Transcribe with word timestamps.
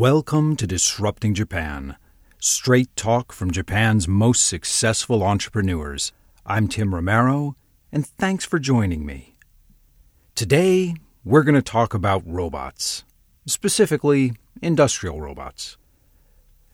Welcome 0.00 0.56
to 0.56 0.66
Disrupting 0.66 1.34
Japan, 1.34 1.94
straight 2.38 2.96
talk 2.96 3.34
from 3.34 3.50
Japan's 3.50 4.08
most 4.08 4.46
successful 4.46 5.22
entrepreneurs. 5.22 6.12
I'm 6.46 6.68
Tim 6.68 6.94
Romero, 6.94 7.54
and 7.92 8.06
thanks 8.06 8.46
for 8.46 8.58
joining 8.58 9.04
me. 9.04 9.36
Today, 10.34 10.94
we're 11.22 11.42
going 11.42 11.54
to 11.54 11.60
talk 11.60 11.92
about 11.92 12.22
robots, 12.24 13.04
specifically 13.44 14.32
industrial 14.62 15.20
robots. 15.20 15.76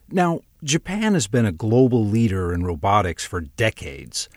Now, 0.09 0.39
Japan 0.63 1.13
has 1.13 1.27
been 1.27 1.45
a 1.45 1.51
global 1.51 2.05
leader 2.05 2.53
in 2.53 2.63
robotics 2.63 3.25
for 3.25 3.41
decades, 3.41 4.29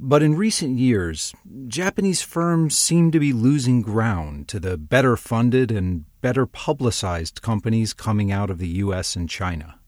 but 0.00 0.20
in 0.20 0.34
recent 0.34 0.80
years, 0.80 1.32
Japanese 1.68 2.22
firms 2.22 2.76
seem 2.76 3.12
to 3.12 3.20
be 3.20 3.32
losing 3.32 3.82
ground 3.82 4.48
to 4.48 4.58
the 4.58 4.76
better 4.76 5.16
funded 5.16 5.70
and 5.70 6.06
better 6.22 6.46
publicized 6.46 7.42
companies 7.42 7.92
coming 7.92 8.32
out 8.32 8.48
of 8.48 8.58
the 8.58 8.68
US 8.68 9.16
and 9.16 9.28
China. 9.28 9.78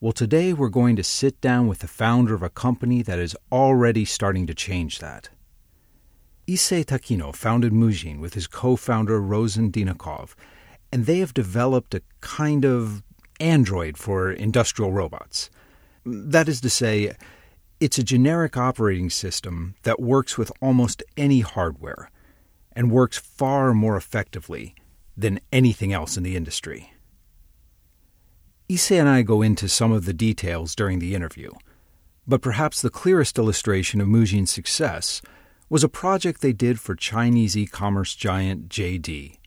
Well, 0.00 0.12
today 0.12 0.52
we're 0.52 0.68
going 0.68 0.94
to 0.94 1.02
sit 1.02 1.40
down 1.40 1.66
with 1.66 1.80
the 1.80 1.88
founder 1.88 2.34
of 2.34 2.42
a 2.42 2.48
company 2.48 3.02
that 3.02 3.18
is 3.18 3.36
already 3.50 4.04
starting 4.04 4.46
to 4.46 4.54
change 4.54 5.00
that. 5.00 5.28
Issei 6.46 6.84
Takino 6.84 7.34
founded 7.34 7.72
Mujin 7.72 8.20
with 8.20 8.34
his 8.34 8.46
co 8.46 8.76
founder 8.76 9.20
Rosen 9.20 9.72
Diankov, 9.72 10.34
and 10.92 11.04
they 11.04 11.18
have 11.18 11.34
developed 11.34 11.94
a 11.94 12.02
kind 12.20 12.64
of 12.64 13.02
android 13.40 13.98
for 13.98 14.30
industrial 14.30 14.92
robots. 14.92 15.50
That 16.06 16.48
is 16.48 16.60
to 16.60 16.70
say, 16.70 17.16
it's 17.80 17.98
a 17.98 18.04
generic 18.04 18.56
operating 18.56 19.10
system 19.10 19.74
that 19.82 20.00
works 20.00 20.38
with 20.38 20.52
almost 20.62 21.02
any 21.16 21.40
hardware 21.40 22.08
and 22.72 22.92
works 22.92 23.18
far 23.18 23.74
more 23.74 23.96
effectively 23.96 24.76
than 25.18 25.40
anything 25.52 25.92
else 25.92 26.16
in 26.16 26.22
the 26.22 26.36
industry. 26.36 26.92
Issei 28.70 29.00
and 29.00 29.08
I 29.08 29.22
go 29.22 29.42
into 29.42 29.68
some 29.68 29.90
of 29.90 30.04
the 30.04 30.12
details 30.12 30.76
during 30.76 31.00
the 31.00 31.14
interview, 31.14 31.50
but 32.26 32.40
perhaps 32.40 32.80
the 32.80 32.90
clearest 32.90 33.36
illustration 33.36 34.00
of 34.00 34.06
Mujin's 34.06 34.52
success 34.52 35.20
was 35.68 35.82
a 35.82 35.88
project 35.88 36.40
they 36.40 36.52
did 36.52 36.78
for 36.78 36.94
Chinese 36.94 37.56
e 37.56 37.66
commerce 37.66 38.14
giant 38.14 38.68
JD. 38.68 39.38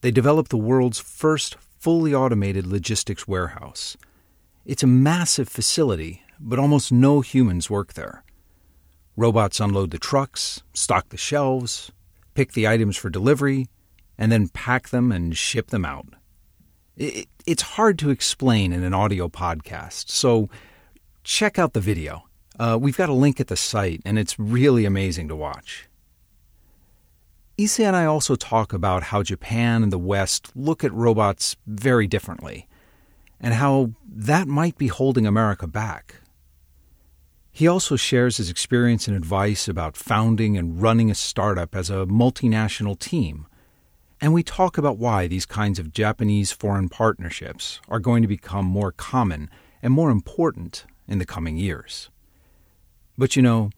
They 0.00 0.10
developed 0.10 0.50
the 0.50 0.56
world's 0.56 0.98
first 0.98 1.56
fully 1.78 2.14
automated 2.14 2.66
logistics 2.66 3.28
warehouse. 3.28 3.96
It's 4.64 4.82
a 4.82 4.88
massive 4.88 5.48
facility, 5.48 6.22
but 6.38 6.58
almost 6.58 6.90
no 6.90 7.20
humans 7.20 7.70
work 7.70 7.92
there. 7.92 8.24
Robots 9.16 9.60
unload 9.60 9.90
the 9.90 9.98
trucks, 9.98 10.62
stock 10.72 11.10
the 11.10 11.16
shelves, 11.16 11.92
pick 12.34 12.52
the 12.52 12.66
items 12.66 12.96
for 12.96 13.10
delivery, 13.10 13.68
and 14.20 14.30
then 14.30 14.48
pack 14.48 14.90
them 14.90 15.10
and 15.10 15.36
ship 15.36 15.68
them 15.68 15.84
out. 15.84 16.06
It, 16.96 17.26
it's 17.46 17.62
hard 17.62 17.98
to 18.00 18.10
explain 18.10 18.72
in 18.72 18.84
an 18.84 18.92
audio 18.92 19.28
podcast, 19.28 20.10
so 20.10 20.50
check 21.24 21.58
out 21.58 21.72
the 21.72 21.80
video. 21.80 22.24
Uh, 22.58 22.76
we've 22.78 22.98
got 22.98 23.08
a 23.08 23.14
link 23.14 23.40
at 23.40 23.46
the 23.46 23.56
site, 23.56 24.02
and 24.04 24.18
it's 24.18 24.38
really 24.38 24.84
amazing 24.84 25.28
to 25.28 25.34
watch. 25.34 25.88
Issei 27.58 27.84
and 27.84 27.96
I 27.96 28.04
also 28.04 28.36
talk 28.36 28.74
about 28.74 29.04
how 29.04 29.22
Japan 29.22 29.82
and 29.82 29.90
the 29.90 29.98
West 29.98 30.52
look 30.54 30.84
at 30.84 30.92
robots 30.92 31.56
very 31.66 32.06
differently, 32.06 32.68
and 33.40 33.54
how 33.54 33.92
that 34.06 34.46
might 34.46 34.76
be 34.76 34.88
holding 34.88 35.26
America 35.26 35.66
back. 35.66 36.16
He 37.50 37.66
also 37.66 37.96
shares 37.96 38.36
his 38.36 38.50
experience 38.50 39.08
and 39.08 39.16
advice 39.16 39.66
about 39.66 39.96
founding 39.96 40.58
and 40.58 40.80
running 40.80 41.10
a 41.10 41.14
startup 41.14 41.74
as 41.74 41.88
a 41.88 42.04
multinational 42.06 42.98
team 42.98 43.46
and 44.20 44.34
we 44.34 44.42
talk 44.42 44.76
about 44.76 44.98
why 44.98 45.26
these 45.26 45.46
kinds 45.46 45.78
of 45.78 45.92
Japanese 45.92 46.52
foreign 46.52 46.88
partnerships 46.88 47.80
are 47.88 47.98
going 47.98 48.22
to 48.22 48.28
become 48.28 48.66
more 48.66 48.92
common 48.92 49.48
and 49.82 49.92
more 49.92 50.10
important 50.10 50.84
in 51.08 51.18
the 51.18 51.26
coming 51.26 51.56
years. 51.56 52.10
But 53.16 53.34
you 53.34 53.42
know, 53.42 53.70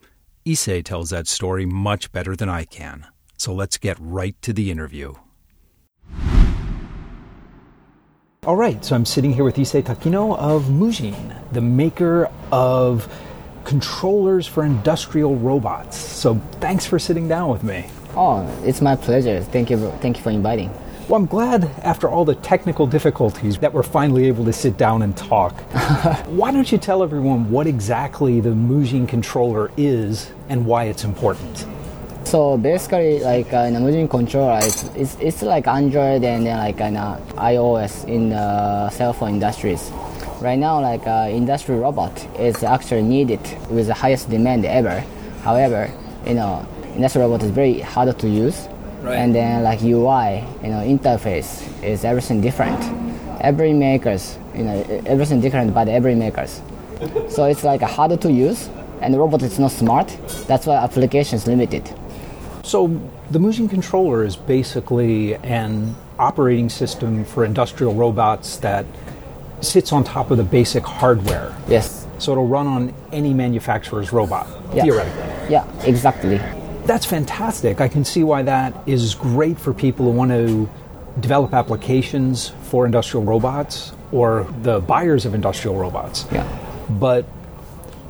Issei 0.45 0.85
tells 0.85 1.11
that 1.11 1.29
story 1.29 1.65
much 1.65 2.11
better 2.11 2.35
than 2.35 2.49
I 2.49 2.65
can, 2.65 3.07
so 3.37 3.55
let's 3.55 3.79
get 3.79 3.97
right 4.01 4.35
to 4.43 4.53
the 4.53 4.71
interview. 4.71 5.15
All 8.45 8.57
right, 8.57 8.85
so 8.85 8.97
I'm 8.97 9.05
sitting 9.05 9.33
here 9.33 9.45
with 9.45 9.55
Issei 9.55 9.85
Takino 9.85 10.37
of 10.37 10.65
Mujin, 10.65 11.37
the 11.53 11.61
maker 11.61 12.29
of 12.51 13.09
controllers 13.65 14.49
for 14.49 14.65
industrial 14.65 15.37
robots. 15.37 15.97
So 15.97 16.35
thanks 16.61 16.85
for 16.85 16.99
sitting 16.99 17.29
down 17.29 17.51
with 17.51 17.63
me. 17.63 17.89
Oh, 18.15 18.47
it's 18.63 18.83
my 18.83 18.95
pleasure. 18.95 19.41
Thank 19.41 19.71
you. 19.71 19.91
Thank 20.01 20.19
you 20.19 20.23
for 20.23 20.31
inviting. 20.31 20.71
Well, 21.09 21.21
I'm 21.21 21.27
glad 21.27 21.65
after 21.83 22.09
all 22.09 22.25
the 22.25 22.35
technical 22.37 22.87
difficulties 22.87 23.59
that 23.59 23.73
we're 23.73 23.83
finally 23.83 24.29
able 24.29 24.45
to 24.45 24.53
sit 24.53 24.77
down 24.77 25.03
and 25.03 25.17
talk. 25.17 25.59
why 26.27 26.53
don't 26.53 26.71
you 26.71 26.79
tell 26.79 27.03
everyone 27.03 27.51
what 27.51 27.67
exactly 27.67 28.41
the 28.41 28.51
Mujin 28.51 29.09
controller 29.09 29.71
is 29.77 30.31
and 30.49 30.65
why 30.65 30.85
it's 30.85 31.05
important? 31.05 31.67
So 32.25 32.57
basically, 32.57 33.21
like 33.21 33.53
uh, 33.53 33.67
in 33.69 33.77
a 33.77 33.81
Mujin 33.81 34.09
controller, 34.09 34.61
it's, 34.63 34.85
it's, 34.95 35.17
it's 35.21 35.43
like 35.43 35.67
Android 35.67 36.23
and 36.23 36.47
then 36.47 36.59
like 36.59 36.81
an 36.81 36.97
uh, 36.97 37.19
iOS 37.35 38.07
in 38.07 38.29
the 38.29 38.91
cell 38.91 39.13
phone 39.13 39.31
industries. 39.31 39.91
Right 40.41 40.59
now, 40.59 40.81
like 40.81 41.07
uh, 41.07 41.29
industrial 41.31 41.81
robot 41.81 42.13
is 42.39 42.63
actually 42.63 43.03
needed 43.03 43.41
with 43.71 43.87
the 43.87 43.95
highest 43.95 44.31
demand 44.31 44.65
ever. 44.67 45.01
However, 45.43 45.91
you 46.27 46.35
know, 46.35 46.67
industrial 46.95 47.29
robot 47.29 47.45
is 47.45 47.51
very 47.51 47.81
hard 47.81 48.19
to 48.19 48.29
use. 48.29 48.69
Right. 49.03 49.17
And 49.17 49.35
then 49.35 49.65
like 49.65 49.83
UI, 49.83 50.45
you 50.63 50.69
know, 50.69 50.83
interface 50.85 51.67
is 51.83 52.05
everything 52.05 52.41
different. 52.41 52.81
Every 53.41 53.73
makers, 53.73 54.39
you 54.55 54.63
know, 54.63 55.03
everything 55.07 55.41
different 55.41 55.75
by 55.75 55.85
every 55.85 56.15
makers. 56.15 56.63
so 57.29 57.47
it's 57.47 57.65
like 57.65 57.83
harder 57.83 58.17
to 58.19 58.31
use, 58.31 58.71
and 59.01 59.13
the 59.13 59.19
robot 59.19 59.43
is 59.43 59.59
not 59.59 59.73
smart. 59.73 60.17
That's 60.47 60.67
why 60.67 60.77
application 60.77 61.37
is 61.37 61.49
limited. 61.49 61.91
So 62.63 62.87
the 63.33 63.41
Mujin 63.41 63.69
controller 63.69 64.25
is 64.25 64.37
basically 64.37 65.35
an 65.35 65.97
operating 66.21 66.69
system 66.69 67.25
for 67.25 67.45
industrial 67.45 67.95
robots 67.95 68.59
that 68.59 68.87
sits 69.61 69.93
on 69.93 70.05
top 70.05 70.31
of 70.31 70.37
the 70.37 70.45
basic 70.45 70.85
hardware. 70.85 71.53
Yes. 71.67 72.07
So 72.19 72.31
it'll 72.31 72.47
run 72.47 72.69
on 72.69 72.95
any 73.11 73.35
manufacturer's 73.35 74.13
robot, 74.13 74.47
yeah. 74.73 74.85
theoretically. 74.85 75.51
Yeah, 75.51 75.67
exactly 75.83 76.41
that's 76.87 77.07
fantastic. 77.07 77.81
I 77.81 77.89
can 77.89 78.05
see 78.05 78.25
why 78.25 78.43
that 78.43 78.75
is 78.87 79.15
great 79.15 79.59
for 79.59 79.73
people 79.73 80.07
who 80.07 80.13
want 80.13 80.31
to 80.31 80.69
develop 81.21 81.53
applications 81.53 82.51
for 82.63 82.87
industrial 82.87 83.25
robots 83.25 83.93
or 84.11 84.47
the 84.63 84.81
buyers 84.81 85.25
of 85.27 85.35
industrial 85.35 85.77
robots. 85.77 86.27
Yeah. 86.33 86.47
But 86.89 87.27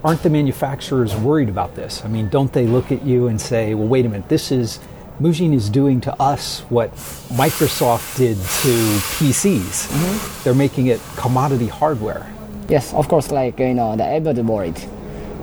aren't 0.05 0.23
the 0.23 0.31
manufacturers 0.31 1.15
worried 1.15 1.49
about 1.49 1.75
this? 1.75 2.05
I 2.05 2.09
mean, 2.09 2.29
don't 2.29 2.53
they 2.53 2.67
look 2.67 2.93
at 2.93 3.05
you 3.05 3.29
and 3.29 3.41
say, 3.41 3.75
well, 3.75 3.89
wait 3.89 4.07
a 4.07 4.09
minute, 4.09 4.29
this 4.29 4.51
is, 4.53 4.81
Mujin 5.21 5.53
is 5.53 5.69
doing 5.69 6.01
to 6.03 6.23
us 6.23 6.61
what 6.69 6.93
Microsoft 6.95 8.17
did 8.17 8.37
to 8.37 8.75
PCs. 9.19 9.89
Mm-hmm. 9.89 10.45
They're 10.45 10.55
making 10.55 10.87
it 10.87 11.01
commodity 11.17 11.69
hardware. 11.69 12.33
Yes, 12.69 12.95
of 12.95 13.09
course, 13.09 13.31
like, 13.31 13.59
you 13.59 13.75
know, 13.75 13.97
the 13.97 14.05
everybody 14.05 14.43
worried 14.43 14.81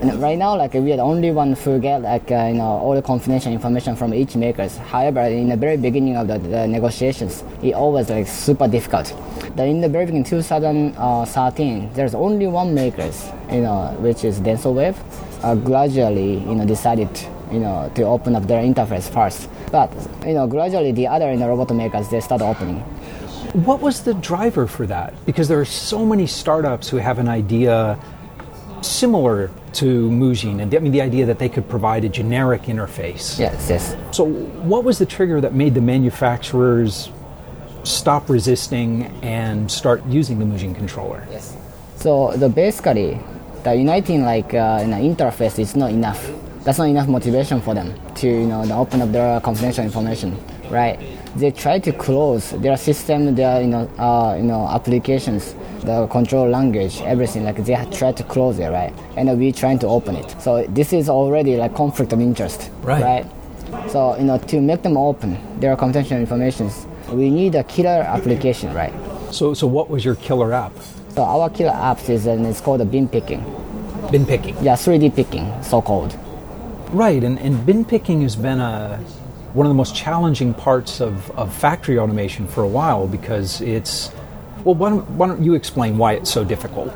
and 0.01 0.21
right 0.21 0.37
now, 0.37 0.55
like 0.55 0.73
we 0.75 0.93
are 0.93 0.95
the 0.95 1.03
only 1.03 1.31
one 1.31 1.53
who 1.53 1.77
get 1.77 2.01
like 2.01 2.31
uh, 2.31 2.45
you 2.47 2.55
know 2.55 2.79
all 2.79 2.95
the 2.95 3.01
confidential 3.01 3.51
information 3.51 3.97
from 3.97 4.13
each 4.13 4.35
makers. 4.35 4.77
However, 4.77 5.21
in 5.21 5.49
the 5.49 5.57
very 5.57 5.75
beginning 5.75 6.15
of 6.15 6.27
the, 6.27 6.37
the 6.39 6.67
negotiations, 6.67 7.43
it 7.61 7.73
always 7.73 8.09
like 8.09 8.25
super 8.25 8.67
difficult. 8.67 9.13
The, 9.57 9.65
in 9.65 9.81
the 9.81 9.89
very 9.89 10.05
beginning, 10.05 10.23
2013, 10.23 11.93
there's 11.93 12.15
only 12.15 12.47
one 12.47 12.73
makers, 12.73 13.29
you 13.51 13.61
know, 13.61 13.93
which 13.99 14.23
is 14.23 14.39
DensoWave. 14.39 14.95
Uh, 15.43 15.55
gradually, 15.55 16.39
you 16.39 16.55
know, 16.55 16.65
decided 16.65 17.09
you 17.51 17.59
know 17.59 17.91
to 17.95 18.03
open 18.03 18.37
up 18.37 18.47
their 18.47 18.63
interface 18.63 19.09
first. 19.11 19.49
But 19.69 19.91
you 20.25 20.33
know, 20.33 20.47
gradually 20.47 20.93
the 20.93 21.07
other 21.07 21.29
you 21.29 21.37
know, 21.37 21.49
robot 21.49 21.75
makers 21.75 22.07
they 22.09 22.21
start 22.21 22.41
opening. 22.41 22.79
What 23.65 23.81
was 23.81 24.03
the 24.03 24.13
driver 24.13 24.65
for 24.65 24.85
that? 24.87 25.13
Because 25.25 25.47
there 25.49 25.59
are 25.59 25.65
so 25.65 26.05
many 26.05 26.27
startups 26.27 26.87
who 26.87 26.97
have 26.97 27.19
an 27.19 27.27
idea 27.27 27.99
similar 28.85 29.51
to 29.73 30.09
Mujin, 30.09 30.61
and 30.61 30.73
I 30.73 30.79
mean 30.79 30.91
the 30.91 31.01
idea 31.01 31.25
that 31.25 31.39
they 31.39 31.49
could 31.49 31.67
provide 31.69 32.03
a 32.05 32.09
generic 32.09 32.63
interface. 32.63 33.39
Yes, 33.39 33.69
yes. 33.69 33.95
So, 34.11 34.25
what 34.25 34.83
was 34.83 34.97
the 34.97 35.05
trigger 35.05 35.41
that 35.41 35.53
made 35.53 35.73
the 35.73 35.81
manufacturers 35.81 37.11
stop 37.83 38.29
resisting 38.29 39.05
and 39.23 39.71
start 39.71 40.05
using 40.07 40.39
the 40.39 40.45
Mujin 40.45 40.75
controller? 40.75 41.27
Yes. 41.31 41.55
So, 41.95 42.31
the 42.35 42.49
basically, 42.49 43.19
the 43.63 43.75
uniting 43.75 44.23
like 44.23 44.53
uh, 44.53 44.79
an 44.81 44.91
interface 44.91 45.59
is 45.59 45.75
not 45.75 45.91
enough. 45.91 46.31
That's 46.63 46.77
not 46.77 46.89
enough 46.89 47.07
motivation 47.07 47.61
for 47.61 47.73
them 47.73 47.93
to 48.15 48.27
you 48.27 48.47
know 48.47 48.63
open 48.73 49.01
up 49.01 49.11
their 49.11 49.39
confidential 49.41 49.83
information, 49.83 50.37
right? 50.69 50.99
They 51.35 51.51
try 51.51 51.79
to 51.79 51.91
close 51.91 52.51
their 52.51 52.77
system, 52.77 53.35
their 53.35 53.61
you 53.61 53.67
know 53.67 53.87
uh, 53.97 54.35
you 54.37 54.43
know 54.43 54.67
applications 54.67 55.55
the 55.81 56.07
control 56.07 56.47
language, 56.49 57.01
everything. 57.01 57.43
Like 57.43 57.63
they 57.63 57.75
try 57.91 58.11
to 58.11 58.23
close 58.23 58.59
it, 58.59 58.67
right? 58.67 58.93
And 59.15 59.37
we 59.39 59.51
trying 59.51 59.79
to 59.79 59.87
open 59.87 60.15
it. 60.15 60.35
So 60.41 60.65
this 60.67 60.93
is 60.93 61.09
already 61.09 61.57
like 61.57 61.75
conflict 61.75 62.13
of 62.13 62.21
interest, 62.21 62.69
right? 62.81 63.03
right? 63.03 63.91
So 63.91 64.17
you 64.17 64.23
know 64.23 64.37
to 64.37 64.61
make 64.61 64.81
them 64.81 64.97
open 64.97 65.37
their 65.59 65.75
confidential 65.75 66.17
information, 66.17 66.69
we 67.11 67.29
need 67.29 67.55
a 67.55 67.63
killer 67.63 68.01
application, 68.01 68.73
right? 68.73 68.93
So, 69.31 69.53
so 69.53 69.67
what 69.67 69.89
was 69.89 70.03
your 70.03 70.15
killer 70.15 70.53
app? 70.53 70.73
So 71.15 71.23
our 71.23 71.49
killer 71.49 71.71
app 71.71 72.07
is 72.09 72.25
and 72.25 72.45
it's 72.45 72.61
called 72.61 72.81
the 72.81 72.85
bin 72.85 73.07
picking. 73.07 73.43
Bin 74.11 74.25
picking. 74.25 74.55
Yeah, 74.63 74.73
3D 74.73 75.15
picking, 75.15 75.51
so 75.63 75.81
called. 75.81 76.17
Right, 76.91 77.23
and, 77.23 77.37
and 77.39 77.65
bin 77.65 77.85
picking 77.85 78.21
has 78.21 78.35
been 78.35 78.59
a 78.59 78.97
one 79.53 79.65
of 79.65 79.71
the 79.71 79.75
most 79.75 79.95
challenging 79.95 80.53
parts 80.53 81.01
of, 81.01 81.31
of 81.31 81.53
factory 81.53 81.97
automation 81.97 82.47
for 82.47 82.63
a 82.63 82.67
while 82.67 83.07
because 83.07 83.61
it's 83.61 84.11
well 84.63 84.75
why 84.75 84.89
don't, 84.89 85.09
why 85.11 85.27
don't 85.27 85.43
you 85.43 85.53
explain 85.53 85.97
why 85.97 86.13
it's 86.13 86.31
so 86.31 86.43
difficult 86.43 86.91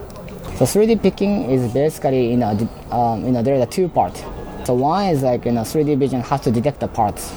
so 0.58 0.66
3d 0.66 1.02
picking 1.02 1.50
is 1.50 1.72
basically 1.74 2.30
you 2.32 2.38
know 2.38 2.52
um, 2.92 3.26
you 3.26 3.32
know 3.32 3.42
there 3.42 3.60
are 3.60 3.66
two 3.66 3.88
parts 3.88 4.24
so 4.66 4.74
one 4.74 5.08
is 5.08 5.24
like 5.24 5.46
you 5.46 5.52
know 5.52 5.62
3d 5.62 5.98
vision 5.98 6.22
has 6.22 6.42
to 6.42 6.52
detect 6.52 6.80
the 6.80 6.88
parts 6.88 7.34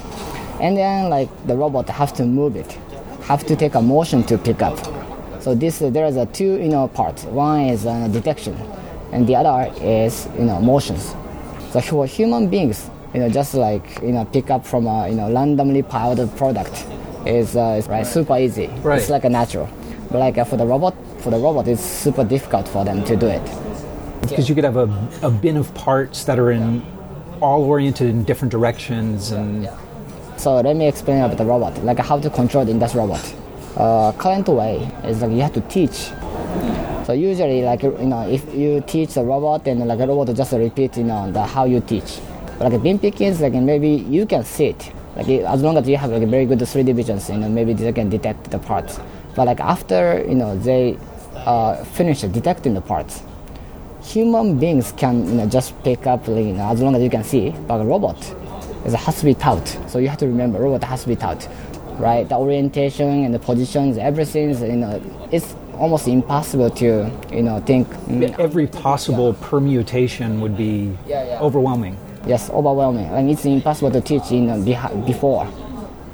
and 0.61 0.76
then 0.76 1.08
like 1.08 1.28
the 1.46 1.56
robot 1.56 1.88
has 1.88 2.12
to 2.12 2.25
move 2.25 2.56
it 2.56 2.70
have 3.23 3.44
to 3.44 3.56
take 3.56 3.75
a 3.75 3.82
motion 3.82 4.23
to 4.23 4.38
pick 4.38 4.62
up 4.62 4.78
so 5.40 5.55
this 5.55 5.82
uh, 5.82 5.90
there 5.90 6.06
is 6.06 6.17
a 6.17 6.26
two 6.26 6.56
you 6.62 6.69
know 6.69 6.88
parts 6.88 7.25
one 7.25 7.61
is 7.62 7.87
uh, 7.87 8.08
detection 8.08 8.55
and 9.12 9.26
the 9.26 9.34
other 9.34 9.72
is 9.82 10.29
you 10.38 10.44
know 10.44 10.61
motions 10.61 11.14
so 11.70 11.81
for 11.81 12.06
human 12.06 12.49
beings 12.49 12.90
you 13.17 13.22
know, 13.22 13.31
just 13.31 13.55
like 13.55 14.02
you 14.02 14.12
know, 14.12 14.26
pick 14.26 14.50
up 14.50 14.67
from 14.67 14.87
a 14.87 15.08
you 15.08 15.14
know 15.14 15.32
randomly 15.32 15.82
piled 15.82 16.20
product 16.37 16.87
is, 17.25 17.56
uh, 17.56 17.82
right 17.88 18.06
super 18.06 18.37
easy. 18.37 18.67
Right. 18.82 19.00
It's 19.00 19.08
like 19.08 19.25
a 19.25 19.31
natural. 19.31 19.69
Like 20.18 20.44
for 20.46 20.56
the 20.56 20.66
robot, 20.66 20.94
for 21.18 21.30
the 21.30 21.38
robot, 21.38 21.68
it's 21.68 21.82
super 21.82 22.24
difficult 22.24 22.68
for 22.68 22.84
them 22.84 23.04
to 23.04 23.16
do 23.16 23.26
it. 23.26 23.42
Because 24.22 24.48
you 24.48 24.54
could 24.54 24.64
have 24.64 24.76
a, 24.76 24.88
a 25.22 25.30
bin 25.30 25.56
of 25.56 25.72
parts 25.74 26.24
that 26.24 26.38
are 26.38 26.50
in 26.50 26.84
all 27.40 27.62
oriented 27.62 28.08
in 28.08 28.24
different 28.24 28.50
directions 28.50 29.30
and. 29.30 29.68
So 30.36 30.60
let 30.60 30.76
me 30.76 30.86
explain 30.86 31.22
about 31.22 31.38
the 31.38 31.44
robot, 31.44 31.82
like 31.84 31.98
how 31.98 32.18
to 32.18 32.28
control 32.28 32.64
the 32.64 32.70
industrial 32.70 33.06
robot. 33.06 33.34
Uh, 33.76 34.12
current 34.12 34.48
way 34.48 34.90
is 35.04 35.22
like 35.22 35.30
you 35.30 35.42
have 35.42 35.54
to 35.54 35.60
teach. 35.62 36.10
So 37.06 37.12
usually, 37.12 37.62
like 37.62 37.82
you 37.82 37.92
know, 37.92 38.28
if 38.28 38.42
you 38.54 38.82
teach 38.86 39.14
the 39.14 39.22
robot, 39.24 39.64
then 39.64 39.78
like 39.86 40.00
a 40.00 40.06
robot 40.06 40.34
just 40.34 40.52
repeat, 40.52 40.96
you 40.96 41.04
know, 41.04 41.30
the 41.30 41.42
how 41.44 41.64
you 41.64 41.80
teach 41.80 42.19
like 42.60 42.72
a 42.72 42.78
bin 42.78 42.98
pickings, 42.98 43.40
like 43.40 43.52
maybe 43.52 43.88
you 43.88 44.26
can 44.26 44.44
see 44.44 44.66
it. 44.66 44.92
Like 45.14 45.28
as 45.28 45.62
long 45.62 45.76
as 45.76 45.88
you 45.88 45.96
have 45.96 46.10
like 46.10 46.26
very 46.28 46.46
good 46.46 46.58
3D 46.58 46.94
visions, 46.94 47.28
you 47.28 47.38
know, 47.38 47.48
maybe 47.48 47.72
they 47.72 47.92
can 47.92 48.08
detect 48.08 48.50
the 48.50 48.58
parts. 48.58 48.98
But 49.36 49.46
like 49.46 49.60
after 49.60 50.24
you 50.26 50.34
know 50.34 50.56
they 50.58 50.98
uh, 51.34 51.84
finish 51.84 52.22
detecting 52.22 52.74
the 52.74 52.80
parts, 52.80 53.22
human 54.02 54.58
beings 54.58 54.92
can 54.96 55.26
you 55.28 55.34
know 55.34 55.46
just 55.46 55.80
pick 55.84 56.06
up 56.06 56.26
you 56.26 56.54
know, 56.54 56.70
as 56.70 56.80
long 56.80 56.96
as 56.96 57.02
you 57.02 57.10
can 57.10 57.22
see. 57.22 57.50
But 57.68 57.80
a 57.80 57.84
robot, 57.84 58.18
it 58.84 58.94
has 58.94 59.20
to 59.20 59.24
be 59.24 59.34
taught. 59.34 59.68
So 59.88 59.98
you 59.98 60.08
have 60.08 60.18
to 60.18 60.26
remember, 60.26 60.58
robot 60.58 60.82
has 60.84 61.02
to 61.02 61.08
be 61.08 61.16
taught, 61.16 61.46
right? 61.98 62.28
The 62.28 62.36
orientation 62.36 63.24
and 63.24 63.32
the 63.32 63.38
positions, 63.38 63.98
everything, 63.98 64.58
you 64.58 64.76
know, 64.76 65.02
it's 65.30 65.54
almost 65.74 66.08
impossible 66.08 66.70
to 66.70 67.10
you 67.30 67.42
know 67.42 67.60
think. 67.60 67.86
Every 68.38 68.66
possible 68.66 69.34
permutation 69.34 70.40
would 70.40 70.56
be 70.56 70.96
yeah, 71.06 71.24
yeah. 71.24 71.40
overwhelming 71.40 71.98
yes, 72.26 72.50
overwhelming. 72.50 73.06
and 73.06 73.30
it's 73.30 73.44
impossible 73.44 73.90
to 73.92 74.00
teach 74.00 74.30
in 74.32 74.50
uh, 74.50 74.88
before 75.06 75.46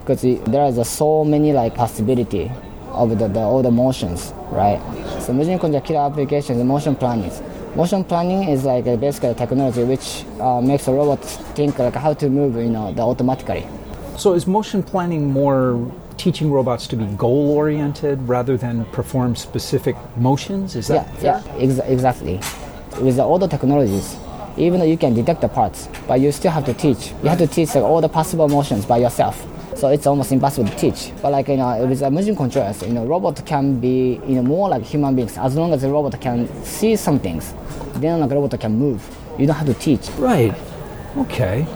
because 0.00 0.22
there 0.22 0.66
is 0.66 0.88
so 0.88 1.24
many 1.24 1.52
like 1.52 1.74
possibility 1.74 2.50
of 2.93 3.19
the, 3.19 3.29
the, 3.29 3.41
all 3.41 3.62
the 3.62 3.71
motions, 3.71 4.33
right? 4.50 4.81
So 5.21 5.33
Conjure 5.59 5.81
killer 5.81 6.00
application 6.00 6.59
is 6.59 6.65
motion 6.65 6.94
planning. 6.94 7.33
Motion 7.75 8.05
planning 8.05 8.49
is 8.49 8.65
like 8.65 8.87
a 8.87 8.97
basically 8.97 9.35
technology 9.35 9.85
which 9.85 10.25
uh, 10.41 10.61
makes 10.61 10.89
a 10.89 10.93
robot 10.93 11.25
think 11.56 11.79
like 11.79 11.94
how 11.94 12.12
to 12.15 12.29
move, 12.29 12.56
you 12.56 12.71
know, 12.71 12.93
the 12.93 13.03
automatically. 13.03 13.67
So 14.17 14.35
is 14.35 14.47
motion 14.47 14.83
planning 14.83 15.33
more 15.33 15.91
teaching 16.19 16.50
robots 16.50 16.87
to 16.89 16.97
be 16.97 17.06
goal 17.17 17.50
oriented 17.50 18.29
rather 18.29 18.56
than 18.56 18.85
perform 18.87 19.35
specific 19.37 19.97
motions? 20.17 20.77
Is 20.77 20.89
that 20.89 21.09
yeah, 21.23 21.43
yeah, 21.43 21.56
ex- 21.59 21.79
exactly. 21.79 22.41
With 23.00 23.17
the 23.17 23.25
older 23.25 23.49
technologies, 23.49 24.17
even 24.56 24.81
though 24.81 24.87
you 24.87 24.99
can 24.99 25.15
detect 25.15 25.41
the 25.41 25.49
parts, 25.49 25.89
but 26.06 26.21
you 26.21 26.31
still 26.31 26.50
have 26.50 26.67
to 26.67 26.75
teach. 26.75 27.11
You 27.23 27.31
have 27.31 27.39
to 27.39 27.47
teach 27.47 27.75
like, 27.75 27.85
all 27.85 28.00
the 28.00 28.09
possible 28.09 28.49
motions 28.49 28.85
by 28.85 28.99
yourself. 28.99 29.47
So 29.76 29.88
it's 29.88 30.06
almost 30.06 30.32
impossible 30.32 30.69
to 30.69 30.76
teach. 30.76 31.12
But 31.22 31.32
like 31.32 31.48
you 31.48 31.56
know, 31.56 31.86
with 31.86 32.02
motion 32.10 32.36
controllers, 32.36 32.82
you 32.82 32.92
know, 32.92 33.04
robot 33.06 33.44
can 33.46 33.80
be 33.80 34.20
you 34.26 34.36
know 34.36 34.42
more 34.42 34.69
like 34.69 34.82
human 34.82 35.16
beings 35.16 35.36
as 35.38 35.54
long 35.56 35.72
as 35.72 35.82
the 35.82 35.88
robot 35.88 36.20
can 36.20 36.48
see 36.64 36.96
some 36.96 37.19
things. 37.19 37.54
Then 37.94 38.20
like 38.20 38.28
the 38.28 38.36
robot 38.36 38.60
can 38.60 38.78
move. 38.78 39.02
You 39.38 39.46
don't 39.46 39.56
have 39.56 39.66
to 39.66 39.74
teach. 39.74 40.08
Right. 40.19 40.54
Okay. 41.16 41.66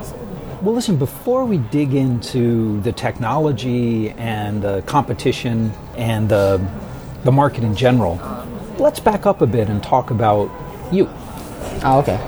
Well, 0.63 0.75
listen, 0.75 0.97
before 0.97 1.45
we 1.45 1.59
dig 1.59 1.93
into 1.95 2.81
the 2.81 2.91
technology 2.91 4.11
and 4.11 4.63
the 4.63 4.83
competition 4.87 5.71
and 5.97 6.29
the, 6.29 6.67
the 7.25 7.31
market 7.31 7.63
in 7.63 7.77
general, 7.77 8.19
let's 8.79 8.99
back 8.99 9.27
up 9.27 9.43
a 9.43 9.47
bit 9.47 9.69
and 9.69 9.83
talk 9.83 10.11
about 10.11 10.51
you. 10.91 11.11
Oh, 11.85 11.99
okay. 11.99 12.19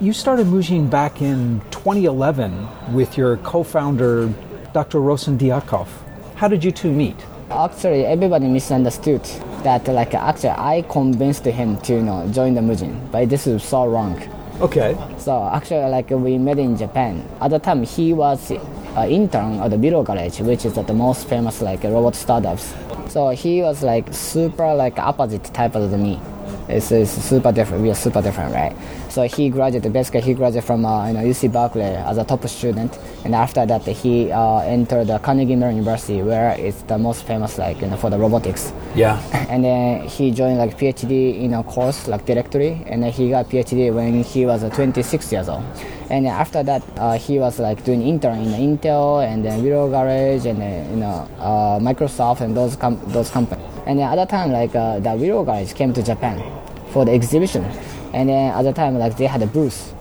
You 0.00 0.12
started 0.12 0.46
Mujin 0.46 0.90
back 0.90 1.22
in 1.22 1.62
2011 1.70 2.92
with 2.92 3.16
your 3.16 3.38
co-founder, 3.38 4.32
Dr. 4.74 5.00
Rosen 5.00 5.38
Diankov. 5.38 5.86
How 6.34 6.48
did 6.48 6.64
you 6.64 6.72
two 6.72 6.90
meet? 6.90 7.14
Actually, 7.48 8.04
everybody 8.06 8.48
misunderstood 8.48 9.22
that. 9.62 9.86
Like, 9.86 10.14
actually, 10.14 10.50
I 10.50 10.84
convinced 10.88 11.44
him 11.44 11.76
to 11.82 11.92
you 11.92 12.02
know 12.02 12.28
join 12.32 12.54
the 12.54 12.60
Mujin, 12.60 12.98
but 13.12 13.28
this 13.28 13.46
is 13.46 13.62
so 13.62 13.86
wrong. 13.86 14.20
Okay. 14.60 14.98
So 15.16 15.48
actually, 15.52 15.88
like 15.90 16.10
we 16.10 16.38
met 16.38 16.58
in 16.58 16.76
Japan. 16.76 17.24
At 17.40 17.52
the 17.52 17.60
time, 17.60 17.84
he 17.84 18.12
was 18.12 18.50
an 18.50 19.08
intern 19.08 19.60
at 19.60 19.70
the 19.70 19.78
Willow 19.78 20.02
Garage, 20.02 20.40
which 20.40 20.64
is 20.64 20.74
the 20.74 20.92
most 20.92 21.28
famous 21.28 21.62
like 21.62 21.84
robot 21.84 22.16
startups. 22.16 22.74
So 23.08 23.28
he 23.28 23.62
was 23.62 23.84
like 23.84 24.12
super 24.12 24.74
like 24.74 24.98
opposite 24.98 25.44
type 25.54 25.76
of 25.76 25.88
me. 25.92 26.20
It's, 26.68 26.90
it's 26.90 27.10
super 27.10 27.52
different. 27.52 27.82
We 27.82 27.90
are 27.90 27.94
super 27.94 28.22
different, 28.22 28.54
right? 28.54 28.74
So 29.10 29.22
he 29.24 29.48
graduated, 29.48 29.92
basically 29.92 30.22
he 30.22 30.34
graduated 30.34 30.66
from 30.66 30.84
uh, 30.84 31.06
you 31.06 31.14
know, 31.14 31.20
UC 31.20 31.52
Berkeley 31.52 31.82
as 31.82 32.18
a 32.18 32.24
top 32.24 32.46
student, 32.48 32.98
and 33.24 33.34
after 33.34 33.64
that 33.64 33.82
he 33.82 34.32
uh, 34.32 34.58
entered 34.60 35.06
the 35.06 35.18
Carnegie 35.18 35.56
Mellon 35.56 35.76
University, 35.76 36.22
where 36.22 36.50
it's 36.58 36.82
the 36.82 36.98
most 36.98 37.24
famous 37.24 37.58
like 37.58 37.80
you 37.80 37.86
know 37.86 37.96
for 37.96 38.10
the 38.10 38.18
robotics. 38.18 38.72
Yeah. 38.94 39.20
And 39.54 39.62
then 39.62 40.08
he 40.08 40.30
joined 40.32 40.58
like 40.58 40.76
PhD 40.76 41.40
in 41.42 41.54
a 41.54 41.62
course 41.62 42.08
like 42.08 42.24
directory, 42.26 42.82
and 42.86 43.02
then 43.02 43.12
he 43.12 43.30
got 43.30 43.48
PhD 43.48 43.94
when 43.94 44.24
he 44.24 44.46
was 44.46 44.64
uh, 44.64 44.70
26 44.70 45.30
years 45.30 45.48
old. 45.48 45.62
And 46.10 46.26
after 46.26 46.62
that, 46.62 46.82
uh, 46.96 47.16
he 47.16 47.38
was 47.38 47.58
like 47.58 47.84
doing 47.84 48.02
intern 48.02 48.38
in 48.40 48.78
Intel 48.78 49.24
and 49.24 49.44
then 49.44 49.62
Willow 49.62 49.88
Garage 49.90 50.44
and 50.46 50.58
you 50.90 50.96
know 50.96 51.28
uh, 51.38 51.78
Microsoft 51.78 52.40
and 52.40 52.56
those 52.56 52.74
com- 52.76 53.00
those 53.06 53.30
companies. 53.30 53.63
And 53.86 53.98
then 53.98 54.08
other 54.08 54.26
time, 54.26 54.52
like 54.52 54.74
uh, 54.74 55.00
the 55.00 55.14
Willow 55.14 55.44
guys 55.44 55.72
came 55.72 55.92
to 55.92 56.02
Japan 56.02 56.42
for 56.90 57.04
the 57.04 57.12
exhibition, 57.12 57.64
and 58.12 58.28
then 58.28 58.54
at 58.54 58.62
the 58.62 58.72
time, 58.72 58.98
like 58.98 59.16
they 59.16 59.26
had 59.26 59.42
a 59.42 59.46
booth, 59.46 59.94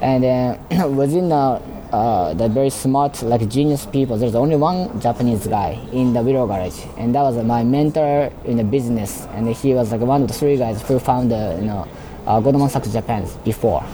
and 0.00 0.22
then 0.22 0.58
within 0.96 1.28
the 1.28 1.60
uh, 1.92 2.34
the 2.34 2.48
very 2.48 2.70
smart, 2.70 3.22
like 3.22 3.46
genius 3.48 3.86
people, 3.86 4.16
there's 4.16 4.34
only 4.34 4.56
one 4.56 5.00
Japanese 5.00 5.46
guy 5.46 5.78
in 5.92 6.12
the 6.12 6.22
Willow 6.22 6.46
Garage, 6.46 6.84
and 6.96 7.14
that 7.14 7.22
was 7.22 7.36
my 7.44 7.64
mentor 7.64 8.30
in 8.44 8.56
the 8.56 8.64
business, 8.64 9.26
and 9.32 9.48
he 9.48 9.74
was 9.74 9.92
like 9.92 10.00
one 10.00 10.22
of 10.22 10.28
the 10.28 10.34
three 10.34 10.56
guys 10.56 10.80
who 10.82 10.98
founded, 10.98 11.60
you 11.60 11.66
know, 11.66 11.88
uh, 12.26 12.40
Goldman 12.40 12.68
Sachs 12.68 12.92
Japan 12.92 13.26
before. 13.44 13.84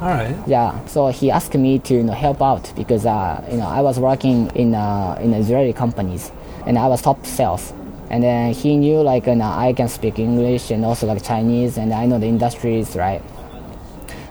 All 0.00 0.08
right. 0.10 0.36
Yeah. 0.46 0.84
So 0.86 1.08
he 1.08 1.30
asked 1.30 1.54
me 1.54 1.80
to 1.80 1.94
you 1.94 2.04
know, 2.04 2.12
help 2.12 2.40
out 2.40 2.72
because 2.76 3.04
uh, 3.04 3.44
you 3.50 3.56
know 3.56 3.66
I 3.66 3.80
was 3.80 3.98
working 3.98 4.48
in 4.54 4.74
uh, 4.74 5.18
in 5.20 5.34
Israeli 5.34 5.72
companies 5.72 6.30
and 6.66 6.78
I 6.78 6.86
was 6.86 7.02
top 7.02 7.26
sales 7.26 7.72
and 8.10 8.22
then 8.22 8.52
he 8.52 8.76
knew 8.76 9.00
like 9.00 9.26
you 9.26 9.40
I 9.40 9.72
can 9.72 9.88
speak 9.88 10.18
English 10.18 10.70
and 10.70 10.84
also 10.84 11.06
like 11.06 11.22
Chinese, 11.22 11.78
and 11.78 11.92
I 11.92 12.06
know 12.06 12.18
the 12.18 12.26
industries, 12.26 12.96
right? 12.96 13.22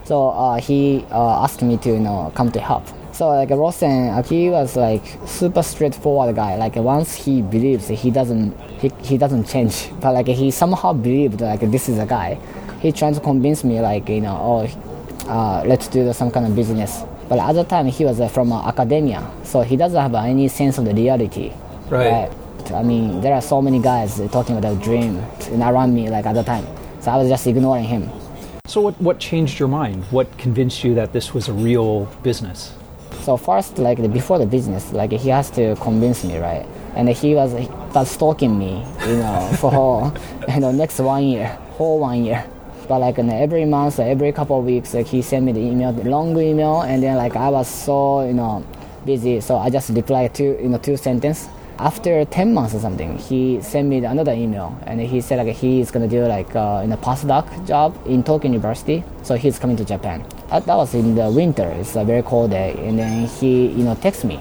So 0.04 0.30
uh, 0.30 0.56
he 0.60 1.06
uh, 1.12 1.44
asked 1.44 1.62
me 1.62 1.78
to 1.78 1.90
you 1.90 2.00
know 2.00 2.32
come 2.36 2.52
to 2.52 2.60
help. 2.60 2.86
So 3.12 3.30
like 3.30 3.50
Rosen, 3.50 4.10
uh, 4.10 4.24
he 4.24 4.50
was 4.50 4.76
like 4.76 5.04
super 5.26 5.64
straightforward 5.64 6.36
guy. 6.36 6.56
Like 6.56 6.76
once 6.76 7.16
he 7.16 7.42
believes, 7.42 7.88
he 7.88 8.12
doesn't 8.12 8.58
he, 8.80 8.92
he 9.04 9.18
doesn't 9.18 9.46
change. 9.48 9.90
But 10.02 10.14
like 10.14 10.28
he 10.28 10.52
somehow 10.52 10.94
believed 10.94 11.42
like 11.42 11.60
this 11.60 11.90
is 11.90 12.00
a 12.00 12.06
guy. 12.06 12.40
He 12.80 12.92
tried 12.92 13.16
to 13.16 13.20
convince 13.20 13.64
me 13.64 13.82
like 13.82 14.08
you 14.08 14.22
know 14.22 14.38
oh 14.40 15.28
uh, 15.28 15.64
let's 15.66 15.88
do 15.88 16.12
some 16.14 16.32
kind 16.32 16.46
of 16.46 16.56
business. 16.56 17.04
But 17.28 17.40
at 17.40 17.54
the 17.54 17.64
time 17.66 17.88
he 17.88 18.06
was 18.06 18.22
uh, 18.22 18.30
from 18.30 18.54
uh, 18.54 18.68
academia, 18.68 19.30
so 19.44 19.62
he 19.62 19.76
doesn't 19.76 20.00
have 20.00 20.16
any 20.16 20.48
sense 20.48 20.78
of 20.78 20.86
the 20.86 20.94
reality. 20.94 21.52
right? 21.90 22.30
right? 22.30 22.47
I 22.72 22.84
mean, 22.84 23.22
there 23.22 23.34
are 23.34 23.42
so 23.42 23.62
many 23.62 23.80
guys 23.80 24.22
talking 24.32 24.58
about 24.58 24.82
dream 24.82 25.24
around 25.52 25.94
me 25.94 26.10
like 26.10 26.26
at 26.26 26.34
the 26.34 26.44
time. 26.44 26.66
So 27.00 27.12
I 27.12 27.18
was 27.18 27.30
just 27.30 27.48
ignoring 27.48 27.86
him. 27.86 28.10
So 28.66 28.82
what, 28.82 29.00
what 29.02 29.20
changed 29.20 29.60
your 29.60 29.70
mind? 29.70 30.04
What 30.12 30.38
convinced 30.38 30.84
you 30.84 30.94
that 30.96 31.14
this 31.14 31.34
was 31.34 31.48
a 31.48 31.54
real 31.54 32.06
business? 32.22 32.74
So 33.22 33.38
first, 33.38 33.78
like 33.78 33.98
before 34.12 34.40
the 34.40 34.46
business, 34.46 34.92
like 34.92 35.12
he 35.12 35.30
has 35.30 35.50
to 35.52 35.76
convince 35.78 36.24
me, 36.24 36.38
right? 36.38 36.66
And 36.96 37.08
he 37.10 37.36
was 37.36 37.54
he 37.54 37.68
was 37.94 38.12
stalking 38.12 38.58
me, 38.58 38.86
you 39.08 39.18
know, 39.18 39.52
for 39.60 39.72
whole, 39.72 40.14
you 40.54 40.60
know 40.60 40.72
next 40.72 41.00
one 41.00 41.24
year, 41.24 41.48
whole 41.78 42.00
one 42.00 42.26
year. 42.26 42.46
But 42.88 43.00
like 43.00 43.20
every 43.20 43.66
month, 43.66 44.00
every 44.00 44.32
couple 44.32 44.60
of 44.60 44.66
weeks, 44.66 44.94
like 44.94 45.08
he 45.08 45.22
sent 45.22 45.46
me 45.46 45.52
the 45.52 45.60
email, 45.60 45.92
the 45.92 46.10
long 46.10 46.38
email, 46.40 46.82
and 46.82 47.04
then 47.04 47.18
like 47.18 47.36
I 47.36 47.50
was 47.50 47.68
so 47.68 48.26
you 48.26 48.34
know 48.34 48.66
busy, 49.06 49.42
so 49.42 49.58
I 49.58 49.70
just 49.70 49.90
replied 49.90 50.34
two 50.36 50.58
you 50.62 50.70
know 50.70 50.78
two 50.78 50.98
sentences 50.98 51.50
After 51.80 52.26
10 52.26 52.56
months 52.56 52.74
or 52.74 52.80
something, 52.80 53.20
he 53.20 53.62
sent 53.62 53.88
me 53.88 54.04
another 54.04 54.34
email 54.34 54.76
and 54.88 55.00
he 55.00 55.22
said 55.22 55.46
like 55.46 55.56
he's 55.56 55.92
gonna 55.92 56.08
do 56.08 56.26
like 56.26 56.56
uh, 56.56 56.82
in 56.84 56.92
a 56.92 56.98
postdoc 56.98 57.46
job 57.68 57.96
in 58.08 58.24
Tokyo 58.24 58.50
University. 58.52 59.04
So 59.22 59.36
he's 59.36 59.60
coming 59.60 59.78
to 59.78 59.86
Japan. 59.86 60.26
Uh, 60.50 60.60
that 60.62 60.76
was 60.76 60.96
in 60.96 61.14
the 61.14 61.30
winter. 61.30 61.70
It's 61.78 61.96
a 61.96 62.04
very 62.04 62.24
cold 62.24 62.50
day, 62.50 62.74
and 62.80 62.98
then 62.98 63.28
he 63.28 63.68
you 63.68 63.84
know 63.84 63.94
texts 63.94 64.24
me. 64.24 64.40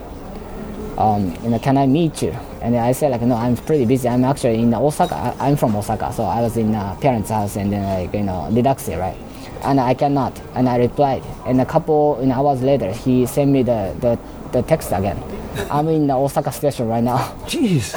Um, 0.97 1.37
you 1.43 1.51
know, 1.51 1.59
can 1.59 1.77
I 1.77 1.87
meet 1.87 2.23
you? 2.23 2.31
And 2.63 2.75
I 2.75 2.93
said 2.93 3.11
like, 3.11 3.21
no, 3.21 3.35
I'm 3.35 3.55
pretty 3.55 3.85
busy. 3.85 4.09
I'm 4.09 4.25
actually 4.25 4.63
in 4.63 4.73
Osaka. 4.73 5.37
I, 5.39 5.51
am 5.51 5.57
from 5.57 5.77
Osaka, 5.77 6.15
so 6.15 6.25
I 6.25 6.41
was 6.41 6.57
in 6.57 6.75
a 6.75 6.97
parents' 7.03 7.29
house 7.29 7.57
and 7.57 7.71
then 7.71 7.83
like 7.83 8.15
you 8.15 8.25
know 8.25 8.49
relaxing, 8.51 8.99
right? 8.99 9.17
And 9.63 9.79
I 9.79 9.93
cannot. 9.93 10.41
And 10.55 10.71
I 10.71 10.79
replied. 10.79 11.23
And 11.45 11.61
a 11.61 11.67
couple 11.67 12.17
you 12.21 12.29
know, 12.29 12.35
hours 12.35 12.63
later, 12.63 12.93
he 12.93 13.27
sent 13.27 13.51
me 13.51 13.63
the, 13.63 13.95
the, 14.01 14.19
the 14.53 14.63
text 14.63 14.93
again. 14.93 15.21
I'm 15.71 15.89
in 15.89 16.07
the 16.07 16.15
Osaka 16.15 16.53
station 16.53 16.89
right 16.89 17.03
now. 17.03 17.19
Jeez. 17.47 17.95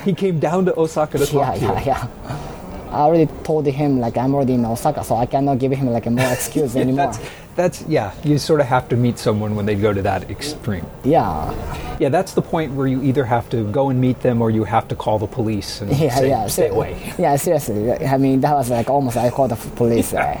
he 0.04 0.12
came 0.12 0.38
down 0.38 0.64
to 0.66 0.78
Osaka 0.78 1.18
to 1.18 1.26
talk 1.26 1.34
yeah, 1.34 1.54
to 1.54 1.60
you. 1.60 1.66
Yeah, 1.66 1.84
yeah, 1.84 2.56
I 2.90 3.00
already 3.00 3.26
told 3.42 3.66
him 3.66 4.00
like 4.00 4.16
I'm 4.16 4.34
already 4.34 4.54
in 4.54 4.64
Osaka, 4.64 5.04
so 5.04 5.16
I 5.16 5.26
cannot 5.26 5.58
give 5.58 5.72
him 5.72 5.88
like 5.90 6.06
a 6.06 6.10
more 6.10 6.32
excuse 6.32 6.76
anymore. 6.84 7.06
that's, 7.06 7.30
that's 7.54 7.82
yeah. 7.82 8.12
You 8.24 8.38
sort 8.38 8.60
of 8.60 8.66
have 8.66 8.88
to 8.88 8.96
meet 8.96 9.18
someone 9.18 9.54
when 9.54 9.66
they 9.66 9.74
go 9.74 9.92
to 9.92 10.02
that 10.02 10.30
extreme. 10.30 10.86
Yeah. 11.04 11.52
Yeah, 11.98 12.08
that's 12.08 12.34
the 12.34 12.42
point 12.42 12.72
where 12.72 12.86
you 12.86 13.02
either 13.02 13.24
have 13.24 13.48
to 13.50 13.70
go 13.70 13.90
and 13.90 14.00
meet 14.00 14.20
them 14.20 14.40
or 14.40 14.50
you 14.50 14.64
have 14.64 14.88
to 14.88 14.96
call 14.96 15.18
the 15.18 15.26
police 15.26 15.80
and 15.80 15.90
yeah, 15.96 16.14
say, 16.14 16.28
yeah. 16.28 16.46
stay 16.46 16.68
away. 16.68 17.14
Yeah, 17.18 17.36
seriously. 17.36 17.92
I 17.92 18.16
mean, 18.18 18.40
that 18.40 18.52
was 18.52 18.70
like 18.70 18.88
almost 18.88 19.16
I 19.16 19.30
called 19.30 19.50
the 19.50 19.56
police. 19.76 20.12
Right? 20.16 20.40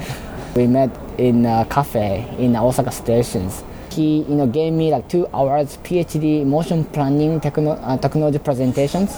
We 0.54 0.66
met 0.66 0.90
in 1.18 1.44
a 1.44 1.66
cafe 1.68 2.34
in 2.38 2.56
Osaka 2.56 2.90
stations. 2.90 3.62
He, 3.96 4.18
you 4.28 4.34
know, 4.34 4.46
gave 4.46 4.74
me 4.74 4.90
like 4.90 5.08
two 5.08 5.26
hours 5.32 5.78
PhD 5.82 6.44
motion 6.44 6.84
planning 6.84 7.40
techno- 7.40 7.70
uh, 7.80 7.96
technology 7.96 8.38
presentations. 8.38 9.16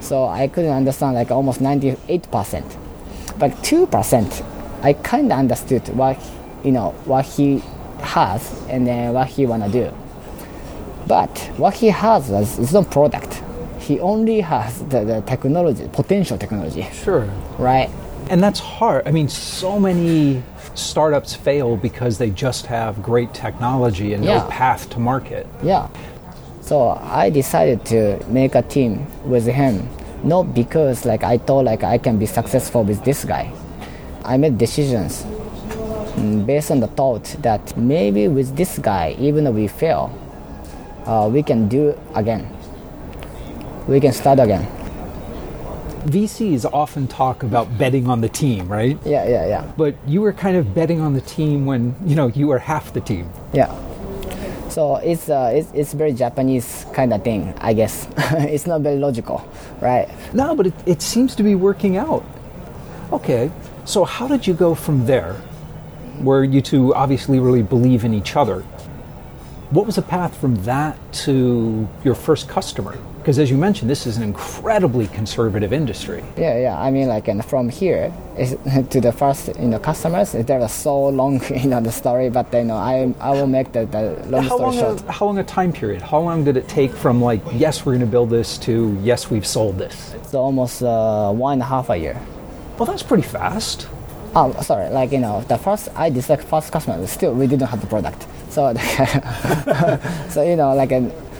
So 0.00 0.26
I 0.26 0.48
couldn't 0.48 0.72
understand 0.72 1.14
like 1.14 1.30
almost 1.30 1.60
98%. 1.60 2.64
But 3.38 3.52
2%, 3.62 4.44
I 4.82 4.94
kind 4.94 5.30
of 5.32 5.38
understood 5.38 5.88
what, 5.96 6.18
you 6.64 6.72
know, 6.72 6.90
what 7.04 7.24
he 7.24 7.62
has 8.00 8.40
and 8.68 8.84
then 8.86 9.12
what 9.12 9.28
he 9.28 9.46
wanna 9.46 9.68
do. 9.68 9.92
But 11.06 11.38
what 11.56 11.74
he 11.74 11.86
has 11.88 12.28
is, 12.30 12.58
is 12.58 12.72
not 12.72 12.90
product. 12.90 13.42
He 13.78 14.00
only 14.00 14.40
has 14.40 14.80
the, 14.88 15.04
the 15.04 15.20
technology, 15.20 15.86
potential 15.92 16.36
technology, 16.36 16.84
Sure. 16.92 17.28
right? 17.58 17.88
And 18.28 18.42
that's 18.42 18.58
hard. 18.58 19.06
I 19.06 19.12
mean, 19.12 19.28
so 19.28 19.78
many 19.78 20.42
startups 20.76 21.34
fail 21.34 21.76
because 21.76 22.18
they 22.18 22.30
just 22.30 22.66
have 22.66 23.02
great 23.02 23.32
technology 23.34 24.14
and 24.14 24.24
Yeah. 24.24 24.38
no 24.38 24.44
path 24.48 24.88
to 24.90 24.98
market. 25.00 25.46
Yeah. 25.62 25.88
So 26.60 26.90
I 27.02 27.30
decided 27.30 27.84
to 27.86 28.18
make 28.28 28.54
a 28.54 28.62
team 28.62 29.06
with 29.24 29.46
him, 29.46 29.88
not 30.24 30.54
because 30.54 31.04
like 31.06 31.22
I 31.24 31.38
thought 31.38 31.64
like 31.64 31.82
I 31.84 31.98
can 31.98 32.18
be 32.18 32.26
successful 32.26 32.82
with 32.84 33.04
this 33.04 33.24
guy. 33.24 33.50
I 34.24 34.36
made 34.36 34.58
decisions 34.58 35.24
mm, 36.16 36.44
based 36.44 36.70
on 36.70 36.80
the 36.80 36.88
thought 36.88 37.24
that 37.42 37.76
maybe 37.76 38.28
with 38.28 38.56
this 38.56 38.78
guy, 38.78 39.14
even 39.18 39.44
though 39.44 39.52
we 39.52 39.68
fail, 39.68 40.10
uh, 41.06 41.28
we 41.32 41.42
can 41.42 41.68
do 41.68 41.94
again. 42.14 42.46
We 43.86 44.00
can 44.00 44.12
start 44.12 44.40
again. 44.40 44.66
VCs 46.06 46.64
often 46.72 47.08
talk 47.08 47.42
about 47.42 47.76
betting 47.78 48.08
on 48.08 48.20
the 48.20 48.28
team, 48.28 48.68
right? 48.68 48.98
Yeah, 49.04 49.28
yeah, 49.28 49.46
yeah. 49.46 49.72
But 49.76 49.96
you 50.06 50.20
were 50.20 50.32
kind 50.32 50.56
of 50.56 50.74
betting 50.74 51.00
on 51.00 51.14
the 51.14 51.20
team 51.20 51.66
when, 51.66 51.96
you 52.04 52.14
know, 52.14 52.28
you 52.28 52.46
were 52.46 52.58
half 52.58 52.92
the 52.92 53.00
team. 53.00 53.30
Yeah. 53.52 53.74
So 54.68 54.96
it's 54.96 55.30
uh, 55.30 55.52
it's, 55.54 55.70
it's 55.72 55.92
very 55.94 56.12
Japanese 56.12 56.84
kind 56.92 57.12
of 57.14 57.24
thing, 57.24 57.54
I 57.58 57.72
guess. 57.72 58.08
it's 58.18 58.66
not 58.66 58.82
very 58.82 58.98
logical, 58.98 59.48
right? 59.80 60.06
No, 60.34 60.54
but 60.54 60.66
it, 60.66 60.74
it 60.84 61.02
seems 61.02 61.34
to 61.36 61.42
be 61.42 61.54
working 61.54 61.96
out. 61.96 62.24
Okay, 63.10 63.50
so 63.84 64.04
how 64.04 64.28
did 64.28 64.46
you 64.46 64.52
go 64.52 64.74
from 64.74 65.06
there, 65.06 65.32
where 66.18 66.44
you 66.44 66.60
two 66.60 66.94
obviously 66.94 67.38
really 67.40 67.62
believe 67.62 68.04
in 68.04 68.12
each 68.12 68.36
other? 68.36 68.62
What 69.70 69.86
was 69.86 69.96
the 69.96 70.02
path 70.02 70.36
from 70.36 70.56
that 70.64 70.98
to 71.24 71.88
your 72.04 72.14
first 72.14 72.48
customer? 72.48 72.98
Because 73.26 73.40
as 73.40 73.50
you 73.50 73.58
mentioned, 73.58 73.90
this 73.90 74.06
is 74.06 74.18
an 74.18 74.22
incredibly 74.22 75.08
conservative 75.08 75.72
industry. 75.72 76.22
Yeah, 76.36 76.60
yeah. 76.60 76.80
I 76.80 76.92
mean, 76.92 77.08
like, 77.08 77.26
and 77.26 77.44
from 77.44 77.68
here 77.68 78.12
to 78.36 79.00
the 79.00 79.10
first, 79.10 79.48
you 79.58 79.66
know, 79.66 79.80
customers, 79.80 80.30
there 80.30 80.60
was 80.60 80.70
so 80.70 81.08
long, 81.08 81.42
you 81.52 81.68
know, 81.68 81.80
the 81.80 81.90
story. 81.90 82.30
But 82.30 82.54
you 82.54 82.62
know, 82.62 82.76
I 82.76 83.12
I 83.18 83.32
will 83.32 83.48
make 83.48 83.72
the, 83.72 83.84
the 83.86 84.24
long 84.30 84.44
How 84.44 84.54
story 84.54 84.62
long, 84.62 84.74
short. 84.78 85.02
a, 85.08 85.10
how 85.10 85.26
long 85.26 85.38
a 85.38 85.42
time 85.42 85.72
period? 85.72 86.02
How 86.02 86.20
long 86.20 86.44
did 86.44 86.56
it 86.56 86.68
take 86.68 86.92
from 86.92 87.20
like, 87.20 87.40
yes, 87.52 87.84
we're 87.84 87.94
going 87.94 88.06
to 88.06 88.12
build 88.16 88.30
this 88.30 88.58
to 88.58 88.96
yes, 89.02 89.28
we've 89.28 89.44
sold 89.56 89.76
this? 89.76 90.14
So 90.30 90.38
almost 90.38 90.80
uh, 90.84 91.32
one 91.32 91.54
and 91.54 91.62
a 91.62 91.64
half 91.64 91.90
a 91.90 91.96
year. 91.96 92.22
Well, 92.78 92.86
that's 92.86 93.02
pretty 93.02 93.26
fast. 93.26 93.88
Oh, 94.36 94.52
sorry. 94.62 94.88
Like 94.90 95.10
you 95.10 95.18
know, 95.18 95.40
the 95.48 95.58
first 95.58 95.88
I 95.96 96.10
did 96.10 96.28
like 96.28 96.42
first 96.42 96.70
customer, 96.70 97.04
still 97.08 97.34
we 97.34 97.48
didn't 97.48 97.66
have 97.66 97.80
the 97.80 97.88
product. 97.88 98.24
So, 98.56 98.72
so 100.30 100.42
you 100.42 100.56
know, 100.56 100.74
like, 100.74 100.90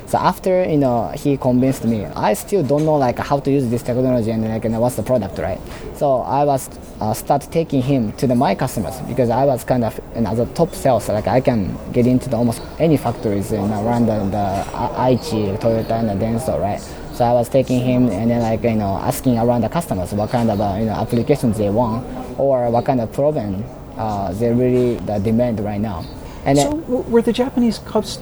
so 0.07 0.19
after 0.19 0.65
you 0.65 0.77
know 0.77 1.09
he 1.17 1.37
convinced 1.37 1.85
me, 1.85 2.05
I 2.05 2.35
still 2.35 2.63
don't 2.63 2.85
know 2.85 2.95
like 2.97 3.19
how 3.19 3.41
to 3.41 3.51
use 3.51 3.69
this 3.69 3.83
technology 3.83 4.31
and 4.31 4.45
like 4.45 4.65
and 4.65 4.79
what's 4.81 4.97
the 4.97 5.03
product, 5.03 5.39
right? 5.39 5.61
So 5.97 6.19
I 6.21 6.45
was 6.45 6.69
uh, 7.01 7.13
start 7.15 7.43
taking 7.51 7.83
him 7.83 8.13
to 8.13 8.27
the 8.27 8.35
my 8.35 8.55
customers 8.55 8.99
because 9.09 9.31
I 9.31 9.45
was 9.45 9.65
kind 9.65 9.85
of 9.85 9.99
you 10.15 10.23
know, 10.23 10.31
as 10.31 10.39
a 10.39 10.47
top 10.55 10.73
sales, 10.75 11.09
like 11.09 11.27
I 11.27 11.41
can 11.41 11.77
get 11.93 12.07
into 12.07 12.29
the 12.29 12.37
almost 12.37 12.63
any 12.79 12.97
factories 12.97 13.53
in 13.53 13.71
around 13.71 14.07
the, 14.07 14.19
the 14.31 14.65
Aichi, 14.97 15.59
Toyota, 15.59 16.01
and 16.01 16.09
the 16.09 16.25
Denso, 16.25 16.61
right? 16.61 16.81
So 17.15 17.25
I 17.25 17.33
was 17.33 17.49
taking 17.49 17.81
him 17.81 18.09
and 18.11 18.31
then 18.31 18.43
like 18.43 18.63
you 18.63 18.77
know 18.77 18.99
asking 19.03 19.39
around 19.39 19.63
the 19.63 19.69
customers 19.69 20.13
what 20.13 20.31
kind 20.31 20.51
of 20.51 20.61
uh, 20.61 20.77
you 20.79 20.87
know 20.87 20.93
applications 20.93 21.59
they 21.59 21.71
want 21.71 22.07
or 22.39 22.71
what 22.71 22.85
kind 22.85 23.01
of 23.01 23.13
problem 23.13 23.65
uh, 23.97 24.33
they 24.35 24.53
really 24.53 24.97
the 25.07 25.19
demand 25.19 25.61
right 25.61 25.81
now. 25.81 26.05
And 26.45 26.59
So, 26.59 26.71
then, 26.71 27.11
were 27.11 27.23
the 27.23 27.33
Japanese 27.33 27.79
cubs? 27.79 28.21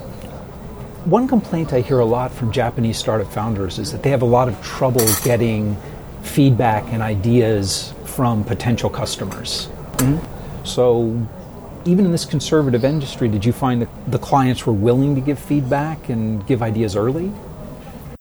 One 1.04 1.28
complaint 1.28 1.74
I 1.74 1.82
hear 1.82 1.98
a 1.98 2.04
lot 2.06 2.32
from 2.32 2.50
Japanese 2.50 2.96
startup 2.96 3.30
founders 3.30 3.78
is 3.78 3.92
that 3.92 4.02
they 4.02 4.08
have 4.08 4.22
a 4.22 4.26
lot 4.26 4.48
of 4.48 4.58
trouble 4.62 5.04
getting 5.22 5.76
feedback 6.22 6.82
and 6.94 7.02
ideas 7.02 7.92
from 8.06 8.42
potential 8.42 8.88
customers. 8.88 9.68
Mm-hmm. 9.98 10.64
So, 10.64 11.28
even 11.84 12.06
in 12.06 12.12
this 12.12 12.24
conservative 12.24 12.86
industry, 12.86 13.28
did 13.28 13.44
you 13.44 13.52
find 13.52 13.82
that 13.82 13.90
the 14.10 14.18
clients 14.18 14.64
were 14.64 14.72
willing 14.72 15.14
to 15.14 15.20
give 15.20 15.38
feedback 15.38 16.08
and 16.08 16.46
give 16.46 16.62
ideas 16.62 16.96
early? 16.96 17.30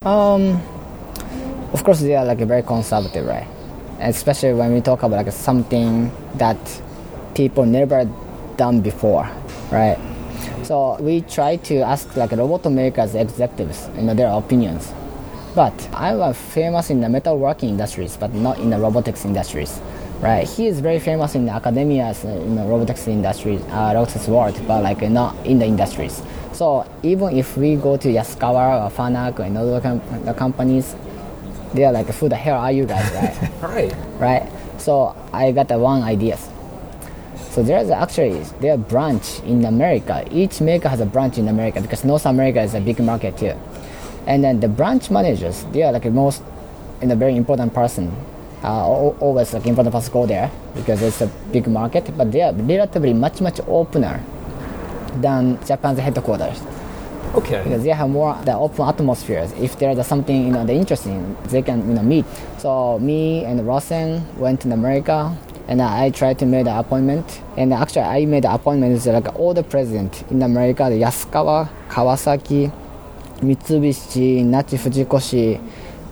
Um, 0.02 0.60
of 1.72 1.82
course, 1.84 2.00
they 2.00 2.14
are 2.14 2.26
like 2.26 2.40
very 2.40 2.62
conservative, 2.62 3.24
right? 3.24 3.48
Especially 3.98 4.52
when 4.52 4.74
we 4.74 4.82
talk 4.82 5.02
about 5.04 5.24
like 5.24 5.32
something 5.32 6.12
that 6.34 6.58
people 7.34 7.64
never 7.64 8.04
done 8.58 8.82
before, 8.82 9.26
right? 9.72 9.96
So 10.64 10.96
we 11.00 11.20
try 11.20 11.56
to 11.56 11.80
ask 11.82 12.16
like 12.16 12.32
robot 12.32 12.70
makers 12.72 13.14
executives, 13.14 13.88
you 13.96 14.02
know, 14.02 14.14
their 14.14 14.30
opinions. 14.32 14.92
But 15.54 15.74
I 15.92 16.16
was 16.16 16.36
famous 16.36 16.90
in 16.90 17.00
the 17.00 17.06
metalworking 17.06 17.68
industries, 17.68 18.16
but 18.16 18.32
not 18.34 18.58
in 18.58 18.70
the 18.70 18.78
robotics 18.78 19.24
industries, 19.24 19.78
right? 20.20 20.48
He 20.48 20.66
is 20.66 20.80
very 20.80 20.98
famous 20.98 21.34
in 21.34 21.46
the 21.46 21.52
academia, 21.52 22.12
in 22.24 22.56
the 22.56 22.64
robotics 22.64 23.06
industry, 23.06 23.58
uh, 23.70 23.94
robotics 23.94 24.26
world, 24.26 24.60
but 24.66 24.82
like 24.82 25.02
not 25.02 25.36
in 25.46 25.58
the 25.58 25.66
industries. 25.66 26.22
So 26.52 26.86
even 27.02 27.36
if 27.36 27.56
we 27.56 27.76
go 27.76 27.96
to 27.96 28.08
Yaskawa 28.08 28.86
or 28.86 28.90
Fanuc 28.90 29.38
and 29.40 29.56
other 29.58 29.80
com- 29.80 30.02
the 30.24 30.34
companies, 30.34 30.96
they 31.74 31.84
are 31.84 31.92
like, 31.92 32.06
who 32.06 32.28
the 32.28 32.36
hell 32.36 32.58
are 32.58 32.72
you 32.72 32.86
guys, 32.86 33.12
right? 33.62 33.62
Right. 33.62 33.94
right? 34.18 34.52
So 34.80 35.14
I 35.32 35.52
got 35.52 35.68
the 35.68 35.78
one 35.78 36.02
idea. 36.02 36.38
So 37.54 37.62
there's 37.62 37.88
actually 37.88 38.40
their 38.60 38.76
branch 38.76 39.38
in 39.44 39.64
America. 39.64 40.26
Each 40.32 40.60
maker 40.60 40.88
has 40.88 40.98
a 40.98 41.06
branch 41.06 41.38
in 41.38 41.46
America 41.46 41.80
because 41.80 42.04
North 42.04 42.26
America 42.26 42.60
is 42.60 42.74
a 42.74 42.80
big 42.80 42.98
market 42.98 43.38
too. 43.38 43.54
And 44.26 44.42
then 44.42 44.58
the 44.58 44.66
branch 44.66 45.08
managers, 45.08 45.62
they 45.70 45.84
are 45.84 45.92
like 45.92 46.02
the 46.02 46.10
most, 46.10 46.42
in 47.00 47.12
a 47.12 47.14
very 47.16 47.36
important 47.36 47.72
person. 47.72 48.10
Uh, 48.64 48.66
al- 48.66 49.16
always 49.20 49.54
like 49.54 49.66
important 49.68 49.92
person 49.94 50.12
go 50.12 50.26
there 50.26 50.50
because 50.74 51.00
it's 51.00 51.20
a 51.20 51.28
big 51.52 51.68
market. 51.68 52.10
But 52.16 52.32
they 52.32 52.42
are 52.42 52.52
relatively 52.52 53.12
much 53.12 53.40
much 53.40 53.60
opener 53.68 54.20
than 55.20 55.64
Japan's 55.64 56.00
headquarters 56.00 56.60
Okay. 57.36 57.62
because 57.62 57.84
they 57.84 57.90
have 57.90 58.08
more 58.10 58.34
the 58.44 58.56
open 58.56 58.88
atmospheres. 58.88 59.52
If 59.52 59.78
there's 59.78 60.04
something 60.06 60.44
you 60.46 60.50
know 60.50 60.64
the 60.66 60.72
interesting, 60.74 61.36
they 61.44 61.62
can 61.62 61.86
you 61.88 61.94
know 61.94 62.02
meet. 62.02 62.24
So 62.58 62.98
me 62.98 63.44
and 63.44 63.64
Rosen 63.64 64.26
went 64.40 64.62
to 64.62 64.72
America, 64.72 65.36
and 65.68 65.80
I 65.80 66.10
tried 66.10 66.38
to 66.40 66.46
make 66.46 66.64
the 66.64 66.78
appointment. 66.78 67.40
And 67.56 67.72
actually, 67.72 68.02
I 68.02 68.24
made 68.26 68.44
the 68.44 68.52
appointment 68.52 68.92
with 68.92 69.06
like 69.06 69.38
all 69.38 69.54
the 69.54 69.62
president 69.62 70.24
in 70.30 70.42
America: 70.42 70.84
the 70.90 71.00
Yasukawa, 71.00 71.68
Kawasaki, 71.88 72.72
Mitsubishi, 73.40 74.44
Nachi 74.44 74.78
Fujikoshi. 74.78 75.60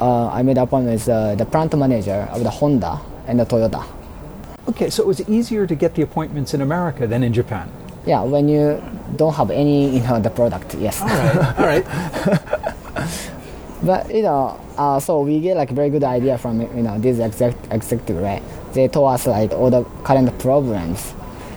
Uh, 0.00 0.28
I 0.28 0.42
made 0.42 0.56
the 0.56 0.62
appointment 0.62 0.94
with 0.94 1.08
uh, 1.08 1.34
the 1.34 1.44
plant 1.46 1.76
manager 1.76 2.28
of 2.32 2.42
the 2.42 2.50
Honda 2.50 3.00
and 3.26 3.38
the 3.38 3.44
Toyota. 3.46 3.84
Okay, 4.68 4.90
so 4.90 5.02
it 5.02 5.06
was 5.06 5.28
easier 5.28 5.66
to 5.66 5.74
get 5.74 5.94
the 5.94 6.02
appointments 6.02 6.54
in 6.54 6.60
America 6.60 7.06
than 7.06 7.22
in 7.22 7.32
Japan. 7.32 7.70
Yeah, 8.06 8.22
when 8.22 8.48
you 8.48 8.82
don't 9.16 9.34
have 9.34 9.50
any, 9.50 9.96
you 9.96 10.02
know, 10.02 10.18
the 10.18 10.30
product, 10.30 10.74
yes. 10.74 11.00
All 11.00 11.08
right. 11.08 11.58
All 11.58 11.66
right. 11.66 12.78
But 13.82 14.14
you 14.14 14.22
know, 14.22 14.60
uh, 14.78 15.00
so 15.00 15.22
we 15.22 15.40
get 15.40 15.56
like 15.56 15.72
a 15.72 15.74
very 15.74 15.90
good 15.90 16.04
idea 16.04 16.38
from 16.38 16.60
you 16.60 16.82
know 16.82 16.98
this 16.98 17.18
exec- 17.18 17.66
executive, 17.70 18.22
right? 18.22 18.42
They 18.72 18.88
told 18.88 19.12
us 19.12 19.26
like 19.26 19.52
all 19.52 19.70
the 19.70 19.84
current 20.04 20.38
problems, 20.38 21.14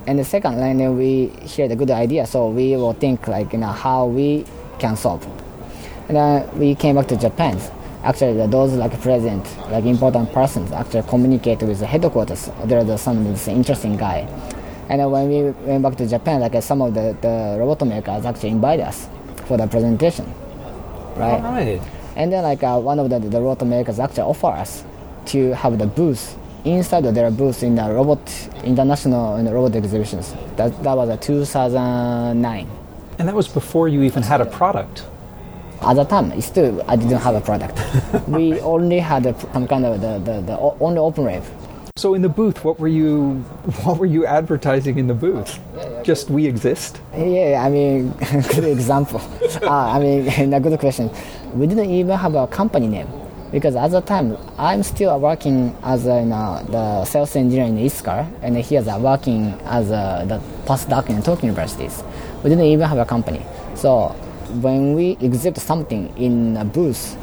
and 0.07 0.19
the 0.19 0.24
second, 0.24 0.60
like, 0.60 0.77
then 0.77 0.98
we 0.98 1.27
hear 1.41 1.67
the 1.67 1.75
good 1.75 1.91
idea, 1.91 2.25
so 2.25 2.50
we 2.50 2.75
will 2.75 2.93
think 2.93 3.27
like 3.27 3.53
you 3.53 3.60
know 3.60 3.67
how 3.67 4.05
we 4.05 4.45
can 4.79 4.95
solve. 4.95 5.25
And 6.07 6.17
then 6.17 6.60
we 6.60 6.75
came 6.75 6.95
back 6.95 7.07
to 7.07 7.17
Japan. 7.17 7.60
Actually, 8.03 8.45
those 8.48 8.74
like 8.74 9.00
present, 9.01 9.43
like 9.72 9.86
important 9.86 10.31
persons, 10.31 10.72
actually 10.72 11.01
communicate 11.10 11.63
with 11.63 11.79
the 11.79 11.88
headquarters. 11.88 12.51
There's 12.65 13.01
some 13.01 13.24
this 13.24 13.48
interesting 13.48 13.98
guy. 13.98 14.27
And 14.89 15.12
when 15.12 15.27
we 15.27 15.50
went 15.65 15.81
back 15.81 15.95
to 15.95 16.07
Japan, 16.07 16.41
like 16.41 16.62
some 16.62 16.84
of 16.84 16.93
the, 16.93 17.17
the 17.22 17.57
robot 17.60 17.88
makers 17.88 18.24
actually 18.24 18.50
invited 18.50 18.84
us 18.84 19.10
for 19.45 19.57
the 19.57 19.65
presentation, 19.65 20.31
right? 21.15 21.41
All 21.41 21.53
right. 21.53 21.81
And 22.15 22.31
then 22.31 22.43
like 22.43 22.62
uh, 22.62 22.79
one 22.79 23.00
of 23.00 23.10
the, 23.10 23.17
the 23.17 23.41
robot 23.41 23.65
makers 23.65 24.00
actually 24.00 24.22
offer 24.22 24.48
us 24.48 24.84
to 25.27 25.55
have 25.55 25.79
the 25.79 25.88
booth 25.88 26.38
inside 26.65 27.05
of 27.05 27.13
their 27.13 27.31
booth 27.31 27.63
in 27.63 27.75
the 27.75 27.84
robot 27.84 28.19
international 28.63 29.38
in 29.38 29.45
the 29.45 29.53
robot 29.53 29.75
exhibitions. 29.75 30.34
That 30.57 30.72
that 30.84 30.98
was 30.98 31.10
uh, 31.10 31.17
2009. 31.17 32.69
And 33.17 33.27
that 33.27 33.36
was 33.36 33.48
before 33.48 33.88
you 33.88 34.01
even 34.03 34.24
had 34.24 34.41
a 34.41 34.45
product. 34.45 35.05
At 35.81 35.93
the 35.93 36.03
time, 36.03 36.39
still 36.41 36.84
I 36.88 36.95
didn't 36.95 37.19
have 37.19 37.36
a 37.36 37.41
product. 37.41 37.79
we 38.27 38.60
only 38.62 39.00
had 39.00 39.25
a, 39.25 39.39
some 39.53 39.67
kind 39.67 39.86
of 39.86 40.01
the, 40.01 40.19
the, 40.19 40.41
the 40.41 40.57
only 40.57 40.98
OpenRAVE. 40.98 41.43
So 41.98 42.13
in 42.13 42.22
the 42.22 42.29
booth, 42.29 42.65
what 42.65 42.79
were 42.79 42.88
you 42.88 43.34
what 43.84 43.98
were 43.98 44.05
you 44.05 44.25
advertising 44.25 44.98
in 44.98 45.07
the 45.07 45.13
booth? 45.13 45.60
Just 46.03 46.29
we 46.29 46.45
exist? 46.45 47.00
Yeah, 47.15 47.63
I 47.65 47.69
mean, 47.69 48.12
good 48.50 48.65
example. 48.65 49.22
uh, 49.62 49.69
I 49.69 50.00
mean, 50.00 50.53
a 50.53 50.60
good 50.60 50.79
question. 50.79 51.10
We 51.53 51.67
didn't 51.67 51.91
even 51.91 52.17
have 52.17 52.36
a 52.36 52.48
company 52.48 52.88
name 52.88 53.07
because 53.52 53.75
at 53.75 53.90
the 53.92 54.02
time 54.02 54.38
I'm 54.58 54.84
still 54.84 55.20
working 55.20 55.75
as 55.84 56.06
a, 56.08 56.20
you 56.20 56.25
know, 56.25 56.64
the 56.70 57.06
sales 57.06 57.36
engineer 57.36 57.66
in 57.66 57.78
ISCAR, 57.78 58.28
and 58.42 58.58
he 58.58 58.75
is 58.75 58.86
working 58.88 59.54
as 59.66 59.90
a, 59.92 60.25
the 60.28 60.40
postdoc 60.68 61.10
in 61.10 61.22
Tokyo 61.22 61.46
universities. 61.46 62.04
We 62.44 62.50
didn't 62.50 62.66
even 62.66 62.88
have 62.88 62.98
a 62.98 63.06
company. 63.06 63.42
So 63.75 64.10
when 64.62 64.94
we 64.96 65.18
exhibit 65.22 65.62
something 65.62 66.16
in 66.18 66.58
a 66.58 66.66
booth, 66.66 67.18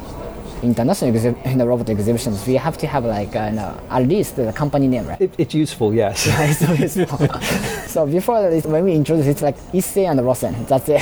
international 0.63 1.11
exhi- 1.11 1.45
in 1.51 1.57
the 1.57 1.67
robot 1.67 1.89
exhibitions, 1.89 2.45
we 2.47 2.55
have 2.55 2.77
to 2.79 2.87
have 2.87 3.05
like 3.05 3.35
uh, 3.35 3.47
you 3.49 3.55
know, 3.57 3.79
at 3.89 4.07
least 4.07 4.35
the 4.37 4.51
company 4.53 4.87
name, 4.87 5.05
right? 5.07 5.19
It, 5.21 5.33
it's 5.37 5.53
useful, 5.53 5.93
yes. 5.93 6.21
so, 6.57 6.73
it's- 6.73 7.91
so 7.91 8.05
before 8.07 8.49
this, 8.49 8.65
when 8.65 8.83
we 8.85 8.93
introduce 8.93 9.27
it's 9.27 9.41
like 9.41 9.57
Issei 9.73 10.09
and 10.09 10.23
Rosen. 10.25 10.65
That's 10.65 10.87
it. 10.89 11.01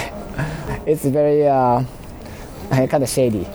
It's 0.86 1.06
very 1.06 1.48
uh, 1.48 1.84
kind 2.70 3.04
of 3.04 3.10
shady. 3.10 3.46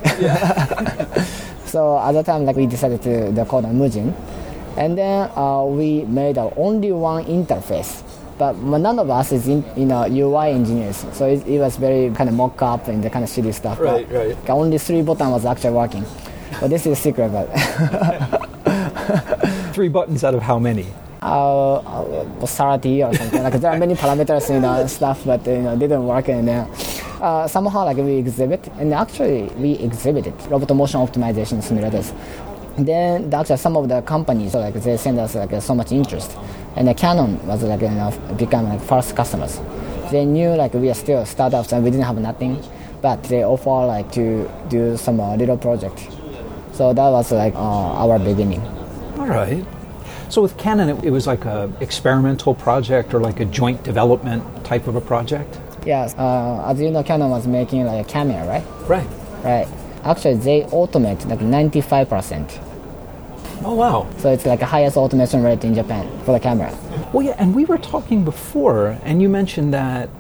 So 1.77 1.99
at 1.99 2.13
the 2.13 2.23
time, 2.23 2.47
like 2.47 2.57
we 2.57 2.65
decided 2.65 3.03
to 3.03 3.31
the 3.33 3.45
call 3.45 3.61
them 3.61 3.79
Mujin, 3.79 4.15
and 4.79 4.97
then 4.97 5.31
uh, 5.37 5.63
we 5.63 6.07
made 6.07 6.39
uh, 6.39 6.49
only 6.57 6.91
one 6.91 7.23
interface. 7.27 8.03
But 8.39 8.57
none 8.57 8.99
of 8.99 9.11
us 9.11 9.31
is 9.31 9.47
in, 9.47 9.63
you 9.77 9.85
know 9.85 10.07
UI 10.09 10.53
engineers, 10.53 11.05
so 11.13 11.27
it, 11.27 11.47
it 11.47 11.59
was 11.59 11.77
very 11.77 12.09
kind 12.15 12.31
of 12.31 12.35
mock 12.35 12.63
up 12.63 12.89
and 12.89 13.05
the 13.05 13.11
kind 13.11 13.25
of 13.25 13.31
shitty 13.31 13.53
stuff. 13.53 13.77
but 13.77 13.85
Right, 13.85 14.11
right. 14.11 14.37
Only 14.49 14.79
three 14.79 15.03
button 15.03 15.31
was 15.31 15.45
actually 15.45 15.75
working. 15.75 16.07
But 16.61 16.69
this 16.69 16.87
is 16.87 16.99
secret, 16.99 17.29
but. 17.29 17.53
Three 19.75 19.89
buttons 19.89 20.25
out 20.25 20.35
of 20.35 20.41
how 20.41 20.59
many? 20.59 20.87
uh, 21.27 21.75
uh, 21.77 22.47
30 22.47 23.03
or 23.03 23.15
something. 23.15 23.43
like 23.43 23.61
there 23.61 23.73
are 23.73 23.79
many 23.79 23.95
parameters 23.95 24.51
in 24.51 24.65
uh, 24.65 24.87
stuff, 24.87 25.25
but 25.25 25.45
you 25.47 25.63
know 25.63 25.77
didn't 25.77 26.07
work. 26.07 26.29
And 26.29 26.49
uh, 26.49 26.67
uh, 27.21 27.47
somehow 27.49 27.85
like 27.85 27.97
we 27.97 28.17
exhibit, 28.17 28.67
and 28.79 28.93
actually 28.93 29.45
we 29.59 29.73
exhibited 29.73 30.35
robot 30.51 30.75
motion 30.77 31.01
optimization 31.01 31.63
simulators. 31.63 32.13
Then 32.77 33.31
the- 33.31 33.39
actually 33.39 33.57
some 33.57 33.77
of 33.77 33.89
the 33.89 34.03
companies 34.03 34.55
like 34.55 34.75
they 34.75 34.97
send 34.97 35.19
us 35.19 35.35
like 35.35 35.61
so 35.63 35.75
much 35.75 35.93
interest, 35.93 36.37
and 36.77 36.89
the 36.89 36.95
Canon 36.95 37.45
was 37.47 37.63
like 37.63 37.81
you 37.81 37.91
know 37.91 38.13
become 38.37 38.69
like 38.69 38.81
first 38.83 39.17
customers. 39.17 39.61
They 40.11 40.25
knew 40.25 40.51
like 40.51 40.75
we 40.75 40.89
are 40.91 40.95
still 40.95 41.25
startups 41.25 41.73
and 41.73 41.83
we 41.83 41.91
didn't 41.91 42.05
have 42.07 42.19
nothing, 42.19 42.63
but 43.03 43.23
they 43.25 43.45
offer 43.45 43.87
like 43.87 44.13
to 44.13 44.49
do 44.69 44.97
some 44.97 45.19
uh, 45.21 45.37
little 45.37 45.57
project. 45.57 46.09
So 46.73 46.93
that 46.93 47.09
was 47.09 47.33
like 47.33 47.55
uh, 47.55 47.59
our 48.05 48.19
beginning. 48.19 48.61
All 49.19 49.27
right. 49.27 49.65
So 50.29 50.43
with 50.43 50.57
Canon, 50.59 50.89
it, 50.91 51.05
it 51.05 51.11
was 51.11 51.27
like 51.27 51.45
a 51.45 51.73
experimental 51.81 52.55
project 52.55 53.15
or 53.15 53.21
like 53.21 53.41
a 53.41 53.45
joint 53.47 53.83
development 53.83 54.65
type 54.65 54.87
of 54.87 54.97
a 54.97 55.01
project? 55.01 55.59
Yes, 55.87 56.15
uh, 56.19 56.65
as 56.67 56.81
you 56.81 56.91
know, 56.91 57.03
Canon 57.03 57.31
was 57.31 57.47
making 57.47 57.87
like 57.87 58.05
a 58.05 58.09
camera, 58.09 58.45
right? 58.47 58.65
Right. 58.89 59.09
Right. 59.45 59.69
Actually, 60.05 60.35
they 60.35 60.63
automate 60.63 61.25
like 61.27 61.39
95%. 61.39 62.61
Oh, 63.65 63.75
wow. 63.75 64.07
So 64.19 64.31
it's 64.33 64.45
like 64.45 64.61
the 64.61 64.67
highest 64.67 64.97
automation 64.97 65.43
rate 65.43 65.65
in 65.65 65.75
Japan 65.75 66.07
for 66.25 66.33
the 66.33 66.41
camera. 66.41 66.77
Well, 67.13 67.25
yeah, 67.25 67.37
and 67.39 67.55
we 67.55 67.65
were 67.65 67.79
talking 67.79 68.25
before, 68.25 68.99
and 69.03 69.23
you 69.23 69.29
mentioned 69.29 69.73
that 69.75 70.11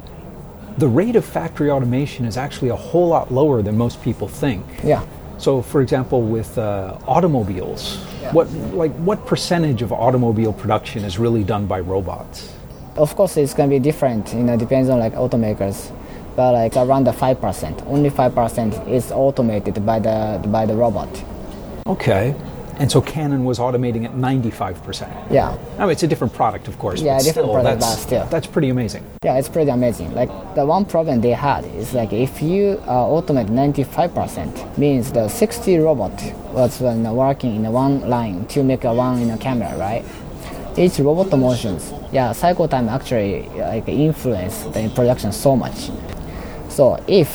the 0.78 0.88
rate 0.88 1.16
of 1.16 1.24
factory 1.24 1.70
automation 1.70 2.24
is 2.26 2.36
actually 2.36 2.68
a 2.68 2.76
whole 2.76 3.08
lot 3.08 3.32
lower 3.32 3.60
than 3.62 3.76
most 3.76 4.02
people 4.02 4.28
think. 4.28 4.64
Yeah. 4.84 5.04
So, 5.38 5.60
for 5.60 5.82
example, 5.82 6.22
with 6.22 6.56
uh, 6.56 6.98
automobiles, 7.06 7.96
what 8.32 8.50
like 8.72 8.92
what 8.96 9.26
percentage 9.26 9.82
of 9.82 9.92
automobile 9.92 10.52
production 10.52 11.04
is 11.04 11.18
really 11.18 11.44
done 11.44 11.66
by 11.66 11.80
robots? 11.80 12.55
Of 12.96 13.14
course, 13.14 13.36
it's 13.36 13.52
gonna 13.52 13.68
be 13.68 13.78
different. 13.78 14.32
You 14.32 14.42
know, 14.42 14.56
depends 14.56 14.88
on 14.88 14.98
like 14.98 15.14
automakers, 15.14 15.92
but 16.34 16.52
like 16.52 16.76
around 16.76 17.04
the 17.04 17.12
five 17.12 17.40
percent. 17.40 17.82
Only 17.86 18.10
five 18.10 18.34
percent 18.34 18.74
is 18.88 19.12
automated 19.12 19.84
by 19.84 19.98
the 19.98 20.42
by 20.48 20.64
the 20.64 20.74
robot. 20.74 21.08
Okay, 21.86 22.34
and 22.78 22.90
so 22.90 23.00
Canon 23.00 23.44
was 23.44 23.58
automating 23.58 24.04
at 24.04 24.14
ninety-five 24.14 24.82
percent. 24.82 25.12
Yeah. 25.30 25.56
I 25.78 25.82
mean, 25.82 25.90
it's 25.90 26.02
a 26.02 26.06
different 26.06 26.32
product, 26.32 26.68
of 26.68 26.78
course. 26.78 27.02
Yeah, 27.02 27.18
different 27.18 27.34
still, 27.34 27.52
product, 27.52 27.80
that's, 27.80 27.96
but 27.96 28.00
still. 28.00 28.26
that's 28.26 28.46
pretty 28.46 28.70
amazing. 28.70 29.04
Yeah, 29.22 29.36
it's 29.38 29.48
pretty 29.48 29.70
amazing. 29.70 30.14
Like 30.14 30.30
the 30.54 30.64
one 30.64 30.84
problem 30.84 31.20
they 31.20 31.32
had 31.32 31.64
is 31.64 31.92
like 31.94 32.12
if 32.12 32.40
you 32.40 32.80
uh, 32.86 33.04
automate 33.04 33.48
95%, 33.48 34.78
means 34.78 35.12
the 35.12 35.28
60 35.28 35.78
robot 35.78 36.12
was 36.52 36.80
uh, 36.80 36.94
working 37.12 37.56
in 37.56 37.72
one 37.72 38.08
line 38.08 38.46
to 38.46 38.62
make 38.62 38.84
a 38.84 38.92
one 38.94 39.20
in 39.20 39.30
a 39.30 39.38
camera, 39.38 39.76
right? 39.76 40.04
Each 40.78 40.98
robot 40.98 41.36
motions, 41.38 41.92
yeah, 42.12 42.32
cycle 42.32 42.68
time 42.68 42.88
actually 42.88 43.48
like 43.56 43.88
influence 43.88 44.64
the 44.64 44.90
production 44.94 45.32
so 45.32 45.56
much. 45.56 45.90
So 46.68 47.02
if 47.06 47.28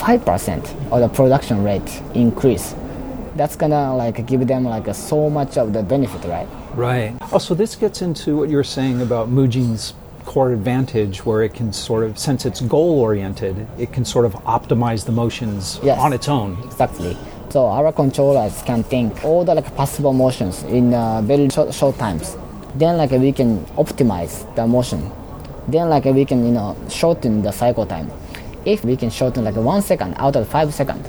5% 0.00 0.90
of 0.90 1.00
the 1.00 1.08
production 1.08 1.62
rate 1.62 2.02
increase, 2.14 2.74
that's 3.36 3.54
gonna 3.54 3.94
like 3.96 4.26
give 4.26 4.44
them 4.48 4.64
like 4.64 4.92
so 4.96 5.30
much 5.30 5.56
of 5.56 5.72
the 5.72 5.82
benefit, 5.84 6.24
right? 6.28 6.48
Right. 6.74 7.14
Oh, 7.32 7.38
so 7.38 7.54
this 7.54 7.76
gets 7.76 8.02
into 8.02 8.36
what 8.36 8.48
you 8.48 8.56
were 8.56 8.64
saying 8.64 9.00
about 9.00 9.28
Mujin's 9.30 9.94
core 10.24 10.52
advantage, 10.52 11.24
where 11.24 11.42
it 11.42 11.54
can 11.54 11.72
sort 11.72 12.02
of, 12.04 12.18
since 12.18 12.44
it's 12.44 12.60
goal 12.60 12.98
oriented, 13.00 13.66
it 13.78 13.92
can 13.92 14.04
sort 14.04 14.26
of 14.26 14.34
optimize 14.44 15.04
the 15.06 15.12
motions 15.12 15.78
Yes. 15.82 15.98
on 16.00 16.12
its 16.12 16.28
own. 16.28 16.58
Exactly. 16.64 17.16
So 17.50 17.66
our 17.66 17.92
controllers 17.92 18.60
can 18.62 18.82
think 18.82 19.24
all 19.24 19.44
the 19.44 19.54
like 19.54 19.74
possible 19.76 20.12
motions 20.12 20.64
in 20.64 20.92
uh, 20.92 21.22
very 21.22 21.48
short, 21.48 21.72
short 21.72 21.96
times. 21.96 22.36
Then 22.74 22.96
like 22.96 23.10
we 23.10 23.32
can 23.32 23.64
optimize 23.76 24.44
the 24.54 24.66
motion. 24.66 25.10
Then 25.66 25.88
like 25.88 26.04
we 26.04 26.24
can 26.24 26.44
you 26.44 26.52
know 26.52 26.76
shorten 26.88 27.42
the 27.42 27.52
cycle 27.52 27.86
time. 27.86 28.10
If 28.64 28.84
we 28.84 28.96
can 28.96 29.10
shorten 29.10 29.44
like 29.44 29.56
one 29.56 29.82
second 29.82 30.14
out 30.18 30.36
of 30.36 30.48
five 30.48 30.72
seconds, 30.74 31.06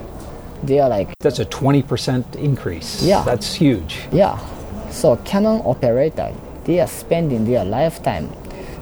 they 0.64 0.80
are 0.80 0.90
like 0.90 1.10
That's 1.20 1.40
a 1.40 1.46
20% 1.46 2.36
increase. 2.36 3.04
Yeah. 3.04 3.24
That's 3.24 3.54
huge. 3.54 4.00
yeah. 4.12 4.38
So 4.92 5.18
Canon 5.18 5.62
operator 5.66 6.34
they 6.66 6.80
are 6.80 6.88
spending 6.88 7.46
their 7.46 7.64
lifetime 7.66 8.30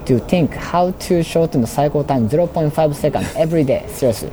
to 0.05 0.19
think 0.19 0.53
how 0.53 0.91
to 0.91 1.21
shorten 1.23 1.61
the 1.61 1.67
cycle 1.67 2.03
time 2.03 2.29
0.5 2.29 2.95
second 2.95 3.27
every 3.35 3.63
day. 3.63 3.85
Seriously. 3.87 4.31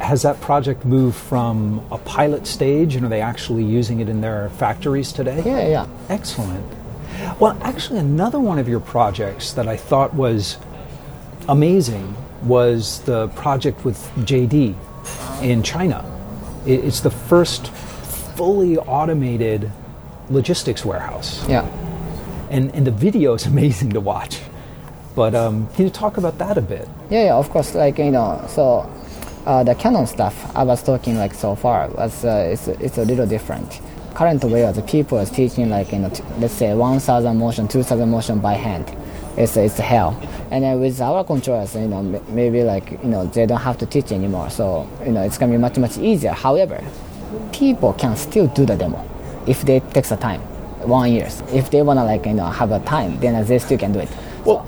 Has 0.00 0.22
that 0.22 0.40
project 0.40 0.84
moved 0.84 1.16
from 1.16 1.84
a 1.90 1.98
pilot 1.98 2.46
stage 2.46 2.96
and 2.96 3.06
are 3.06 3.08
they 3.08 3.20
actually 3.20 3.64
using 3.64 4.00
it 4.00 4.08
in 4.08 4.20
their 4.20 4.50
factories 4.50 5.12
today? 5.12 5.42
Yeah, 5.46 5.68
yeah. 5.68 5.86
Excellent. 6.08 6.64
Well, 7.40 7.58
actually, 7.62 7.98
another 7.98 8.38
one 8.38 8.58
of 8.58 8.68
your 8.68 8.80
projects 8.80 9.52
that 9.52 9.68
I 9.68 9.76
thought 9.76 10.14
was 10.14 10.58
amazing 11.48 12.14
was 12.42 13.00
the 13.02 13.28
project 13.28 13.84
with 13.84 13.98
JD 14.18 14.74
in 15.42 15.62
China. 15.62 16.04
It's 16.66 17.00
the 17.00 17.10
first 17.10 17.68
fully 18.36 18.78
automated 18.78 19.70
logistics 20.30 20.84
warehouse. 20.84 21.46
Yeah. 21.48 21.66
And, 22.50 22.74
and 22.74 22.86
the 22.86 22.90
video 22.90 23.34
is 23.34 23.46
amazing 23.54 23.90
to 23.90 24.00
watch. 24.00 24.40
But 25.14 25.34
um, 25.34 25.68
can 25.74 25.84
you 25.84 25.90
talk 25.90 26.16
about 26.16 26.38
that 26.38 26.58
a 26.58 26.62
bit? 26.62 26.88
Yeah, 27.08 27.24
yeah, 27.26 27.34
of 27.34 27.48
course. 27.50 27.74
Like 27.74 27.98
you 27.98 28.10
know, 28.10 28.44
so 28.48 28.90
uh, 29.46 29.62
the 29.62 29.74
Canon 29.74 30.06
stuff 30.06 30.50
I 30.56 30.64
was 30.64 30.82
talking 30.82 31.16
like 31.16 31.34
so 31.34 31.54
far 31.54 31.88
was 31.90 32.24
uh, 32.24 32.48
it's 32.50 32.66
it's 32.66 32.98
a 32.98 33.04
little 33.04 33.26
different. 33.26 33.80
Current 34.14 34.44
way 34.44 34.64
of 34.64 34.76
the 34.76 34.82
people 34.82 35.18
is 35.18 35.28
teaching 35.30 35.70
like 35.70 35.90
you 35.92 35.98
know 35.98 36.08
t- 36.08 36.22
let's 36.38 36.54
say 36.54 36.72
1,000 36.72 37.36
motion, 37.36 37.66
2,000 37.66 38.08
motion 38.08 38.38
by 38.38 38.54
hand. 38.54 38.94
It's 39.36 39.56
it's 39.56 39.76
hell. 39.78 40.16
And 40.52 40.62
then 40.62 40.78
with 40.80 41.00
our 41.00 41.24
controllers, 41.24 41.74
you 41.74 41.88
know, 41.88 41.98
m- 41.98 42.22
maybe 42.28 42.62
like 42.62 42.92
you 43.02 43.08
know 43.08 43.26
they 43.26 43.44
don't 43.46 43.60
have 43.60 43.76
to 43.78 43.86
teach 43.86 44.12
anymore. 44.12 44.50
So 44.50 44.88
you 45.04 45.10
know 45.10 45.22
it's 45.22 45.36
gonna 45.36 45.50
be 45.52 45.58
much 45.58 45.78
much 45.78 45.98
easier. 45.98 46.30
However, 46.32 46.80
people 47.52 47.92
can 47.94 48.16
still 48.16 48.46
do 48.46 48.64
the 48.64 48.76
demo 48.76 49.04
if 49.48 49.62
they 49.62 49.80
takes 49.80 50.10
the 50.10 50.16
time, 50.16 50.40
one 50.86 51.10
years. 51.10 51.42
If 51.52 51.70
they 51.70 51.82
wanna 51.82 52.04
like 52.04 52.24
you 52.26 52.34
know 52.34 52.46
have 52.46 52.70
a 52.70 52.78
time, 52.80 53.18
then 53.18 53.44
they 53.44 53.58
still 53.58 53.78
can 53.78 53.92
do 53.92 53.98
it. 53.98 54.08
Well, 54.44 54.64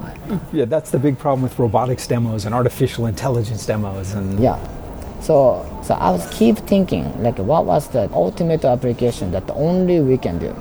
yeah, 0.52 0.64
that's 0.64 0.90
the 0.90 0.98
big 0.98 1.18
problem 1.18 1.42
with 1.42 1.56
robotics 1.56 2.04
demos 2.08 2.46
and 2.46 2.54
artificial 2.54 3.06
intelligence 3.06 3.64
demos, 3.64 4.12
and 4.14 4.40
Yeah. 4.40 4.58
So 5.26 5.66
so 5.82 5.94
I 5.94 6.12
was 6.12 6.24
keep 6.30 6.56
thinking 6.56 7.20
like 7.20 7.38
what 7.38 7.64
was 7.66 7.88
the 7.88 8.08
ultimate 8.12 8.64
application 8.64 9.32
that 9.32 9.50
only 9.50 10.00
we 10.00 10.18
can 10.18 10.38
do. 10.38 10.54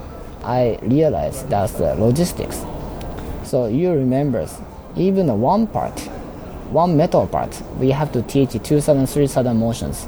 I 0.43 0.80
realized 0.82 1.49
that's 1.49 1.73
the 1.73 1.93
logistics. 1.93 2.65
So 3.43 3.67
you 3.67 3.91
remember 3.91 4.47
even 4.95 5.28
one 5.39 5.67
part, 5.67 5.99
one 6.71 6.97
metal 6.97 7.28
part, 7.28 7.62
we 7.78 7.91
have 7.91 8.12
to 8.13 8.23
teach 8.23 8.54
2,000, 8.54 9.06
3,000 9.06 9.56
motions 9.56 10.08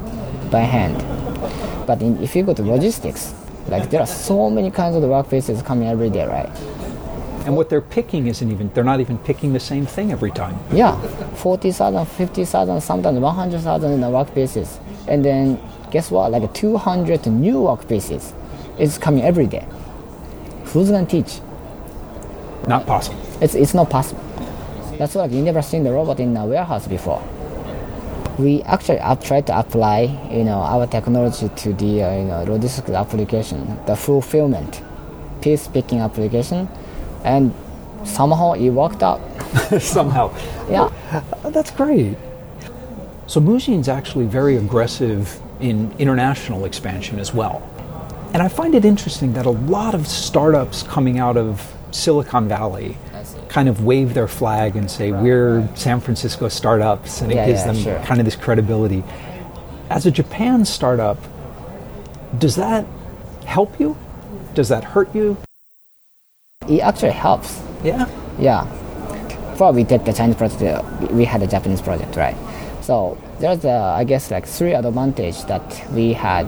by 0.50 0.62
hand. 0.62 0.98
But 1.86 2.02
in, 2.02 2.18
if 2.24 2.36
you 2.36 2.42
go 2.42 2.56
to 2.56 2.64
logistics, 2.64 3.36
like 3.68 3.92
there 3.92 4.02
are 4.02 4.08
so 4.08 4.50
many 4.50 4.72
kinds 4.72 4.96
of 4.96 5.04
workplaces 5.04 5.64
coming 5.64 5.88
every 5.88 6.10
day, 6.10 6.26
right? 6.26 6.50
And 7.48 7.56
what 7.56 7.70
they're 7.70 7.80
picking 7.80 8.28
isn't 8.28 8.52
even 8.52 8.70
they're 8.74 8.84
not 8.84 9.00
even 9.00 9.18
picking 9.20 9.54
the 9.54 9.60
same 9.60 9.86
thing 9.86 10.12
every 10.12 10.32
time. 10.32 10.60
Yeah, 10.70 11.00
40,000, 11.36 12.06
50,000, 12.06 12.82
sometimes 12.82 13.20
100,000 13.20 13.92
in 13.94 14.02
the 14.02 14.08
workplaces. 14.08 14.78
And 15.08 15.24
then 15.24 15.58
guess 15.90 16.12
what? 16.12 16.30
Like 16.30 16.54
200 16.54 17.26
new 17.28 17.56
workplaces 17.56 18.34
is 18.78 18.98
coming 18.98 19.24
every 19.24 19.48
day. 19.48 19.66
Who's 20.66 20.92
gonna 20.92 21.06
teach? 21.06 21.40
Not 22.68 22.86
possible. 22.86 23.18
It's, 23.40 23.56
it's 23.56 23.74
not 23.74 23.90
possible. 23.90 24.22
That's 24.98 25.16
why 25.16 25.28
you 25.28 25.42
never 25.42 25.62
seen 25.62 25.86
the 25.86 25.94
robot 25.94 26.20
in 26.20 26.36
a 26.36 26.46
warehouse 26.46 26.86
before. 26.86 27.24
We 28.38 28.62
actually 28.64 28.98
have 28.98 29.24
tried 29.24 29.48
to 29.48 29.58
apply, 29.58 30.02
you 30.30 30.44
know, 30.44 30.60
our 30.60 30.86
technology 30.86 31.48
to 31.48 31.74
the, 31.74 32.04
uh, 32.04 32.18
you 32.18 32.26
know, 32.26 32.44
logistics 32.44 32.90
application, 32.90 33.80
the 33.86 33.96
fulfillment, 33.96 34.82
piece 35.42 35.70
picking 35.70 36.00
application, 36.00 36.68
and 37.28 37.54
somehow 38.06 38.54
it 38.54 38.70
worked 38.70 39.04
out. 39.04 39.20
Somehow. 39.82 40.34
Yeah. 40.70 40.90
Oh, 41.44 41.52
That's 41.52 41.72
great. 41.72 42.16
So 43.28 43.42
Mujin's 43.42 43.90
actually 43.90 44.26
very 44.26 44.56
aggressive 44.58 45.40
in 45.60 45.92
international 46.00 46.66
expansion 46.66 47.20
as 47.20 47.34
well. 47.34 47.62
And 48.34 48.42
I 48.42 48.48
find 48.48 48.76
it 48.76 48.86
interesting 48.86 49.34
that 49.34 49.46
a 49.46 49.50
lot 49.52 49.94
of 49.96 50.08
startups 50.08 50.84
coming 50.84 51.18
out 51.18 51.38
of 51.38 51.74
Silicon 51.92 52.48
Valley 52.48 52.98
kind 53.50 53.68
of 53.70 53.84
wave 53.84 54.14
their 54.14 54.28
flag 54.28 54.76
and 54.76 54.90
say 54.92 55.12
we're 55.12 55.68
San 55.76 56.00
Francisco 56.00 56.48
startups 56.50 57.22
and 57.22 57.32
it 57.32 57.36
Yeah, 57.36 57.46
gives 57.48 57.62
yeah, 57.62 57.68
them 57.72 57.76
sure. 57.84 58.00
kind 58.06 58.20
of 58.20 58.26
this 58.26 58.36
credibility. 58.36 59.04
As 59.90 60.06
a 60.06 60.12
Japan 60.12 60.66
startup, 60.66 61.18
does 62.38 62.56
that 62.58 62.86
help 63.46 63.80
you? 63.80 63.98
Does 64.54 64.68
that 64.70 64.84
hurt 64.84 65.14
you? 65.16 65.38
It 66.68 66.82
actually 66.82 67.12
helps. 67.12 67.62
Yeah. 67.84 68.08
Yeah. 68.40 68.66
Before 69.52 69.72
we 69.72 69.84
did 69.84 70.06
the 70.06 70.14
Chinese 70.14 70.36
project, 70.36 70.62
uh, 70.62 70.82
we- 71.02 71.08
we 71.20 71.26
had 71.26 71.42
a 71.42 71.48
Japanese 71.48 71.82
project, 71.82 72.16
right? 72.16 72.36
So 72.82 73.18
there's, 73.40 73.66
uh, 73.66 73.94
I 73.98 74.04
guess, 74.04 74.30
like 74.32 74.46
three 74.46 74.74
advantage 74.74 75.44
that 75.46 75.64
we 75.94 76.14
had, 76.14 76.48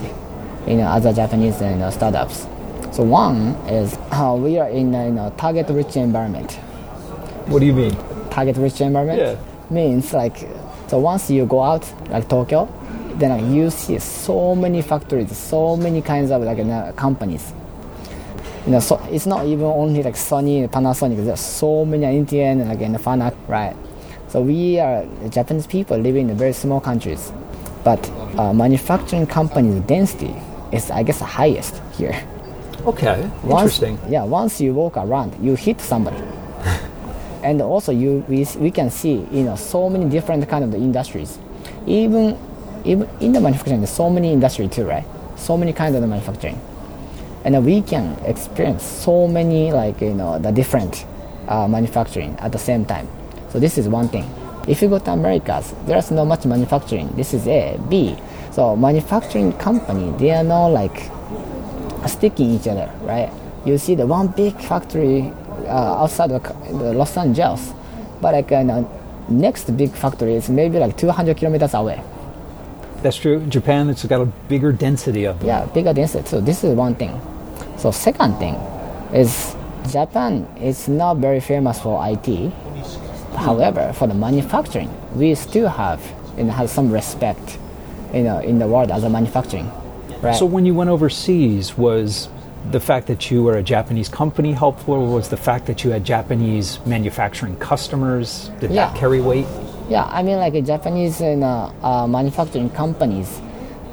you 0.68 0.76
know, 0.78 0.88
as 0.92 1.06
a 1.06 1.14
Japanese 1.14 1.60
you 1.62 1.76
know, 1.76 1.90
startups. 1.90 2.46
So 2.92 3.04
one 3.04 3.56
is 3.68 3.98
uh, 4.12 4.36
we 4.40 4.60
are 4.60 4.70
in 4.70 4.94
a 4.94 5.06
you 5.06 5.12
know, 5.12 5.32
target-rich 5.38 5.96
environment. 5.98 6.52
What 7.48 7.60
do 7.60 7.66
you 7.66 7.74
mean? 7.74 7.96
Target-rich 8.30 8.82
environment 8.82 9.20
Yeah. 9.20 9.36
means 9.70 10.14
like, 10.14 10.48
so 10.88 11.00
once 11.00 11.30
you 11.32 11.46
go 11.46 11.64
out, 11.64 11.84
like 12.12 12.28
Tokyo, 12.30 12.68
then 13.18 13.32
like, 13.32 13.46
you 13.54 13.70
see 13.70 13.98
so 14.00 14.56
many 14.56 14.82
factories, 14.82 15.36
so 15.36 15.76
many 15.76 16.02
kinds 16.02 16.30
of 16.32 16.42
like 16.44 16.58
you 16.58 16.64
know, 16.66 16.92
companies 16.96 17.54
you 18.66 18.72
know, 18.72 18.80
so 18.80 19.00
it's 19.12 19.26
not 19.26 19.46
even 19.46 19.66
only 19.66 20.04
like 20.04 20.16
Sony, 20.16 20.68
Panasonic. 20.70 21.24
There's 21.26 21.40
so 21.40 21.86
many 21.86 22.06
Indian 22.18 22.62
and 22.62 22.70
like 22.70 22.82
in 22.82 22.94
Fanuc, 22.94 23.36
right? 23.48 23.76
So 24.28 24.42
we 24.42 24.80
are 24.80 25.06
Japanese 25.30 25.66
people 25.66 25.98
living 25.98 26.30
in 26.30 26.38
very 26.38 26.54
small 26.54 26.80
countries, 26.80 27.32
but 27.84 28.10
uh, 28.38 28.54
manufacturing 28.54 29.26
companies 29.26 29.82
density 29.88 30.36
is, 30.72 30.92
I 30.92 31.04
guess, 31.04 31.20
the 31.20 31.26
highest 31.26 31.82
here. 31.98 32.22
Okay. 32.86 33.30
Once, 33.44 33.82
Interesting. 33.82 34.00
Yeah, 34.12 34.24
once 34.24 34.62
you 34.62 34.74
walk 34.74 34.98
around, 34.98 35.36
you 35.44 35.56
hit 35.56 35.82
somebody, 35.82 36.18
and 37.44 37.62
also 37.62 37.92
you 37.92 38.24
we, 38.30 38.46
we 38.58 38.72
can 38.72 38.90
see 38.90 39.26
you 39.32 39.44
know 39.44 39.56
so 39.56 39.90
many 39.90 40.08
different 40.10 40.48
kind 40.48 40.64
of 40.64 40.72
the 40.72 40.78
industries, 40.78 41.40
even 41.88 42.38
even 42.86 43.10
in 43.20 43.34
the 43.34 43.42
manufacturing, 43.42 43.82
there's 43.82 43.90
so 43.90 44.10
many 44.10 44.32
industry 44.32 44.68
too, 44.68 44.86
right? 44.86 45.04
So 45.36 45.58
many 45.58 45.74
kinds 45.74 45.96
of 45.96 46.02
the 46.02 46.08
manufacturing, 46.08 46.60
and 47.56 47.66
we 47.66 47.82
can 47.82 48.18
experience 48.26 48.84
so 48.84 49.28
many 49.28 49.72
like 49.72 50.02
you 50.02 50.14
know 50.14 50.38
the 50.38 50.52
different 50.52 51.06
uh, 51.48 51.68
manufacturing 51.68 52.38
at 52.40 52.52
the 52.52 52.60
same 52.60 52.86
time. 52.86 53.08
So 53.50 53.60
this 53.60 53.78
is 53.78 53.88
one 53.88 54.08
thing. 54.08 54.26
If 54.68 54.82
you 54.82 54.90
go 54.90 55.00
to 55.00 55.12
Americas, 55.12 55.74
there's 55.88 56.12
not 56.12 56.26
much 56.26 56.46
manufacturing. 56.46 57.08
This 57.16 57.34
is 57.34 57.48
A, 57.48 57.80
B. 57.90 58.16
So 58.52 58.76
manufacturing 58.76 59.54
company, 59.54 60.16
they 60.18 60.32
are 60.32 60.44
not 60.44 60.68
like 60.68 61.10
sticking 62.08 62.52
each 62.52 62.68
other, 62.68 62.92
right? 63.02 63.32
You 63.66 63.78
see 63.80 63.96
the 63.96 64.06
one 64.06 64.28
big 64.28 64.56
factory 64.60 65.34
uh, 65.66 66.04
outside 66.04 66.32
of 66.32 66.44
the 66.44 66.94
Los 66.94 67.18
Angeles, 67.18 67.74
but 68.22 68.34
like 68.34 68.52
uh, 68.52 68.64
the 68.64 68.88
next 69.30 69.76
big 69.76 69.92
factory 69.92 70.36
is 70.36 70.50
maybe 70.50 70.78
like 70.78 70.98
200 70.98 71.36
kilometers 71.36 71.74
away. 71.74 72.02
That's 73.02 73.18
true. 73.18 73.44
Japan, 73.48 73.90
it's 73.90 74.06
got 74.06 74.22
a 74.22 74.26
bigger 74.26 74.72
density 74.72 75.24
of 75.24 75.40
them. 75.40 75.48
Yeah, 75.48 75.66
bigger 75.66 75.94
density. 75.94 76.28
So 76.28 76.42
this 76.42 76.64
is 76.64 76.76
one 76.76 76.96
thing. 76.96 77.20
So 77.80 77.92
second 77.92 78.36
thing 78.38 78.56
is 79.14 79.56
Japan 79.90 80.46
is 80.62 80.88
not 80.88 81.18
very 81.18 81.40
famous 81.40 81.80
for 81.80 82.00
IT. 82.08 82.52
However, 83.36 83.94
for 83.94 84.08
the 84.08 84.14
manufacturing, 84.14 84.90
we 85.16 85.34
still 85.36 85.70
have 85.70 86.02
know, 86.44 86.52
have 86.54 86.70
some 86.70 86.92
respect, 86.92 87.58
you 88.14 88.24
know, 88.24 88.40
in 88.40 88.60
the 88.60 88.68
world 88.68 88.92
as 88.92 89.04
a 89.04 89.10
manufacturing, 89.10 89.70
right? 90.22 90.36
So 90.36 90.46
when 90.46 90.66
you 90.66 90.74
went 90.74 90.90
overseas, 90.90 91.78
was 91.78 92.30
the 92.72 92.80
fact 92.80 93.08
that 93.08 93.32
you 93.32 93.44
were 93.44 93.58
a 93.58 93.64
Japanese 93.64 94.10
company 94.10 94.52
helpful, 94.54 94.96
or 94.96 95.08
was 95.16 95.30
the 95.30 95.38
fact 95.38 95.66
that 95.68 95.84
you 95.84 95.92
had 95.92 96.04
Japanese 96.04 96.80
manufacturing 96.86 97.56
customers? 97.58 98.52
Did 98.60 98.72
Yeah. 98.72 98.88
that 98.88 98.96
carry 98.96 99.22
weight? 99.22 99.48
Yeah, 99.90 100.08
I 100.12 100.22
mean, 100.24 100.38
like 100.38 100.54
Japanese 100.66 101.20
you 101.22 101.36
know, 101.36 101.72
uh, 101.82 102.06
manufacturing 102.08 102.70
companies, 102.70 103.42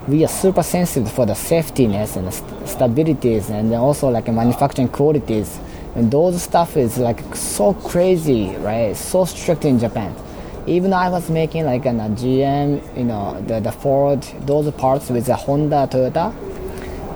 we 0.08 0.24
are 0.24 0.28
super 0.28 0.62
sensitive 0.62 1.10
for 1.10 1.26
the 1.26 1.32
safetyness 1.32 2.16
and 2.16 2.28
the 2.28 2.66
stabilities, 2.66 3.50
and 3.50 3.72
also 3.74 4.08
like 4.08 4.28
manufacturing 4.28 4.88
qualities. 4.88 5.58
And 5.94 6.10
those 6.10 6.42
stuff 6.42 6.76
is 6.76 6.98
like 6.98 7.34
so 7.34 7.74
crazy, 7.74 8.54
right? 8.56 8.96
So 8.96 9.24
strict 9.24 9.64
in 9.64 9.78
Japan. 9.78 10.14
Even 10.66 10.92
I 10.92 11.08
was 11.08 11.30
making 11.30 11.64
like 11.64 11.86
an, 11.86 12.00
a 12.00 12.08
GM, 12.08 12.96
you 12.96 13.04
know, 13.04 13.40
the, 13.46 13.60
the 13.60 13.72
Ford, 13.72 14.22
those 14.46 14.70
parts 14.72 15.10
with 15.10 15.26
the 15.26 15.34
Honda, 15.36 15.88
Toyota. 15.90 16.34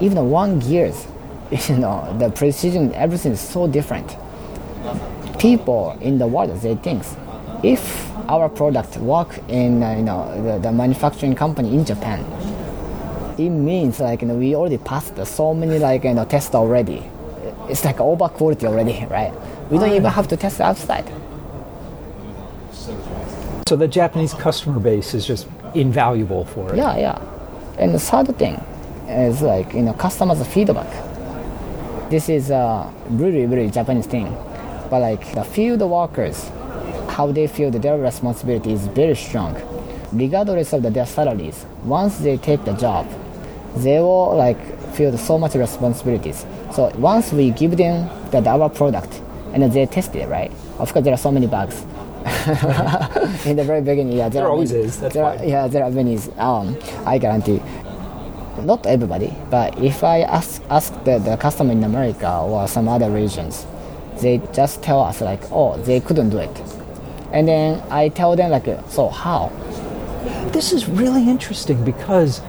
Even 0.01 0.17
the 0.17 0.25
one 0.25 0.59
gears, 0.61 1.07
you 1.69 1.77
know, 1.77 2.17
the 2.19 2.31
precision, 2.31 2.95
everything 2.95 3.33
is 3.33 3.41
so 3.41 3.67
different 3.67 4.17
people 5.41 5.97
in 6.03 6.19
the 6.19 6.27
world 6.27 6.51
they 6.61 6.75
think 6.77 7.03
if 7.63 8.11
our 8.29 8.49
product 8.49 8.97
work 8.99 9.39
in 9.49 9.83
uh, 9.83 9.93
you 9.93 10.03
know 10.03 10.23
the, 10.43 10.59
the 10.59 10.73
manufacturing 10.73 11.35
company 11.35 11.75
in 11.75 11.85
Japan, 11.85 12.25
it 13.47 13.51
means 13.51 14.01
like 14.01 14.23
you 14.23 14.29
know, 14.29 14.35
we 14.35 14.55
already 14.55 14.79
passed 14.79 15.25
so 15.27 15.55
many 15.55 15.79
like 15.79 16.05
you 16.05 16.15
know 16.15 16.25
tests 16.25 16.55
already. 16.55 17.03
It's 17.69 17.85
like 17.85 18.01
over 18.01 18.29
quality 18.29 18.67
already, 18.67 19.07
right? 19.07 19.33
We 19.71 19.79
don't 19.79 19.93
even 19.93 20.11
have 20.11 20.29
to 20.29 20.37
test 20.37 20.61
outside. 20.61 21.11
So 23.69 23.77
the 23.77 23.89
Japanese 23.89 24.35
customer 24.35 24.81
base 24.81 25.15
is 25.15 25.27
just 25.27 25.47
invaluable 25.75 26.45
for 26.45 26.73
it. 26.73 26.77
Yeah, 26.77 26.97
yeah. 26.97 27.19
And 27.79 27.95
the 27.95 28.01
third 28.01 28.37
thing 28.37 28.55
is 29.09 29.43
like 29.43 29.73
you 29.73 29.83
know 29.83 29.93
customers 29.95 30.45
feedback. 30.47 30.91
This 32.11 32.29
is 32.29 32.51
a 32.51 32.93
really 33.09 33.47
really 33.47 33.71
Japanese 33.71 34.07
thing, 34.07 34.37
but 34.91 35.01
like 35.01 35.33
the 35.33 35.45
field 35.45 35.81
workers, 35.81 36.51
how 37.09 37.33
they 37.33 37.47
feel 37.47 37.71
their 37.71 37.97
responsibility 37.99 38.73
is 38.73 38.87
very 38.89 39.15
strong, 39.15 39.55
regardless 40.13 40.73
of 40.73 40.83
their 40.83 41.07
salaries. 41.07 41.65
Once 41.85 42.19
they 42.19 42.37
take 42.37 42.65
the 42.65 42.73
job, 42.73 43.07
they 43.77 43.99
will 44.01 44.37
like 44.37 44.59
feel 44.95 45.17
so 45.17 45.39
much 45.39 45.55
responsibilities. 45.55 46.45
So 46.73 46.91
once 46.97 47.33
we 47.33 47.51
give 47.51 47.77
them 47.77 48.09
the, 48.31 48.47
our 48.49 48.69
product 48.69 49.21
and 49.53 49.63
they 49.73 49.87
test 49.87 50.15
it, 50.17 50.29
right? 50.29 50.51
Of 50.79 50.93
course, 50.93 51.05
there 51.05 51.15
are 51.15 51.19
so 51.19 51.31
many 51.31 51.47
bugs. 51.47 51.83
in 53.47 53.57
the 53.57 53.65
very 53.65 53.81
beginning, 53.81 54.13
yeah, 54.17 54.29
there, 54.29 54.43
There 54.43 54.45
are 54.45 54.51
always 54.51 54.73
many- 54.73 54.85
is, 54.85 55.01
that's 55.01 55.15
there 55.15 55.25
are- 55.25 55.39
fine. 55.39 55.49
yeah, 55.49 55.67
there 55.69 55.85
are 55.85 55.91
many. 55.91 56.19
Um, 56.39 56.77
I 57.07 57.19
guarantee. 57.19 57.63
Not 58.63 58.85
everybody, 58.87 59.33
but 59.49 59.79
if 59.83 60.05
I 60.05 60.21
ask 60.23 60.61
ask 60.69 60.93
the, 61.05 61.19
the 61.19 61.37
customer 61.39 61.73
in 61.73 61.83
America 61.83 62.31
or 62.41 62.69
some 62.69 62.89
other 62.89 63.11
regions, 63.11 63.65
they 64.21 64.39
just 64.53 64.83
tell 64.83 65.01
us 65.01 65.21
like, 65.23 65.41
oh, 65.51 65.79
they 65.79 65.99
couldn't 66.01 66.29
do 66.31 66.39
it, 66.39 66.51
and 67.33 67.49
then 67.49 67.83
I 67.91 68.09
tell 68.11 68.37
them 68.37 68.51
like, 68.51 68.67
so 68.91 69.09
how? 69.09 69.51
This 70.53 70.73
is 70.73 70.89
really 70.91 71.27
interesting 71.31 71.83
because 71.85 72.43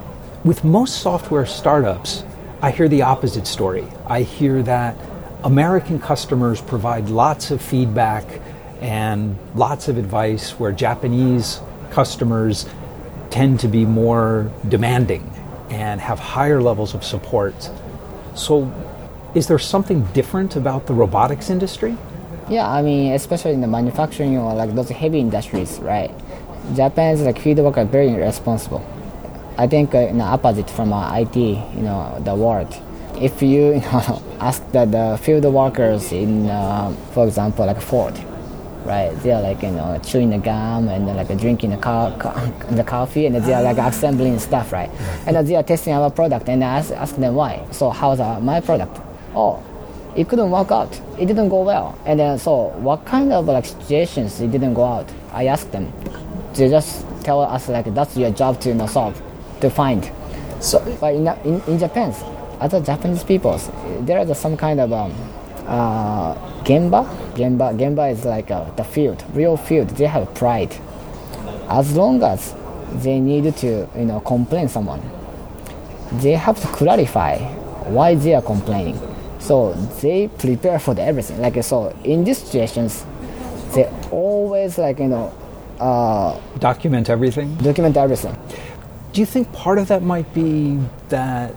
With 0.44 0.64
most 0.64 1.04
software 1.04 1.46
startups, 1.46 2.24
I 2.64 2.72
hear 2.72 2.88
the 2.88 3.04
opposite 3.04 3.46
story. 3.46 3.86
I 4.08 4.24
hear 4.24 4.64
that 4.64 4.98
American 5.44 6.00
customers 6.00 6.60
provide 6.60 7.10
lots 7.10 7.52
of 7.52 7.62
feedback 7.62 8.26
and 8.80 9.38
lots 9.54 9.88
of 9.88 10.00
advice, 10.00 10.60
where 10.60 10.72
Japanese 10.72 11.62
customers 11.92 12.68
tend 13.30 13.60
to 13.60 13.68
be 13.68 13.86
more 13.86 14.52
demanding 14.68 15.32
and 15.70 16.02
have 16.02 16.18
higher 16.18 16.60
levels 16.60 16.96
of 16.96 17.04
support. 17.04 17.70
So, 18.34 18.74
is 19.36 19.46
there 19.46 19.60
something 19.60 20.06
different 20.06 20.56
about 20.56 20.88
the 20.88 20.96
robotics 20.96 21.52
industry? 21.52 21.96
Yeah, 22.50 22.68
I 22.68 22.82
mean, 22.82 23.14
especially 23.14 23.52
in 23.52 23.62
the 23.62 23.68
manufacturing 23.68 24.36
or 24.40 24.56
like 24.56 24.74
those 24.74 24.90
heavy 24.90 25.20
industries, 25.20 25.78
right? 25.78 26.10
Japan's 26.76 27.22
like 27.22 27.46
worker 27.46 27.82
are 27.82 27.86
very 27.86 28.16
responsible. 28.16 28.84
I 29.62 29.68
think 29.68 29.94
uh, 29.94 30.00
in 30.00 30.18
the 30.18 30.24
opposite 30.24 30.68
from 30.72 30.92
uh, 30.92 31.20
IT, 31.20 31.36
you 31.36 31.84
know, 31.84 32.20
the 32.26 32.34
world. 32.34 32.76
If 33.22 33.44
you, 33.44 33.74
you 33.76 33.82
know, 33.82 34.24
ask 34.40 34.60
the, 34.72 34.86
the 34.86 35.20
field 35.22 35.46
workers 35.46 36.12
in, 36.12 36.50
uh, 36.50 36.92
for 37.14 37.28
example, 37.28 37.68
like 37.68 37.80
Ford, 37.80 38.18
right? 38.86 39.12
They're 39.22 39.40
like 39.40 39.62
you 39.62 39.70
know 39.70 40.02
chewing 40.04 40.32
the 40.32 40.40
gum 40.40 40.88
and 40.88 41.06
like 41.06 41.28
drinking 41.38 41.70
the, 41.70 41.78
car, 41.78 42.10
the 42.72 42.84
coffee 42.84 43.28
and 43.28 43.36
they're 43.36 43.62
like 43.62 43.78
assembling 43.78 44.40
stuff, 44.40 44.74
right? 44.74 44.90
And 45.28 45.46
they 45.46 45.56
are 45.56 45.62
testing 45.62 45.94
our 45.94 46.10
product 46.10 46.50
and 46.50 46.64
I 46.64 46.80
ask, 46.80 46.92
ask 46.92 47.16
them 47.18 47.36
why. 47.36 47.64
So 47.70 47.92
how's 47.92 48.20
uh, 48.20 48.40
my 48.40 48.62
product? 48.62 49.00
Oh, 49.36 49.64
it 50.16 50.28
couldn't 50.28 50.50
work 50.50 50.72
out. 50.72 51.00
It 51.20 51.28
didn't 51.28 51.50
go 51.50 51.62
well. 51.62 52.00
And 52.08 52.20
then 52.20 52.40
so 52.40 52.70
what 52.80 53.06
kind 53.06 53.32
of 53.32 53.46
like 53.46 53.66
situations 53.66 54.42
it 54.42 54.50
didn't 54.50 54.74
go 54.74 54.86
out? 54.86 55.08
I 55.34 55.46
asked 55.46 55.72
them. 55.72 55.94
They 56.56 56.68
just 56.68 57.06
tell 57.24 57.42
us 57.42 57.70
like 57.70 57.94
that's 57.94 58.18
your 58.18 58.32
job 58.32 58.60
to 58.62 58.70
you 58.70 58.76
know, 58.76 58.88
solve, 58.88 59.22
to 59.62 59.70
find. 59.70 60.12
So, 60.60 60.80
but 61.00 61.16
in, 61.16 61.28
in, 61.44 61.62
in 61.68 61.80
Japan, 61.80 62.14
other 62.60 62.80
Japanese 62.80 63.24
peoples, 63.24 63.70
there 64.02 64.20
is 64.20 64.38
some 64.38 64.56
kind 64.56 64.80
of 64.80 64.94
um, 64.94 65.14
uh, 65.68 66.36
Gemba. 66.64 67.06
Gemba, 67.34 67.78
Gemba 67.78 68.12
is 68.12 68.26
like 68.26 68.52
uh, 68.52 68.70
the 68.72 68.84
field, 68.84 69.24
real 69.34 69.58
field. 69.58 69.90
They 69.90 70.06
have 70.06 70.34
pride. 70.36 70.76
As 71.70 71.96
long 71.96 72.22
as 72.22 72.54
they 73.02 73.20
need 73.20 73.56
to, 73.58 73.90
you 73.96 74.06
know, 74.06 74.20
complain 74.20 74.68
someone, 74.68 75.02
they 76.14 76.34
have 76.34 76.60
to 76.62 76.68
clarify 76.68 77.38
why 77.90 78.16
they 78.16 78.36
are 78.36 78.42
complaining. 78.42 79.00
So 79.40 79.74
they 80.02 80.28
prepare 80.28 80.78
for 80.78 80.94
the 80.94 81.02
everything. 81.02 81.42
Like 81.42 81.64
so, 81.64 81.96
in 82.04 82.24
these 82.24 82.40
situations, 82.40 83.06
they 83.74 83.86
always 84.12 84.78
like 84.78 85.00
you 85.00 85.08
know 85.08 85.34
uh, 85.80 86.40
document 86.60 87.10
everything. 87.10 87.56
Document 87.56 87.98
everything. 87.98 88.38
Do 89.14 89.20
you 89.20 89.26
think 89.26 89.52
part 89.52 89.78
of 89.78 89.90
that 89.90 90.04
might 90.04 90.34
be 90.34 90.80
that 91.10 91.54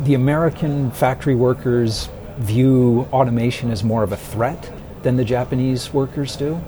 the 0.00 0.14
American 0.14 0.90
factory 0.90 1.34
workers 1.34 2.08
view 2.38 3.06
automation 3.12 3.70
as 3.70 3.84
more 3.84 4.02
of 4.02 4.12
a 4.12 4.16
threat 4.16 4.72
than 5.02 5.16
the 5.16 5.24
Japanese 5.24 5.92
workers 5.92 6.34
do? 6.36 6.58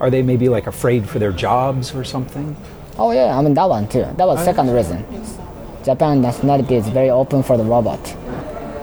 Are 0.00 0.08
they 0.08 0.22
maybe 0.22 0.48
like 0.48 0.66
afraid 0.66 1.08
for 1.08 1.18
their 1.18 1.32
jobs 1.32 1.94
or 1.94 2.04
something? 2.04 2.56
Oh 2.96 3.10
yeah, 3.12 3.38
I 3.38 3.42
mean 3.42 3.52
that 3.54 3.68
one 3.68 3.86
too. 3.86 4.06
That 4.16 4.26
was 4.26 4.42
second 4.42 4.70
reason. 4.70 5.04
Japan 5.84 6.22
nationality 6.22 6.76
is 6.76 6.88
very 6.88 7.10
open 7.10 7.42
for 7.42 7.58
the 7.58 7.64
robot. 7.64 8.02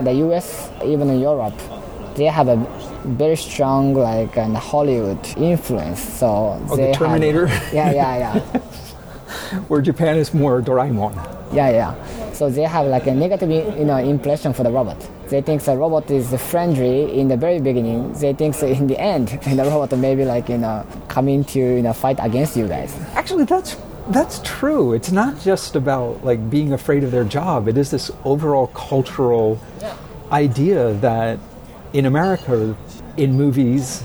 The 0.00 0.12
U.S. 0.26 0.70
even 0.84 1.10
in 1.10 1.20
Europe, 1.20 1.58
they 2.14 2.26
have 2.26 2.46
a 2.46 2.56
very 3.04 3.36
strong 3.36 3.94
like 3.94 4.36
an 4.36 4.54
Hollywood 4.54 5.18
influence. 5.36 6.00
So 6.00 6.60
oh, 6.70 6.76
they 6.76 6.92
the 6.92 6.98
Terminator. 6.98 7.46
Yeah, 7.72 7.92
yeah, 7.92 8.16
yeah. 8.54 8.60
Where 9.68 9.80
Japan 9.80 10.16
is 10.16 10.34
more 10.34 10.60
Doraemon. 10.60 11.14
Yeah, 11.52 11.70
yeah. 11.70 12.32
So 12.32 12.50
they 12.50 12.62
have 12.62 12.86
like 12.86 13.06
a 13.06 13.14
negative 13.14 13.50
you 13.50 13.84
know 13.84 13.96
impression 13.96 14.52
for 14.52 14.64
the 14.64 14.70
robot. 14.70 14.98
They 15.28 15.40
think 15.40 15.62
the 15.62 15.76
robot 15.76 16.10
is 16.10 16.34
friendly 16.50 17.18
in 17.18 17.28
the 17.28 17.36
very 17.36 17.60
beginning. 17.60 18.12
They 18.14 18.32
think 18.32 18.54
so 18.54 18.66
in 18.66 18.86
the 18.86 18.98
end, 18.98 19.28
the 19.44 19.64
robot 19.64 19.96
maybe 19.96 20.24
like 20.24 20.48
you 20.48 20.58
know 20.58 20.86
coming 21.08 21.44
to 21.44 21.58
you 21.58 21.82
know 21.82 21.92
fight 21.92 22.18
against 22.20 22.56
you 22.56 22.66
guys. 22.66 22.94
Actually, 23.14 23.44
that's 23.44 23.76
that's 24.08 24.40
true. 24.44 24.92
It's 24.92 25.12
not 25.12 25.40
just 25.40 25.76
about 25.76 26.24
like 26.24 26.50
being 26.50 26.72
afraid 26.72 27.04
of 27.04 27.10
their 27.10 27.24
job. 27.24 27.68
It 27.68 27.78
is 27.78 27.90
this 27.90 28.10
overall 28.24 28.66
cultural 28.68 29.60
yeah. 29.80 29.96
idea 30.30 30.92
that 30.94 31.38
in 31.92 32.06
America, 32.06 32.76
in 33.16 33.34
movies, 33.34 34.02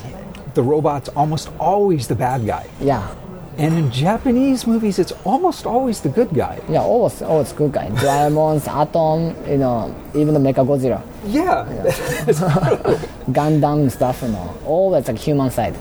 the 0.53 0.63
robot's 0.63 1.09
almost 1.09 1.49
always 1.59 2.07
the 2.07 2.15
bad 2.15 2.45
guy. 2.45 2.69
Yeah. 2.79 3.13
And 3.59 3.77
in 3.77 3.91
Japanese 3.91 4.65
movies, 4.65 4.99
it's 4.99 5.11
almost 5.25 5.65
always 5.65 5.99
the 5.99 6.07
good 6.07 6.33
guy. 6.33 6.61
Yeah, 6.69 6.79
always, 6.81 7.21
always 7.21 7.51
good 7.51 7.73
guy. 7.73 7.89
Doraemon's 7.89 8.65
Atom, 8.81 9.35
you 9.45 9.57
know, 9.57 9.93
even 10.15 10.33
the 10.33 10.39
Mecha 10.39 10.65
Godzilla. 10.65 11.03
Yeah. 11.25 11.65
Gundam 13.33 13.91
stuff, 13.91 14.21
you 14.21 14.29
know, 14.29 14.57
always 14.65 15.09
like 15.09 15.17
human 15.17 15.51
side. 15.51 15.75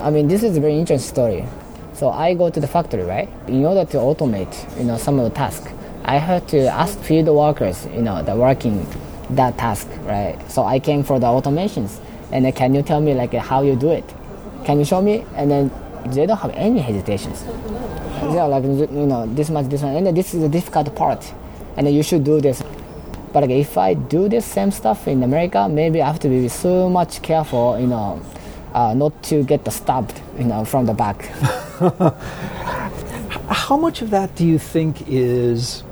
I 0.00 0.08
mean, 0.08 0.26
this 0.26 0.42
is 0.42 0.56
a 0.56 0.60
very 0.60 0.78
interesting 0.78 1.14
story. 1.14 1.44
So 1.92 2.08
I 2.08 2.32
go 2.32 2.48
to 2.48 2.58
the 2.58 2.66
factory, 2.66 3.02
right? 3.02 3.28
In 3.46 3.66
order 3.66 3.84
to 3.92 3.98
automate, 3.98 4.54
you 4.78 4.84
know, 4.84 4.96
some 4.96 5.18
of 5.18 5.24
the 5.30 5.36
tasks, 5.36 5.70
I 6.04 6.16
had 6.16 6.48
to 6.48 6.66
ask 6.66 6.98
field 7.00 7.28
workers, 7.28 7.86
you 7.94 8.00
know, 8.00 8.22
the 8.22 8.34
working 8.34 8.86
that 9.28 9.58
task, 9.58 9.86
right? 10.04 10.38
So 10.50 10.64
I 10.64 10.80
came 10.80 11.02
for 11.02 11.20
the 11.20 11.26
automations, 11.26 11.98
and 12.32 12.46
then 12.46 12.52
can 12.54 12.74
you 12.74 12.82
tell 12.82 13.02
me 13.02 13.12
like 13.12 13.34
how 13.34 13.62
you 13.62 13.76
do 13.76 13.90
it? 13.90 14.14
Can 14.64 14.78
you 14.78 14.86
show 14.86 15.02
me? 15.02 15.26
And 15.36 15.50
then 15.50 15.70
they 16.06 16.26
don't 16.26 16.38
have 16.38 16.52
any 16.54 16.80
hesitations. 16.80 17.44
They 17.44 18.38
are 18.38 18.48
like, 18.48 18.64
you 18.64 19.06
know, 19.06 19.26
this 19.26 19.50
much, 19.50 19.66
this 19.66 19.82
one, 19.82 19.94
and 19.94 20.16
this 20.16 20.34
is 20.34 20.40
the 20.40 20.48
difficult 20.48 20.94
part, 20.94 21.32
and 21.76 21.88
you 21.92 22.02
should 22.02 22.24
do 22.24 22.40
this. 22.40 22.62
But 23.32 23.42
like, 23.42 23.50
if 23.50 23.78
I 23.78 23.94
do 23.94 24.28
this 24.28 24.44
same 24.44 24.70
stuff 24.70 25.08
in 25.08 25.22
America, 25.22 25.68
maybe 25.68 26.02
I 26.02 26.06
have 26.06 26.20
to 26.20 26.28
be 26.28 26.48
so 26.48 26.88
much 26.88 27.22
careful, 27.22 27.78
you 27.80 27.86
know, 27.86 28.20
uh, 28.74 28.94
not 28.94 29.22
to 29.24 29.42
get 29.42 29.70
stabbed, 29.72 30.20
you 30.38 30.44
know, 30.44 30.64
from 30.64 30.86
the 30.86 30.94
back. 30.94 31.22
How 33.48 33.76
much 33.76 34.02
of 34.02 34.10
that 34.10 34.34
do 34.34 34.46
you 34.46 34.58
think 34.58 35.08
is 35.08 35.82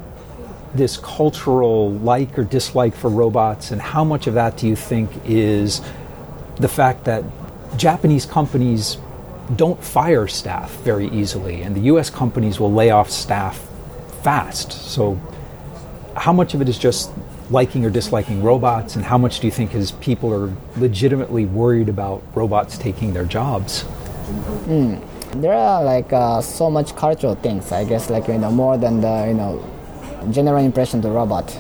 this 0.75 0.97
cultural 0.99 1.93
like 1.93 2.39
or 2.39 2.45
dislike 2.45 2.95
for 2.95 3.11
robots, 3.11 3.71
and 3.71 3.81
how 3.81 4.05
much 4.05 4.27
of 4.27 4.35
that 4.35 4.57
do 4.57 4.69
you 4.69 4.77
think 4.77 5.11
is 5.25 5.83
the 6.57 6.69
fact 6.69 7.05
that 7.05 7.25
Japanese 7.77 8.25
companies 8.25 8.99
don't 9.57 9.83
fire 9.83 10.27
staff 10.27 10.71
very 10.83 11.09
easily, 11.09 11.63
and 11.63 11.75
the 11.75 11.81
US 11.93 12.11
companies 12.11 12.61
will 12.61 12.73
lay 12.73 12.91
off 12.91 13.11
staff 13.11 13.69
fast. 14.23 14.73
So, 14.73 15.19
how 16.17 16.33
much 16.33 16.55
of 16.55 16.61
it 16.61 16.69
is 16.69 16.79
just 16.79 17.11
liking 17.51 17.85
or 17.85 17.91
disliking 17.91 18.43
robots, 18.43 18.97
and 18.97 19.05
how 19.05 19.19
much 19.19 19.41
do 19.41 19.47
you 19.47 19.51
think 19.51 19.75
is 19.75 19.93
people 19.93 20.33
are 20.33 20.53
legitimately 20.77 21.47
worried 21.47 21.89
about 21.89 22.23
robots 22.35 22.79
taking 22.79 23.13
their 23.13 23.25
jobs? 23.25 23.85
Mm. 24.67 25.03
There 25.41 25.53
are 25.53 25.83
like 25.85 26.13
uh, 26.13 26.41
so 26.41 26.71
much 26.71 26.95
cultural 26.97 27.35
things, 27.37 27.73
I 27.73 27.85
guess, 27.85 28.11
like 28.11 28.29
you 28.29 28.39
know, 28.39 28.51
more 28.51 28.77
than 28.77 29.01
the 29.01 29.27
you 29.29 29.35
know 29.35 29.65
general 30.31 30.65
impression 30.65 31.05
of 31.05 31.13
robot. 31.13 31.57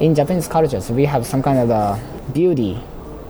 In 0.00 0.14
Japanese 0.14 0.48
cultures, 0.48 0.90
we 0.90 1.04
have 1.04 1.26
some 1.26 1.42
kind 1.42 1.58
of 1.58 1.70
a 1.70 2.00
beauty 2.32 2.78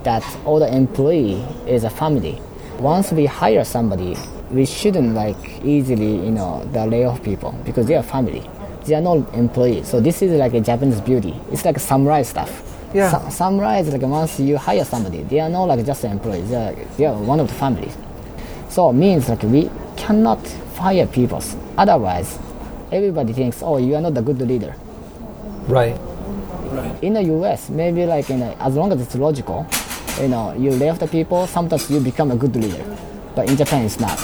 that 0.04 0.24
all 0.44 0.58
the 0.58 0.72
employee 0.72 1.42
is 1.66 1.84
a 1.84 1.90
family 1.90 2.40
once 2.80 3.12
we 3.12 3.26
hire 3.26 3.64
somebody, 3.64 4.16
we 4.50 4.64
shouldn't 4.64 5.14
like 5.14 5.36
easily, 5.64 6.14
you 6.24 6.30
know, 6.30 6.64
the 6.72 6.86
lay 6.86 7.04
off 7.04 7.22
people 7.22 7.52
because 7.64 7.86
they 7.86 7.94
are 7.94 8.02
family. 8.02 8.42
They 8.86 8.94
are 8.94 9.00
not 9.00 9.34
employees. 9.34 9.86
So 9.88 10.00
this 10.00 10.22
is 10.22 10.32
like 10.32 10.54
a 10.54 10.60
Japanese 10.60 11.00
beauty. 11.00 11.34
It's 11.52 11.64
like 11.64 11.78
samurai 11.78 12.22
stuff. 12.22 12.66
Yeah. 12.94 13.10
Sa- 13.10 13.28
samurai 13.28 13.80
is 13.80 13.92
like 13.92 14.02
once 14.02 14.40
you 14.40 14.56
hire 14.56 14.84
somebody, 14.84 15.22
they 15.24 15.40
are 15.40 15.50
not 15.50 15.64
like 15.64 15.84
just 15.84 16.02
employees. 16.04 16.48
They 16.50 16.56
are, 16.56 16.74
they 16.96 17.06
are 17.06 17.14
one 17.14 17.38
of 17.38 17.48
the 17.48 17.54
families. 17.54 17.96
So 18.68 18.88
it 18.90 18.94
means 18.94 19.28
like 19.28 19.42
we 19.42 19.70
cannot 19.96 20.44
fire 20.74 21.06
people. 21.06 21.42
Otherwise, 21.76 22.38
everybody 22.90 23.32
thinks, 23.32 23.62
oh, 23.62 23.76
you 23.76 23.94
are 23.94 24.00
not 24.00 24.16
a 24.16 24.22
good 24.22 24.40
leader. 24.40 24.74
Right. 25.68 25.96
Right. 26.70 27.02
In 27.02 27.14
the 27.14 27.22
U.S., 27.24 27.68
maybe 27.68 28.06
like 28.06 28.30
in 28.30 28.42
a, 28.42 28.52
as 28.60 28.74
long 28.74 28.92
as 28.92 29.00
it's 29.00 29.14
logical, 29.14 29.66
you 30.18 30.28
know, 30.28 30.52
you 30.54 30.70
lay 30.70 30.88
off 30.88 30.98
the 30.98 31.06
people, 31.06 31.46
sometimes 31.46 31.90
you 31.90 32.00
become 32.00 32.30
a 32.30 32.36
good 32.36 32.56
leader. 32.56 32.84
But 33.34 33.48
in 33.48 33.56
Japan, 33.56 33.84
it's 33.84 34.00
not. 34.00 34.18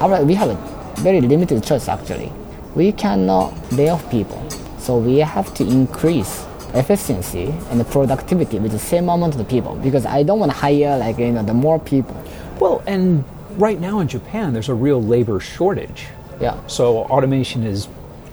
Our, 0.00 0.24
we 0.24 0.34
have 0.34 0.50
a 0.50 1.00
very 1.00 1.20
limited 1.20 1.62
choice 1.64 1.88
actually. 1.88 2.32
We 2.74 2.92
cannot 2.92 3.54
lay 3.72 3.88
off 3.88 4.08
people, 4.10 4.48
so 4.78 4.98
we 4.98 5.18
have 5.18 5.52
to 5.54 5.64
increase 5.64 6.46
efficiency 6.74 7.54
and 7.70 7.86
productivity 7.88 8.58
with 8.58 8.72
the 8.72 8.78
same 8.78 9.08
amount 9.08 9.34
of 9.34 9.38
the 9.38 9.44
people 9.44 9.76
because 9.76 10.06
I 10.06 10.22
don't 10.22 10.38
want 10.38 10.52
to 10.52 10.56
hire 10.56 10.96
like 10.96 11.18
you 11.18 11.32
know 11.32 11.42
the 11.42 11.54
more 11.54 11.78
people. 11.78 12.16
Well, 12.60 12.82
and 12.86 13.24
right 13.58 13.78
now 13.78 14.00
in 14.00 14.08
Japan, 14.08 14.52
there's 14.52 14.68
a 14.68 14.74
real 14.74 15.02
labor 15.02 15.38
shortage. 15.40 16.06
Yeah. 16.40 16.58
So 16.66 17.04
automation 17.04 17.62
is 17.62 17.88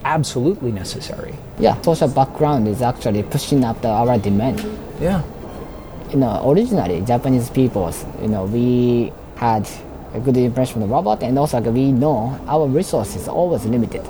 absolutely 0.06 0.72
necessary. 0.72 1.36
Yeah, 1.60 1.80
social 1.82 2.08
background 2.08 2.68
is 2.68 2.82
actually 2.82 3.24
pushing 3.24 3.64
up 3.66 3.82
the, 3.82 3.90
our 3.90 4.18
demand. 4.18 4.66
Yeah 5.02 5.24
you 6.10 6.18
know, 6.18 6.42
originally 6.50 7.02
Japanese 7.02 7.50
peoples, 7.50 8.06
you 8.22 8.28
know, 8.28 8.46
we 8.46 9.14
had 9.36 9.70
a 10.14 10.20
good 10.20 10.38
impression 10.38 10.82
of 10.82 10.90
the 10.90 10.94
robot, 10.94 11.24
and 11.24 11.38
also 11.38 11.60
like, 11.60 11.74
we 11.74 11.92
know 11.92 12.40
our 12.48 12.68
resources 12.68 13.28
always 13.28 13.66
limited. 13.66 14.04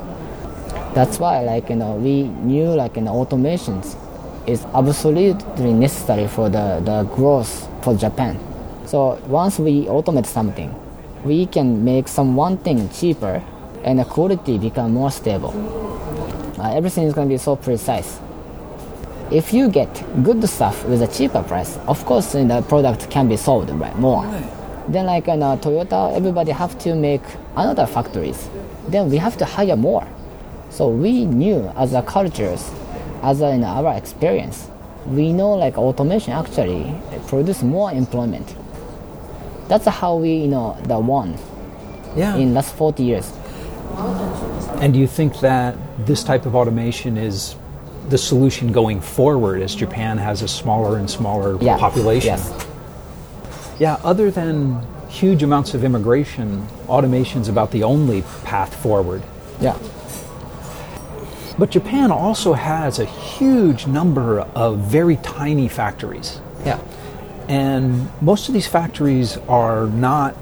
That's 0.94 1.20
why, 1.20 1.42
like 1.42 1.70
you 1.70 1.76
know, 1.76 1.96
we 1.96 2.24
knew 2.24 2.70
like 2.74 2.96
you 2.96 3.04
know, 3.04 3.14
automations 3.14 3.96
is 4.48 4.66
absolutely 4.74 5.74
necessary 5.74 6.28
for 6.28 6.50
the, 6.50 6.82
the 6.84 7.04
growth 7.16 7.68
for 7.84 7.96
Japan. 7.96 8.40
So 8.86 9.22
once 9.28 9.60
we 9.60 9.86
automate 9.86 10.26
something, 10.26 10.74
we 11.24 11.46
can 11.46 11.84
make 11.84 12.08
some 12.08 12.36
one 12.36 12.58
thing 12.58 12.90
cheaper 12.90 13.44
and 13.84 14.00
the 14.00 14.06
quality 14.06 14.58
become 14.58 14.94
more 14.94 15.12
stable. 15.12 15.54
Uh, 16.58 16.74
everything 16.74 17.04
is 17.04 17.14
going 17.14 17.28
to 17.30 17.34
be 17.34 17.38
so 17.38 17.56
precise. 17.56 18.20
If 19.32 19.54
you 19.54 19.70
get 19.70 20.04
good 20.24 20.44
stuff 20.50 20.84
with 20.86 21.04
a 21.04 21.08
cheaper 21.08 21.44
price, 21.44 21.78
of 21.88 22.04
course 22.06 22.32
the 22.32 22.66
product 22.68 23.12
can 23.12 23.28
be 23.30 23.38
sold 23.38 23.70
right 23.70 23.96
more. 23.98 24.26
Right. 24.26 24.92
Then 24.92 25.06
like 25.06 25.28
in 25.28 25.44
uh, 25.44 25.56
Toyota, 25.58 26.16
everybody 26.16 26.52
have 26.52 26.80
to 26.80 26.96
make 26.96 27.22
another 27.56 27.86
factories. 27.86 28.50
Then 28.88 29.12
we 29.12 29.18
have 29.18 29.38
to 29.38 29.46
hire 29.46 29.76
more. 29.76 30.08
So 30.72 30.90
we 30.90 31.26
knew 31.26 31.72
as 31.76 31.94
a 31.94 32.02
cultures, 32.02 32.72
as 33.22 33.42
a, 33.42 33.50
in 33.50 33.64
our 33.64 33.96
experience, 33.96 34.68
we 35.06 35.32
know 35.32 35.54
like 35.54 35.78
automation 35.78 36.34
actually 36.34 36.96
produce 37.28 37.62
more 37.62 37.92
employment. 37.92 38.56
That's 39.68 39.86
how 39.86 40.16
we 40.16 40.34
you 40.34 40.48
know 40.48 40.76
the 40.86 40.98
one 40.98 41.38
yeah. 42.16 42.36
in 42.36 42.56
last 42.56 42.74
40 42.74 43.04
years. 43.04 43.32
And 44.82 44.94
do 44.94 45.00
you 45.00 45.08
think 45.08 45.40
that 45.42 45.76
this 46.06 46.24
type 46.24 46.48
of 46.48 46.56
automation 46.56 47.18
is 47.18 47.56
the 48.10 48.18
solution 48.18 48.72
going 48.72 49.02
forward 49.02 49.62
as 49.62 49.76
Japan 49.76 50.18
has 50.18 50.42
a 50.42 50.48
smaller 50.48 50.98
and 50.98 51.10
smaller 51.10 51.62
yeah. 51.62 51.78
population? 51.78 52.28
Yes. 52.28 52.68
Yeah, 53.80 53.98
other 54.04 54.30
than 54.32 54.86
huge 55.10 55.44
amounts 55.44 55.74
of 55.74 55.84
immigration, 55.84 56.68
automation 56.88 57.42
is 57.42 57.48
about 57.48 57.72
the 57.72 57.84
only 57.84 58.24
path 58.44 58.76
forward. 58.76 59.24
Yeah. 59.60 59.78
But 61.58 61.72
Japan 61.72 62.12
also 62.12 62.54
has 62.54 63.00
a 63.00 63.06
huge 63.06 63.86
number 63.86 64.42
of 64.42 64.80
very 64.80 65.18
tiny 65.18 65.68
factories. 65.68 66.40
Yeah. 66.66 66.80
And 67.48 68.10
most 68.22 68.48
of 68.48 68.54
these 68.54 68.68
factories 68.68 69.38
are 69.48 69.88
not 69.88 70.38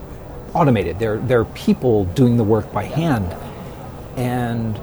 automated. 0.54 1.00
They're, 1.00 1.18
they're 1.18 1.46
people 1.46 2.06
doing 2.06 2.38
the 2.38 2.44
work 2.44 2.72
by 2.72 2.84
hand. 2.84 3.36
And 4.16 4.80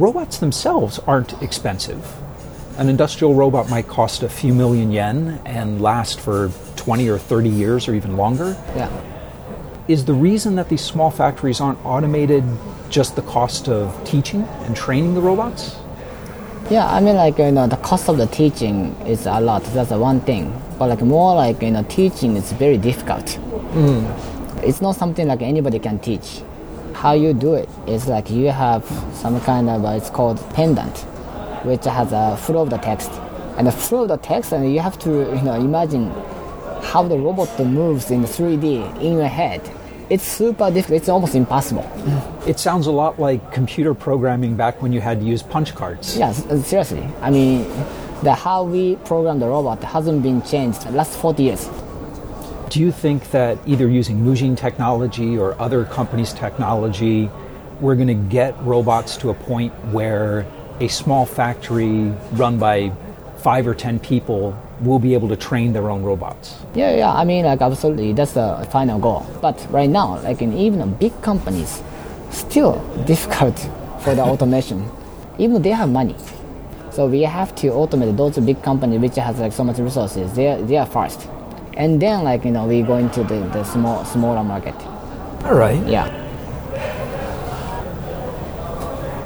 robots 0.00 0.38
themselves 0.38 0.98
aren't 1.00 1.40
expensive. 1.42 2.16
An 2.76 2.88
industrial 2.88 3.34
robot 3.34 3.68
might 3.68 3.88
cost 3.88 4.22
a 4.22 4.28
few 4.28 4.54
million 4.54 4.92
yen 4.92 5.40
and 5.44 5.82
last 5.82 6.20
for 6.20 6.50
20 6.76 7.08
or 7.08 7.18
30 7.18 7.48
years 7.48 7.88
or 7.88 7.94
even 7.94 8.16
longer. 8.16 8.56
Yeah. 8.76 8.90
Is 9.88 10.04
the 10.04 10.14
reason 10.14 10.54
that 10.56 10.68
these 10.68 10.82
small 10.82 11.10
factories 11.10 11.60
aren't 11.60 11.84
automated 11.84 12.44
just 12.90 13.16
the 13.16 13.22
cost 13.22 13.68
of 13.68 13.92
teaching 14.04 14.42
and 14.42 14.76
training 14.76 15.14
the 15.14 15.20
robots? 15.20 15.76
Yeah, 16.70 16.86
I 16.86 17.00
mean, 17.00 17.16
like 17.16 17.38
you 17.38 17.50
know, 17.50 17.66
the 17.66 17.78
cost 17.78 18.08
of 18.10 18.18
the 18.18 18.26
teaching 18.26 18.94
is 19.06 19.24
a 19.24 19.40
lot. 19.40 19.64
That's 19.64 19.88
the 19.88 19.98
one 19.98 20.20
thing. 20.20 20.52
But 20.78 20.90
like 20.90 21.00
more 21.00 21.34
like 21.34 21.62
you 21.62 21.70
know, 21.70 21.82
teaching 21.84 22.36
is 22.36 22.52
very 22.52 22.76
difficult. 22.76 23.24
Mm. 23.72 24.62
It's 24.62 24.82
not 24.82 24.96
something 24.96 25.26
like 25.26 25.40
anybody 25.40 25.78
can 25.78 25.98
teach. 25.98 26.42
How 26.98 27.12
you 27.12 27.32
do 27.32 27.54
it 27.54 27.68
is 27.86 28.08
like 28.08 28.28
you 28.28 28.48
have 28.48 28.84
some 29.14 29.40
kind 29.42 29.70
of 29.70 29.84
uh, 29.84 29.90
it's 29.90 30.10
called 30.10 30.38
pendant, 30.52 30.98
which 31.64 31.84
has 31.84 32.12
a 32.12 32.36
flow 32.36 32.62
of 32.62 32.70
the 32.70 32.78
text, 32.78 33.12
and 33.56 33.66
the 33.66 33.72
flow 33.72 34.02
of 34.02 34.08
the 34.08 34.16
text, 34.16 34.52
and 34.52 34.72
you 34.72 34.80
have 34.80 34.98
to 35.00 35.10
you 35.10 35.42
know 35.42 35.54
imagine 35.54 36.10
how 36.82 37.02
the 37.04 37.16
robot 37.16 37.56
moves 37.60 38.10
in 38.10 38.22
3D 38.24 39.00
in 39.00 39.12
your 39.12 39.28
head 39.28 39.62
it's 40.10 40.24
super 40.24 40.70
difficult. 40.70 40.96
It's 40.96 41.08
almost 41.08 41.34
impossible. 41.34 41.86
It 42.46 42.58
sounds 42.58 42.86
a 42.86 42.90
lot 42.90 43.18
like 43.18 43.52
computer 43.52 43.92
programming 43.92 44.56
back 44.56 44.80
when 44.80 44.92
you 44.92 45.00
had 45.00 45.20
to 45.20 45.26
use 45.26 45.42
punch 45.42 45.74
cards. 45.74 46.16
Yes, 46.16 46.44
seriously. 46.66 47.06
I 47.20 47.30
mean, 47.30 47.68
the 48.22 48.34
how 48.34 48.64
we 48.64 48.96
program 48.96 49.38
the 49.38 49.48
robot 49.48 49.84
hasn't 49.84 50.22
been 50.22 50.40
changed 50.42 50.82
the 50.86 50.92
last 50.92 51.18
40 51.18 51.42
years. 51.42 51.68
Do 52.78 52.84
you 52.84 52.92
think 52.92 53.32
that 53.32 53.58
either 53.66 53.88
using 53.88 54.20
Mujin 54.24 54.56
technology 54.56 55.36
or 55.36 55.60
other 55.60 55.84
companies' 55.84 56.32
technology, 56.32 57.28
we're 57.80 57.96
going 57.96 58.06
to 58.06 58.30
get 58.30 58.56
robots 58.62 59.16
to 59.16 59.30
a 59.30 59.34
point 59.34 59.72
where 59.86 60.46
a 60.78 60.86
small 60.86 61.26
factory 61.26 62.12
run 62.34 62.56
by 62.56 62.92
five 63.38 63.66
or 63.66 63.74
ten 63.74 63.98
people 63.98 64.56
will 64.80 65.00
be 65.00 65.14
able 65.14 65.28
to 65.30 65.34
train 65.34 65.72
their 65.72 65.90
own 65.90 66.04
robots. 66.04 66.56
Yeah, 66.76 66.94
yeah. 66.94 67.12
I 67.12 67.24
mean, 67.24 67.46
like 67.46 67.60
absolutely, 67.60 68.12
that's 68.12 68.34
the 68.34 68.64
final 68.70 69.00
goal. 69.00 69.26
But 69.42 69.66
right 69.70 69.90
now, 69.90 70.20
like 70.20 70.40
in 70.40 70.52
even 70.56 70.94
big 70.94 71.20
companies, 71.20 71.82
still 72.30 72.78
difficult 73.06 73.58
for 74.04 74.14
the 74.14 74.22
automation, 74.30 74.88
even 75.36 75.62
they 75.62 75.70
have 75.70 75.90
money. 75.90 76.14
So 76.92 77.08
we 77.08 77.22
have 77.22 77.56
to 77.56 77.70
automate 77.70 78.16
those 78.16 78.38
big 78.38 78.62
companies 78.62 79.00
which 79.00 79.16
has 79.16 79.40
like 79.40 79.52
so 79.52 79.64
much 79.64 79.78
resources. 79.78 80.32
They 80.34 80.46
are, 80.46 80.62
they 80.62 80.76
are 80.76 80.86
first, 80.86 81.28
and 81.74 82.00
then 82.00 82.24
like 82.24 82.44
you 82.44 82.50
know 82.50 82.66
we 82.66 82.82
go 82.82 82.96
into 82.96 83.22
the, 83.24 83.40
the 83.52 83.64
small 83.64 84.04
smaller 84.04 84.44
market. 84.44 84.74
All 85.44 85.54
right. 85.54 85.84
Yeah. 85.86 86.26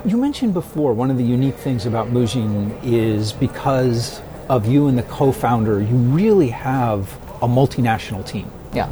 You 0.05 0.17
mentioned 0.17 0.53
before 0.53 0.95
one 0.95 1.11
of 1.11 1.17
the 1.17 1.25
unique 1.25 1.55
things 1.55 1.87
about 1.87 2.09
Mujin 2.09 2.77
is 2.83 3.33
because 3.33 4.21
of 4.49 4.67
you 4.67 4.89
and 4.89 4.99
the 4.99 5.05
co-founder, 5.05 5.81
you 5.81 5.95
really 5.95 6.49
have 6.49 7.13
a 7.41 7.47
multinational 7.47 8.27
team. 8.27 8.51
Yeah. 8.73 8.91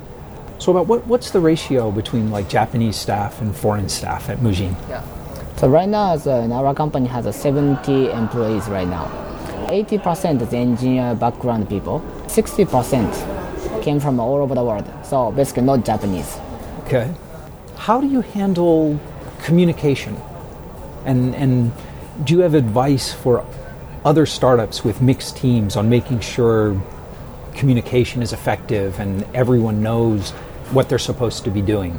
So 0.59 0.71
about 0.71 0.87
what, 0.87 1.07
what's 1.07 1.31
the 1.31 1.41
ratio 1.41 1.91
between 1.91 2.31
like 2.31 2.49
Japanese 2.49 2.97
staff 2.97 3.41
and 3.41 3.55
foreign 3.55 3.89
staff 3.89 4.29
at 4.31 4.39
Mujin? 4.39 4.77
Yeah. 4.89 5.05
So 5.57 5.69
right 5.69 5.89
now, 5.89 6.15
uh, 6.15 6.49
our 6.53 6.75
company 6.75 7.07
has 7.09 7.27
uh, 7.27 7.33
70 7.33 8.11
employees 8.11 8.67
right 8.69 8.89
now. 8.89 9.07
80% 9.69 10.41
is 10.43 10.53
engineer 10.53 11.15
background 11.15 11.69
people. 11.69 12.01
60% 12.27 13.40
came 13.83 14.01
from 14.01 14.21
all 14.21 14.37
over 14.37 14.55
the 14.55 14.65
world. 14.65 14.89
So 15.05 15.31
basically 15.33 15.63
not 15.63 15.85
Japanese. 15.85 16.39
Okay. 16.85 17.13
How 17.77 18.01
do 18.01 18.07
you 18.07 18.21
handle 18.21 18.99
communication? 19.43 20.17
And, 21.05 21.35
and 21.35 21.73
do 22.25 22.35
you 22.35 22.41
have 22.41 22.55
advice 22.55 23.13
for 23.13 23.45
other 24.05 24.27
startups 24.27 24.85
with 24.85 25.01
mixed 25.01 25.37
teams 25.37 25.77
on 25.77 25.89
making 25.89 26.21
sure 26.21 26.81
communication 27.55 28.23
is 28.23 28.33
effective 28.33 28.99
and 29.01 29.25
everyone 29.35 29.83
knows 29.83 30.31
what 30.73 30.89
they're 30.89 30.99
supposed 30.99 31.45
to 31.45 31.51
be 31.51 31.63
doing? 31.63 31.99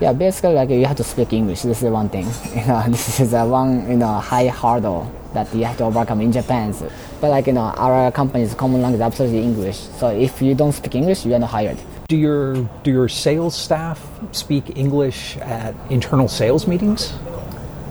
Yeah, 0.00 0.12
basically, 0.12 0.54
like 0.54 0.68
you 0.68 0.84
have 0.84 0.98
to 0.98 1.04
speak 1.04 1.32
English. 1.32 1.62
This 1.62 1.82
is 1.82 1.90
one 1.90 2.10
thing. 2.10 2.26
You 2.54 2.66
know, 2.66 2.84
this 2.88 3.18
is 3.18 3.32
a 3.32 3.46
one 3.46 3.88
you 3.90 3.96
know 3.96 4.14
high 4.20 4.48
hurdle 4.48 5.10
that 5.36 5.52
you 5.54 5.64
have 5.64 5.76
to 5.78 5.84
overcome 5.84 6.20
in 6.20 6.32
Japan. 6.32 6.74
But 7.20 7.30
like 7.30 7.46
you 7.46 7.52
know, 7.52 7.68
our 7.76 8.10
company's 8.10 8.54
common 8.54 8.82
language 8.82 9.00
is 9.00 9.06
absolutely 9.06 9.42
English. 9.42 9.78
So 10.00 10.08
if 10.08 10.40
you 10.40 10.54
don't 10.54 10.72
speak 10.72 10.94
English, 10.94 11.24
you 11.24 11.34
are 11.34 11.38
not 11.38 11.50
hired. 11.50 11.78
Do 12.08 12.16
your 12.16 12.56
do 12.82 12.90
your 12.90 13.08
sales 13.08 13.54
staff 13.54 13.98
speak 14.32 14.76
English 14.76 15.36
at 15.38 15.74
internal 15.90 16.28
sales 16.28 16.66
meetings? 16.66 17.12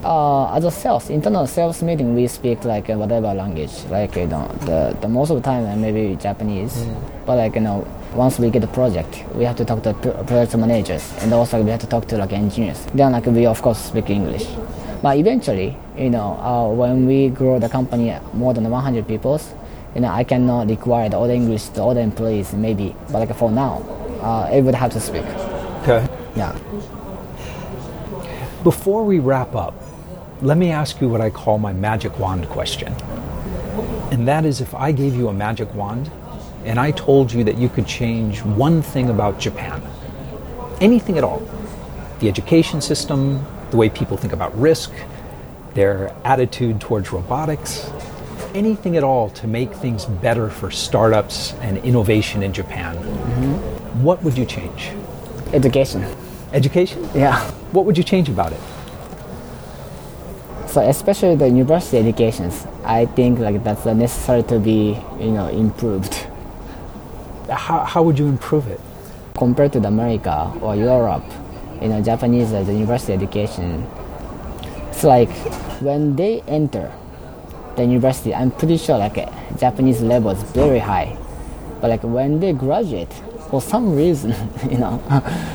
uh, 0.06 0.54
as 0.54 0.64
a 0.64 0.70
sales 0.70 1.10
internal 1.10 1.46
sales 1.46 1.82
meeting 1.82 2.14
we 2.14 2.26
speak 2.26 2.64
like 2.64 2.88
uh, 2.88 2.94
whatever 2.94 3.34
language 3.34 3.72
like 3.90 4.14
you 4.16 4.26
know 4.26 4.46
the, 4.68 4.96
the 5.00 5.08
most 5.08 5.30
of 5.30 5.36
the 5.36 5.42
time 5.42 5.66
uh, 5.66 5.76
maybe 5.76 6.16
Japanese 6.16 6.74
mm. 6.76 7.26
but 7.26 7.36
like 7.36 7.54
you 7.54 7.60
know 7.60 7.86
once 8.14 8.38
we 8.38 8.48
get 8.48 8.60
the 8.60 8.68
project 8.68 9.24
we 9.34 9.44
have 9.44 9.56
to 9.56 9.64
talk 9.64 9.82
to 9.82 9.92
project 10.24 10.56
managers 10.56 11.12
and 11.20 11.32
also 11.32 11.60
we 11.60 11.70
have 11.70 11.80
to 11.80 11.86
talk 11.88 12.06
to 12.06 12.16
like 12.16 12.32
engineers 12.32 12.86
then 12.94 13.12
like 13.12 13.26
we 13.26 13.46
of 13.46 13.60
course 13.60 13.78
speak 13.78 14.08
English 14.08 14.46
but 15.06 15.16
eventually 15.18 15.76
you 15.96 16.10
know 16.10 16.30
uh, 16.48 16.68
when 16.68 17.06
we 17.06 17.28
grow 17.28 17.60
the 17.60 17.68
company 17.68 18.12
more 18.32 18.52
than 18.52 18.68
100 18.68 19.06
people 19.06 19.40
you 19.94 20.00
know 20.00 20.08
I 20.08 20.24
cannot 20.24 20.68
require 20.68 21.08
the 21.08 21.16
other 21.16 21.32
English 21.32 21.68
to 21.74 21.84
other 21.84 22.00
employees 22.00 22.52
maybe 22.52 22.88
but 23.12 23.20
like 23.20 23.36
for 23.36 23.52
now 23.52 23.74
uh, 24.20 24.50
it 24.52 24.62
would 24.62 24.74
have 24.74 24.90
to 24.94 25.00
speak. 25.00 25.24
Okay. 25.82 26.02
Yeah. 26.34 26.58
Before 28.64 29.04
we 29.04 29.20
wrap 29.20 29.54
up 29.54 29.74
let 30.42 30.58
me 30.58 30.72
ask 30.72 31.00
you 31.00 31.08
what 31.08 31.20
I 31.20 31.30
call 31.30 31.58
my 31.58 31.72
magic 31.72 32.18
wand 32.18 32.48
question. 32.48 32.92
And 34.10 34.26
that 34.26 34.44
is 34.44 34.60
if 34.60 34.74
I 34.74 34.90
gave 34.90 35.14
you 35.14 35.28
a 35.28 35.32
magic 35.32 35.72
wand 35.72 36.10
and 36.64 36.80
I 36.80 36.90
told 36.90 37.32
you 37.32 37.44
that 37.44 37.56
you 37.56 37.68
could 37.68 37.86
change 37.86 38.42
one 38.42 38.82
thing 38.82 39.08
about 39.08 39.38
Japan, 39.38 39.80
anything 40.80 41.16
at 41.16 41.22
all, 41.22 41.42
the 42.18 42.28
education 42.28 42.80
system, 42.80 43.46
the 43.70 43.76
way 43.76 43.88
people 43.88 44.16
think 44.16 44.32
about 44.32 44.56
risk, 44.58 44.92
their 45.74 46.14
attitude 46.24 46.80
towards 46.80 47.12
robotics, 47.12 47.90
anything 48.54 48.96
at 48.96 49.04
all 49.04 49.30
to 49.30 49.46
make 49.46 49.72
things 49.74 50.06
better 50.06 50.48
for 50.48 50.70
startups 50.70 51.52
and 51.54 51.78
innovation 51.78 52.42
in 52.42 52.52
Japan, 52.52 52.96
mm-hmm. 52.96 54.02
what 54.02 54.22
would 54.22 54.36
you 54.36 54.46
change? 54.46 54.90
Education. 55.52 56.04
Education? 56.52 57.08
Yeah. 57.14 57.38
What 57.72 57.84
would 57.84 57.98
you 57.98 58.04
change 58.04 58.28
about 58.28 58.52
it? 58.52 58.60
so 60.76 60.86
especially 60.86 61.34
the 61.34 61.48
university 61.48 61.96
educations, 61.96 62.66
I 62.84 63.06
think 63.06 63.38
like 63.38 63.64
that's 63.64 63.86
necessary 63.86 64.42
to 64.42 64.58
be 64.58 64.98
you 65.18 65.30
know 65.30 65.48
improved. 65.48 66.12
How, 67.48 67.78
how 67.84 68.02
would 68.02 68.18
you 68.18 68.26
improve 68.26 68.68
it? 68.68 68.78
Compared 69.38 69.72
to 69.72 69.78
America 69.78 70.52
or 70.60 70.76
Europe, 70.76 71.24
you 71.80 71.88
know, 71.88 72.02
Japanese 72.02 72.52
uh, 72.52 72.62
the 72.62 72.72
university 72.72 73.12
education 73.12 73.86
it's 74.96 75.04
like 75.04 75.28
when 75.82 76.16
they 76.16 76.40
enter 76.48 76.90
the 77.76 77.84
university, 77.84 78.34
I'm 78.34 78.50
pretty 78.50 78.78
sure 78.78 78.96
like 78.96 79.16
Japanese 79.58 80.00
level 80.00 80.30
is 80.30 80.42
very 80.42 80.78
high, 80.78 81.18
but 81.82 81.90
like 81.90 82.02
when 82.02 82.40
they 82.40 82.54
graduate, 82.54 83.12
for 83.50 83.60
some 83.60 83.94
reason, 83.94 84.34
you 84.70 84.78
know, 84.78 85.02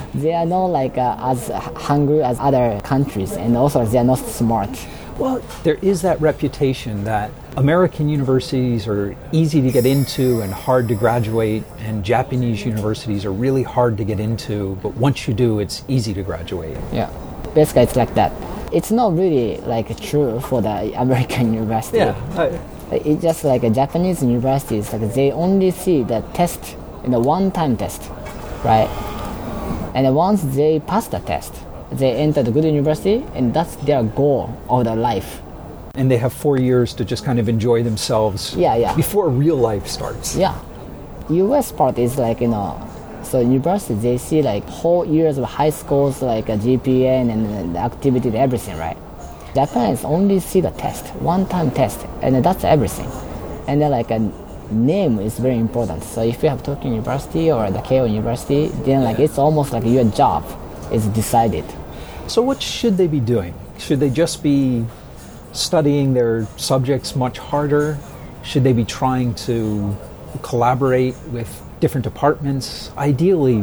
they 0.13 0.35
are 0.35 0.45
not 0.45 0.67
like 0.67 0.95
uh, 0.99 1.17
as 1.19 1.47
hungry 1.75 2.21
as 2.21 2.37
other 2.39 2.79
countries, 2.83 3.31
and 3.31 3.57
also 3.57 3.83
they 3.83 3.97
are 3.97 4.03
not 4.03 4.19
smart. 4.19 4.69
Well, 5.17 5.41
there 5.63 5.79
is 5.81 6.03
that 6.03 6.21
reputation 6.21 7.03
that 7.05 7.31
American 7.57 8.07
universities 8.07 8.87
are 8.87 9.13
easy 9.33 9.61
to 9.61 9.71
get 9.71 9.85
into 9.85 10.39
and 10.39 10.53
hard 10.53 10.87
to 10.87 10.95
graduate, 10.95 11.63
and 11.79 12.01
Japanese 12.01 12.65
universities 12.65 13.25
are 13.25 13.33
really 13.33 13.63
hard 13.63 13.97
to 13.97 14.05
get 14.05 14.21
into, 14.21 14.77
but 14.81 14.95
once 14.95 15.27
you 15.27 15.33
do, 15.33 15.59
it's 15.59 15.83
easy 15.89 16.13
to 16.13 16.23
graduate. 16.23 16.77
Yeah, 16.93 17.09
basically, 17.53 17.83
it's 17.83 17.97
like 17.97 18.13
that. 18.15 18.31
It's 18.71 18.89
not 18.89 19.17
really 19.17 19.57
like 19.57 19.99
true 19.99 20.39
for 20.39 20.61
the 20.61 20.93
American 21.01 21.53
university. 21.53 21.97
Yeah. 21.97 22.15
I, 22.37 22.95
it's 22.95 23.21
just 23.21 23.43
like 23.43 23.63
a 23.63 23.69
Japanese 23.69 24.23
universities, 24.23 24.93
like 24.93 25.13
they 25.13 25.33
only 25.33 25.71
see 25.71 26.03
the 26.03 26.21
test 26.33 26.77
in 27.03 27.13
a 27.13 27.19
one-time 27.19 27.75
test, 27.75 28.09
right? 28.63 28.87
And 29.93 30.15
once 30.15 30.41
they 30.43 30.79
pass 30.79 31.09
the 31.09 31.19
test, 31.19 31.53
they 31.91 32.13
enter 32.13 32.43
the 32.43 32.51
good 32.51 32.63
university, 32.63 33.25
and 33.35 33.53
that's 33.53 33.75
their 33.77 34.03
goal 34.03 34.57
of 34.69 34.85
their 34.85 34.95
life. 34.95 35.41
And 35.95 36.09
they 36.09 36.17
have 36.17 36.33
four 36.33 36.57
years 36.57 36.93
to 36.95 37.05
just 37.05 37.25
kind 37.25 37.39
of 37.39 37.49
enjoy 37.49 37.83
themselves 37.83 38.55
Yeah, 38.55 38.75
yeah. 38.75 38.95
before 38.95 39.29
real 39.29 39.55
life 39.57 39.87
starts. 39.87 40.35
Yeah, 40.35 40.57
U.S. 41.29 41.71
part 41.71 41.97
is 41.97 42.17
like 42.17 42.41
you 42.41 42.47
know, 42.47 42.87
so 43.23 43.39
university 43.39 43.93
they 43.95 44.17
see 44.17 44.41
like 44.41 44.63
whole 44.65 45.05
years 45.05 45.37
of 45.37 45.45
high 45.45 45.69
schools 45.69 46.21
like 46.21 46.49
a 46.49 46.57
GPA 46.57 47.21
and, 47.21 47.31
and 47.31 47.75
the 47.75 47.79
activity 47.79 48.29
and 48.29 48.37
everything, 48.37 48.77
right? 48.77 48.97
Japanese 49.53 50.05
only 50.05 50.39
see 50.39 50.61
the 50.61 50.71
test, 50.71 51.13
one-time 51.15 51.71
test, 51.71 52.05
and 52.21 52.43
that's 52.43 52.63
everything. 52.63 53.09
And 53.67 53.81
then 53.81 53.91
like 53.91 54.09
a 54.11 54.19
name 54.71 55.19
is 55.19 55.37
very 55.39 55.57
important. 55.57 56.03
So 56.03 56.21
if 56.23 56.41
you 56.41 56.49
have 56.49 56.63
Tokyo 56.63 56.89
University 56.91 57.51
or 57.51 57.69
the 57.69 57.79
Keio 57.79 58.09
University, 58.09 58.67
then 58.85 59.03
like 59.03 59.19
it's 59.19 59.37
almost 59.37 59.73
like 59.73 59.83
your 59.85 60.05
job 60.05 60.45
is 60.91 61.05
decided. 61.07 61.65
So, 62.27 62.41
what 62.41 62.61
should 62.61 62.95
they 62.95 63.07
be 63.07 63.19
doing? 63.19 63.53
Should 63.77 63.99
they 63.99 64.09
just 64.09 64.41
be 64.41 64.85
studying 65.53 66.13
their 66.13 66.47
subjects 66.57 67.15
much 67.15 67.37
harder? 67.37 67.97
Should 68.43 68.63
they 68.63 68.73
be 68.73 68.85
trying 68.85 69.33
to 69.45 69.95
collaborate 70.41 71.15
with 71.27 71.61
different 71.79 72.03
departments? 72.03 72.91
Ideally, 72.97 73.61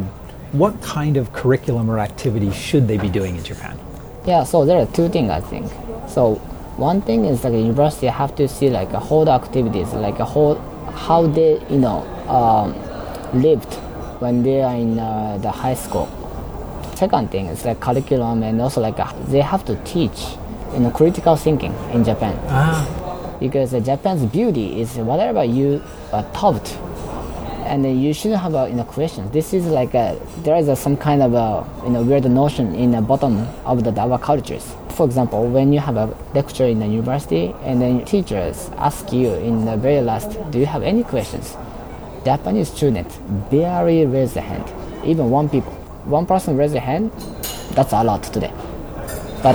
what 0.52 0.80
kind 0.82 1.16
of 1.16 1.32
curriculum 1.32 1.90
or 1.90 1.98
activity 1.98 2.50
should 2.52 2.88
they 2.88 2.96
be 2.96 3.08
doing 3.08 3.36
in 3.36 3.44
Japan? 3.44 3.78
Yeah, 4.26 4.44
so 4.44 4.64
there 4.64 4.78
are 4.78 4.86
two 4.86 5.08
things 5.08 5.30
I 5.30 5.40
think. 5.40 5.70
So 6.08 6.36
one 6.76 7.02
thing 7.02 7.24
is 7.24 7.44
like 7.44 7.52
the 7.52 7.60
university 7.60 8.06
have 8.06 8.34
to 8.36 8.48
see 8.48 8.70
like 8.70 8.92
a 8.92 9.00
whole 9.00 9.28
activities, 9.28 9.92
like 9.92 10.18
a 10.18 10.24
whole 10.24 10.56
how 10.94 11.26
they 11.26 11.60
you 11.70 11.78
know 11.78 12.02
um, 12.28 12.74
lived 13.40 13.74
when 14.20 14.42
they 14.42 14.62
are 14.62 14.74
in 14.74 14.98
uh, 14.98 15.38
the 15.38 15.50
high 15.50 15.74
school. 15.74 16.08
Second 16.94 17.30
thing 17.30 17.46
is 17.46 17.64
like 17.64 17.80
curriculum 17.80 18.42
and 18.42 18.60
also 18.60 18.80
like 18.80 18.98
uh, 18.98 19.12
they 19.28 19.40
have 19.40 19.64
to 19.64 19.76
teach 19.84 20.36
you 20.72 20.80
know 20.80 20.90
critical 20.90 21.36
thinking 21.36 21.74
in 21.92 22.04
Japan 22.04 22.34
because 23.40 23.74
uh, 23.74 23.80
Japan's 23.80 24.24
beauty 24.26 24.80
is 24.80 24.96
whatever 24.96 25.44
you 25.44 25.82
are 26.12 26.24
taught 26.32 26.76
and 27.68 27.84
then 27.84 27.98
you 27.98 28.14
shouldn't 28.14 28.40
have 28.40 28.54
a 28.54 28.68
you 28.68 28.74
know 28.74 28.84
questions. 28.84 29.30
This 29.30 29.52
is 29.52 29.66
like 29.66 29.94
a, 29.94 30.18
there 30.38 30.56
is 30.56 30.68
a, 30.68 30.76
some 30.76 30.96
kind 30.96 31.22
of 31.22 31.34
a 31.34 31.66
you 31.84 31.90
know 31.90 32.02
weird 32.02 32.24
notion 32.24 32.74
in 32.74 32.92
the 32.92 33.00
bottom 33.00 33.46
of 33.64 33.84
the 33.84 33.98
our 34.00 34.18
cultures. 34.18 34.74
For 34.90 35.06
example, 35.06 35.46
when 35.46 35.72
you 35.72 35.78
have 35.78 35.96
a 35.96 36.06
lecture 36.34 36.64
in 36.64 36.80
the 36.80 36.86
university 36.86 37.54
and 37.62 37.80
then 37.80 38.04
teachers 38.04 38.70
ask 38.78 39.12
you 39.12 39.34
in 39.34 39.64
the 39.64 39.76
very 39.76 40.00
last, 40.00 40.38
do 40.50 40.58
you 40.58 40.66
have 40.66 40.82
any 40.82 41.04
questions? 41.04 41.56
Japanese 42.24 42.72
students 42.72 43.16
barely 43.50 44.04
raise 44.06 44.34
their 44.34 44.42
hand, 44.42 44.64
even 45.04 45.30
one 45.30 45.48
people. 45.48 45.72
One 46.04 46.26
person 46.26 46.56
raise 46.56 46.72
their 46.72 46.80
hand, 46.80 47.12
that's 47.72 47.92
a 47.92 48.02
lot 48.02 48.24
today. 48.24 48.52
But 49.42 49.54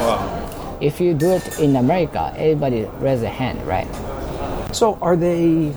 if 0.84 1.00
you 1.00 1.14
do 1.14 1.32
it 1.32 1.60
in 1.60 1.78
America, 1.78 2.34
everybody 2.36 2.84
raise 3.00 3.22
their 3.22 3.32
hand, 3.32 3.66
right? 3.66 3.88
So, 4.76 4.98
are 5.02 5.16
they 5.16 5.74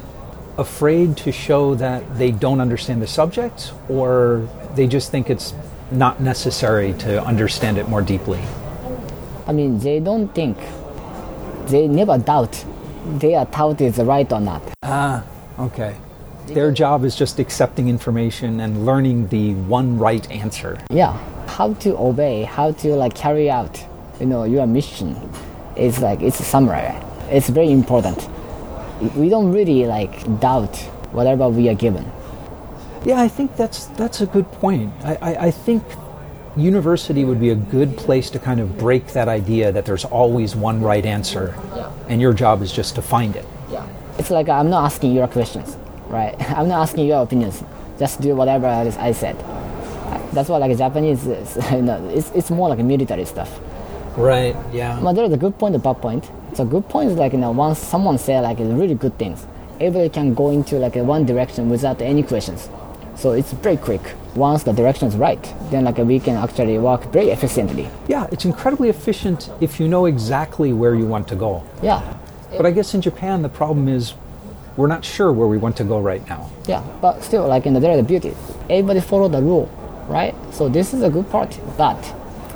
afraid 0.59 1.17
to 1.19 1.31
show 1.31 1.77
that 1.77 2.19
they 2.19 2.33
don't 2.33 2.61
understand 2.61 3.01
the 3.01 3.07
subject, 3.07 3.73
or 3.89 4.49
they 4.75 4.89
just 4.89 5.13
think 5.13 5.31
it's 5.31 5.55
not 5.93 6.21
necessary 6.21 6.93
to 6.95 7.23
understand 7.25 7.79
it 7.79 7.89
more 7.89 8.03
deeply? 8.03 8.41
I 9.47 9.53
mean, 9.53 9.79
they 9.79 10.01
don't 10.01 10.29
think, 10.35 10.59
they 11.67 11.87
never 11.87 12.19
doubt 12.19 12.65
their 13.05 13.45
thought 13.45 13.81
is 13.81 13.99
right 13.99 14.31
or 14.33 14.41
not. 14.41 14.63
Ah, 14.83 15.25
okay. 15.57 15.97
Their 16.47 16.73
job 16.73 17.05
is 17.05 17.15
just 17.15 17.39
accepting 17.39 17.89
information 17.89 18.61
and 18.61 18.85
learning 18.85 19.29
the 19.29 19.55
one 19.55 19.99
right 19.99 20.29
answer. 20.33 20.79
Yeah, 20.91 21.13
how 21.47 21.75
to 21.75 21.97
obey, 21.97 22.43
how 22.43 22.73
to 22.73 22.97
like 22.97 23.15
carry 23.15 23.49
out, 23.51 23.85
you 24.21 24.27
know, 24.27 24.45
your 24.45 24.67
mission 24.67 25.17
is 25.77 26.01
like 26.01 26.23
it's 26.23 26.41
a 26.41 26.45
summary. 26.45 26.95
It's 27.31 27.49
very 27.49 27.71
important. 27.71 28.29
We 29.15 29.29
don't 29.29 29.53
really 29.53 29.85
like 29.87 30.41
doubt 30.41 30.77
whatever 31.13 31.49
we 31.49 31.69
are 31.69 31.75
given. 31.75 32.05
Yeah, 33.05 33.21
I 33.21 33.29
think 33.29 33.57
that's 33.57 33.87
that's 33.99 34.21
a 34.21 34.27
good 34.27 34.51
point. 34.53 34.93
I, 35.05 35.15
I, 35.21 35.47
I 35.47 35.51
think 35.51 35.83
university 36.57 37.25
would 37.25 37.39
be 37.39 37.51
a 37.51 37.55
good 37.55 37.97
place 37.97 38.31
to 38.31 38.39
kind 38.39 38.61
of 38.61 38.79
break 38.79 39.09
that 39.09 39.29
idea 39.29 39.71
that 39.73 39.85
there's 39.85 40.05
always 40.07 40.57
one 40.57 40.81
right 40.81 41.05
answer, 41.05 41.55
Yeah. 41.77 41.91
and 42.09 42.21
your 42.21 42.33
job 42.33 42.63
is 42.63 42.73
just 42.73 42.95
to 42.95 43.03
find 43.03 43.37
it. 43.37 43.45
Yeah. 43.71 43.87
It's 44.19 44.31
like 44.31 44.49
I'm 44.49 44.71
not 44.71 44.85
asking 44.87 45.15
your 45.15 45.29
questions, 45.29 45.77
right? 46.09 46.35
I'm 46.57 46.69
not 46.69 46.81
asking 46.83 47.07
your 47.07 47.23
opinions. 47.23 47.63
Just 47.99 48.21
do 48.21 48.35
whatever 48.35 48.67
I 48.67 49.13
said. 49.13 49.37
That's 50.33 50.49
what 50.49 50.61
like 50.61 50.77
Japanese 50.77 51.27
is. 51.27 51.57
You 51.73 51.83
know, 51.83 52.09
it's, 52.09 52.31
it's 52.35 52.51
more 52.51 52.69
like 52.71 52.79
military 52.79 53.25
stuff. 53.25 53.61
Right. 54.17 54.57
Yeah. 54.73 54.99
But 55.03 55.13
there 55.15 55.25
is 55.25 55.33
a 55.33 55.37
good 55.37 55.59
point 55.59 55.75
a 55.75 55.79
bad 55.79 56.01
point. 56.01 56.31
So 56.55 56.65
good 56.65 56.89
point 56.89 57.11
is 57.11 57.17
like 57.19 57.33
you 57.33 57.39
know 57.39 57.51
once 57.51 57.79
someone 57.79 58.19
say 58.19 58.41
like 58.41 58.59
really 58.59 58.95
good 58.95 59.19
things, 59.19 59.47
everybody 59.81 60.09
can 60.09 60.35
go 60.35 60.51
into 60.51 60.77
like 60.77 60.97
a 60.97 61.05
one 61.05 61.27
direction 61.27 61.69
without 61.69 62.01
any 62.01 62.23
questions. 62.23 62.69
So 63.15 63.33
it's 63.33 63.53
very 63.53 63.77
quick. 63.77 64.03
Once 64.35 64.63
the 64.65 64.73
direction 64.73 65.09
is 65.09 65.17
right, 65.17 65.43
then 65.71 65.85
like 65.85 65.97
we 65.99 66.21
can 66.21 66.37
actually 66.37 66.79
work 66.79 67.05
very 67.13 67.31
efficiently. 67.31 67.89
Yeah, 68.09 68.27
it's 68.31 68.45
incredibly 68.45 68.89
efficient 68.91 69.51
if 69.61 69.81
you 69.81 69.89
know 69.89 70.05
exactly 70.07 70.73
where 70.73 70.95
you 70.95 71.07
want 71.07 71.27
to 71.29 71.37
go. 71.37 71.63
Yeah, 71.83 72.03
But 72.57 72.67
I 72.67 72.71
guess 72.71 72.93
in 72.95 73.01
Japan 73.01 73.41
the 73.43 73.49
problem 73.49 73.89
is 73.89 74.13
we're 74.77 74.87
not 74.89 75.03
sure 75.05 75.33
where 75.33 75.49
we 75.49 75.57
want 75.57 75.77
to 75.79 75.85
go 75.85 75.99
right 76.01 76.27
now. 76.29 76.51
yeah. 76.67 76.83
But 77.01 77.23
still, 77.25 77.47
like 77.49 77.65
in 77.65 77.73
the 77.73 77.81
there 77.81 77.93
is 77.93 77.97
the 77.99 78.03
beauty. 78.03 78.35
Everybody 78.69 79.01
follow 79.01 79.29
the 79.29 79.41
rule, 79.41 79.71
right? 80.09 80.35
So 80.53 80.69
this 80.69 80.93
is 80.93 81.03
a 81.03 81.09
good 81.09 81.31
part. 81.31 81.59
But 81.79 81.97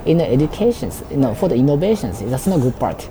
in 0.07 0.19
the 0.19 0.27
educations, 0.29 1.03
you 1.11 1.17
know, 1.17 1.35
for 1.35 1.49
the 1.49 1.55
innovations, 1.57 2.21
that's 2.21 2.47
not 2.47 2.59
a 2.59 2.63
good 2.63 2.79
part. 2.79 3.09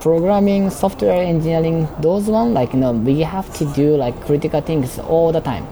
Programming, 0.00 0.70
software 0.70 1.22
engineering, 1.22 1.88
those 2.00 2.26
one 2.26 2.52
like 2.52 2.72
you 2.74 2.78
know 2.80 2.92
we 2.92 3.20
have 3.20 3.52
to 3.54 3.64
do 3.72 3.96
like 3.96 4.14
critical 4.26 4.60
things 4.60 4.98
all 4.98 5.32
the 5.32 5.40
time. 5.40 5.66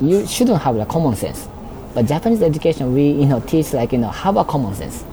You 0.00 0.26
shouldn't 0.26 0.62
have 0.62 0.76
like 0.76 0.88
common 0.88 1.16
sense. 1.16 1.48
But 1.94 2.06
Japanese 2.06 2.42
education, 2.42 2.94
we 2.94 3.08
you 3.10 3.26
know 3.26 3.40
teach 3.40 3.72
like 3.72 3.92
you 3.92 3.98
know 3.98 4.10
have 4.10 4.36
a 4.36 4.44
common 4.44 4.74
sense. 4.74 5.04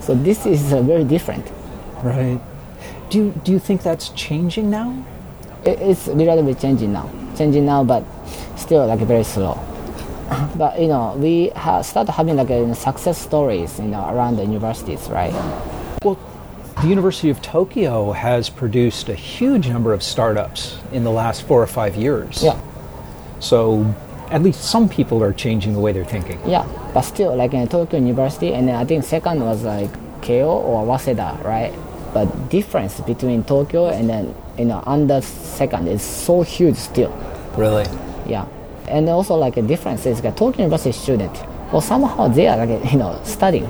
So 0.00 0.14
this 0.14 0.46
is 0.46 0.72
uh, 0.72 0.80
very 0.82 1.04
different. 1.04 1.46
Right. 2.02 2.40
Do 3.10 3.18
you, 3.18 3.30
do 3.44 3.52
you 3.52 3.58
think 3.58 3.82
that's 3.82 4.08
changing 4.10 4.70
now? 4.70 5.04
It- 5.64 5.80
it's 5.80 6.08
relatively 6.08 6.54
changing 6.54 6.92
now 6.92 7.10
changing 7.36 7.64
now 7.66 7.82
but 7.82 8.04
still 8.56 8.86
like 8.86 9.00
very 9.00 9.24
slow 9.24 9.58
but 10.56 10.78
you 10.80 10.88
know 10.88 11.14
we 11.18 11.50
have 11.56 11.84
start 11.84 12.08
having 12.08 12.36
like 12.36 12.50
uh, 12.50 12.74
success 12.74 13.18
stories 13.18 13.78
you 13.78 13.86
know 13.86 14.08
around 14.08 14.36
the 14.36 14.44
universities 14.44 15.08
right 15.08 15.32
Well, 16.02 16.18
the 16.82 16.88
University 16.88 17.30
of 17.30 17.40
Tokyo 17.40 18.12
has 18.12 18.50
produced 18.50 19.08
a 19.08 19.14
huge 19.14 19.68
number 19.68 19.92
of 19.92 20.02
startups 20.02 20.76
in 20.92 21.04
the 21.04 21.10
last 21.10 21.42
four 21.46 21.62
or 21.62 21.66
five 21.68 21.94
years. 21.96 22.42
yeah 22.42 22.58
So 23.40 23.94
at 24.30 24.42
least 24.42 24.60
some 24.64 24.88
people 24.88 25.22
are 25.22 25.32
changing 25.32 25.72
the 25.74 25.80
way 25.80 25.92
they're 25.92 26.04
thinking. 26.16 26.38
yeah 26.46 26.64
but 26.94 27.02
still 27.02 27.34
like 27.36 27.52
in 27.54 27.68
tokyo 27.68 27.98
university 28.00 28.52
and 28.54 28.66
then 28.68 28.74
i 28.74 28.84
think 28.84 29.04
second 29.04 29.40
was 29.44 29.62
like 29.64 29.90
keio 30.22 30.48
or 30.48 30.84
waseda 30.86 31.30
right 31.44 31.72
but 32.14 32.26
difference 32.48 33.00
between 33.00 33.44
tokyo 33.44 33.88
and 33.88 34.08
then 34.08 34.34
you 34.58 34.64
know 34.64 34.82
under 34.86 35.20
second 35.20 35.86
is 35.88 36.02
so 36.02 36.42
huge 36.42 36.76
still 36.76 37.12
Really? 37.56 37.84
Yeah, 38.26 38.46
and 38.88 39.08
also 39.08 39.34
like 39.34 39.56
a 39.56 39.62
difference 39.62 40.06
is 40.06 40.22
like 40.22 40.36
Tokyo 40.36 40.64
University 40.64 40.92
student, 40.92 41.32
well 41.72 41.80
somehow 41.80 42.28
they 42.28 42.46
are 42.48 42.56
like 42.64 42.92
you 42.92 42.98
know 42.98 43.18
studying. 43.24 43.68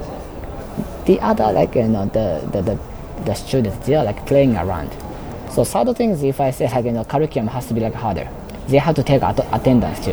The 1.07 1.21
other 1.21 1.53
like 1.53 1.75
you 1.75 1.89
know 1.89 2.07
the 2.07 2.47
the, 2.53 2.63
the, 2.63 2.79
the 3.25 3.35
students 3.35 3.87
they 3.87 3.95
are 3.95 4.05
like 4.05 4.27
playing 4.27 4.57
around. 4.57 4.91
So 5.51 5.65
third 5.65 5.97
thing 5.97 6.11
is 6.11 6.23
if 6.23 6.41
I 6.41 6.51
say 6.51 6.69
like 6.69 6.85
you 6.85 6.93
know 6.93 7.05
curriculum 7.05 7.49
has 7.49 7.67
to 7.69 7.75
be 7.75 7.81
like 7.81 7.95
harder, 7.95 8.29
they 8.69 8.79
have 8.79 8.95
to 8.97 9.03
take 9.03 9.23
at- 9.23 9.47
attendance 9.53 10.05
too. 10.05 10.13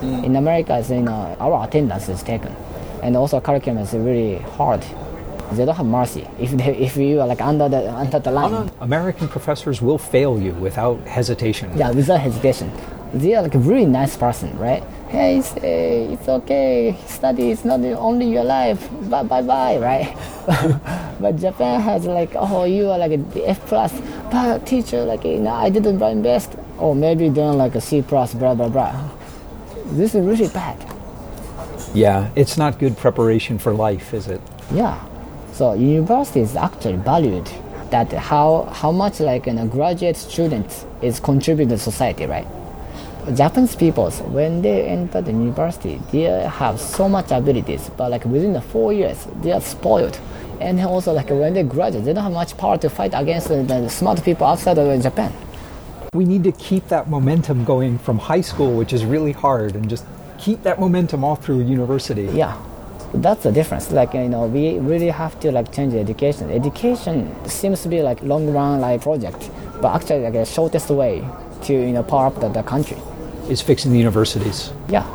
Mm. 0.00 0.24
In 0.24 0.36
America, 0.36 0.84
you 0.88 1.02
know 1.02 1.36
our 1.40 1.66
attendance 1.66 2.08
is 2.08 2.22
taken, 2.22 2.54
and 3.02 3.16
also 3.16 3.40
curriculum 3.40 3.78
is 3.78 3.92
really 3.94 4.38
hard. 4.58 4.84
they 5.52 5.64
don't 5.64 5.76
have 5.76 5.86
mercy. 5.86 6.26
If 6.38 6.50
they, 6.52 6.76
if 6.76 6.96
you 6.96 7.20
are 7.20 7.26
like 7.26 7.40
under 7.40 7.68
the 7.68 7.90
under 7.94 8.18
the 8.18 8.30
line, 8.30 8.70
American 8.80 9.28
professors 9.28 9.80
will 9.80 9.98
fail 9.98 10.38
you 10.40 10.52
without 10.52 10.98
hesitation. 11.06 11.70
yeah, 11.76 11.90
without 11.92 12.20
hesitation, 12.20 12.70
they 13.16 13.34
are 13.34 13.42
like 13.42 13.54
a 13.54 13.58
really 13.58 13.86
nice 13.86 14.16
person, 14.16 14.56
right? 14.58 14.82
Hey, 15.08 15.40
say 15.40 16.04
it's 16.12 16.28
okay. 16.28 16.96
Study 17.06 17.50
is 17.50 17.64
not 17.64 17.80
the- 17.82 17.98
only 17.98 18.26
your 18.30 18.44
life. 18.44 18.88
Bye 19.08 19.22
bye 19.22 19.42
bye, 19.42 19.78
right? 19.78 20.16
but 21.20 21.36
Japan 21.36 21.80
has 21.80 22.06
like, 22.06 22.30
oh, 22.34 22.64
you 22.64 22.90
are 22.90 22.98
like 22.98 23.12
a 23.12 23.48
F 23.48 23.64
plus, 23.66 23.92
but 24.30 24.66
teacher 24.66 25.04
like, 25.04 25.24
you 25.24 25.38
know, 25.38 25.54
I 25.54 25.70
didn't 25.70 25.98
my 25.98 26.14
best, 26.14 26.56
or 26.78 26.94
maybe 26.94 27.28
doing 27.28 27.56
like 27.56 27.74
a 27.74 27.80
C 27.80 28.02
plus, 28.02 28.34
blah 28.34 28.54
blah 28.54 28.68
blah. 28.68 28.92
This 29.92 30.14
is 30.14 30.26
really 30.26 30.48
bad. 30.48 30.76
Yeah, 31.94 32.30
it's 32.34 32.56
not 32.58 32.78
good 32.78 32.96
preparation 32.96 33.58
for 33.58 33.72
life, 33.72 34.12
is 34.12 34.26
it? 34.26 34.40
Yeah. 34.72 35.00
So 35.52 35.72
university 35.72 36.40
is 36.40 36.56
actually 36.56 36.96
valued 36.96 37.48
that 37.90 38.12
how 38.12 38.68
how 38.72 38.90
much 38.92 39.20
like 39.20 39.46
you 39.46 39.52
know, 39.54 39.66
graduate 39.66 40.16
student 40.16 40.84
is 41.00 41.20
contributing 41.20 41.68
to 41.70 41.78
society, 41.78 42.26
right? 42.26 42.46
Japanese 43.34 43.74
people, 43.74 44.10
when 44.10 44.62
they 44.62 44.86
enter 44.86 45.20
the 45.20 45.32
university, 45.32 46.00
they 46.12 46.22
have 46.22 46.80
so 46.80 47.08
much 47.08 47.32
abilities, 47.32 47.90
but 47.96 48.10
like 48.10 48.24
within 48.24 48.52
the 48.52 48.60
four 48.60 48.92
years, 48.92 49.26
they 49.42 49.50
are 49.50 49.60
spoiled. 49.60 50.16
And 50.60 50.80
also 50.80 51.12
like 51.12 51.30
when 51.30 51.52
they 51.52 51.64
graduate, 51.64 52.04
they 52.04 52.12
don't 52.12 52.22
have 52.22 52.32
much 52.32 52.56
power 52.56 52.78
to 52.78 52.88
fight 52.88 53.12
against 53.14 53.48
the, 53.48 53.88
smart 53.88 54.22
people 54.22 54.46
outside 54.46 54.78
of 54.78 55.02
Japan. 55.02 55.32
We 56.12 56.24
need 56.24 56.44
to 56.44 56.52
keep 56.52 56.86
that 56.88 57.10
momentum 57.10 57.64
going 57.64 57.98
from 57.98 58.18
high 58.18 58.40
school, 58.42 58.76
which 58.76 58.92
is 58.92 59.04
really 59.04 59.32
hard, 59.32 59.74
and 59.74 59.90
just 59.90 60.06
keep 60.38 60.62
that 60.62 60.78
momentum 60.78 61.24
all 61.24 61.34
through 61.34 61.62
university. 61.62 62.26
Yeah, 62.32 62.56
that's 63.12 63.42
the 63.42 63.50
difference. 63.50 63.90
Like 63.90 64.14
you 64.14 64.28
know, 64.28 64.46
we 64.46 64.78
really 64.78 65.08
have 65.08 65.38
to 65.40 65.50
like 65.50 65.72
change 65.72 65.94
education. 65.94 66.50
Education 66.50 67.34
seems 67.48 67.82
to 67.82 67.88
be 67.88 68.02
like 68.02 68.22
long 68.22 68.50
run 68.52 68.80
like 68.80 69.02
project, 69.02 69.50
but 69.82 69.96
actually 69.96 70.22
like 70.22 70.34
the 70.34 70.44
shortest 70.44 70.90
way 70.90 71.24
to 71.62 71.74
you 71.74 71.92
know 71.92 72.04
power 72.04 72.28
up 72.28 72.40
the, 72.40 72.48
the 72.48 72.62
country. 72.62 72.96
Is 73.48 73.62
fixing 73.62 73.92
the 73.92 73.98
universities. 73.98 74.72
Yeah, 74.88 75.06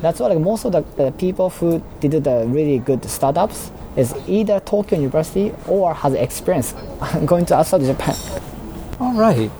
that's 0.00 0.18
why 0.20 0.28
like 0.28 0.38
most 0.40 0.64
of 0.64 0.72
the, 0.72 0.80
the 0.96 1.10
people 1.12 1.50
who 1.50 1.82
did 2.00 2.24
the 2.24 2.44
really 2.48 2.78
good 2.78 3.04
startups 3.04 3.70
is 3.96 4.14
either 4.26 4.60
Tokyo 4.60 4.98
University 4.98 5.52
or 5.66 5.92
has 5.94 6.14
experience 6.14 6.72
going 7.26 7.44
to 7.46 7.54
outside 7.56 7.82
Japan. 7.82 8.14
All 8.98 9.14
right. 9.14 9.50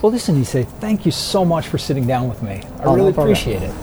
Well, 0.00 0.12
listen, 0.12 0.36
Issei, 0.36 0.66
thank 0.80 1.04
you 1.06 1.12
so 1.12 1.44
much 1.44 1.66
for 1.68 1.78
sitting 1.78 2.06
down 2.06 2.28
with 2.28 2.42
me. 2.42 2.62
I 2.80 2.84
Oh, 2.84 2.94
really 2.94 3.12
problem. 3.12 3.32
appreciate 3.32 3.62
it. 3.62 3.74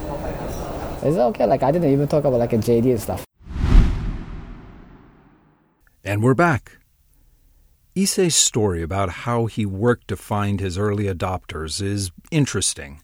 Is 1.03 1.15
it 1.15 1.19
okay? 1.19 1.45
Like 1.45 1.63
I 1.63 1.71
didn't 1.71 1.91
even 1.91 2.07
talk 2.07 2.25
about 2.25 2.37
like 2.39 2.53
a 2.53 2.57
JD 2.57 2.85
and 2.91 2.99
stuff. 3.01 3.25
And 6.03 6.23
we're 6.23 6.33
back. 6.33 6.79
Issei's 7.95 8.35
story 8.35 8.81
about 8.81 9.09
how 9.09 9.45
he 9.47 9.65
worked 9.65 10.07
to 10.07 10.15
find 10.15 10.59
his 10.59 10.77
early 10.77 11.05
adopters 11.05 11.81
is 11.81 12.11
interesting. 12.31 13.01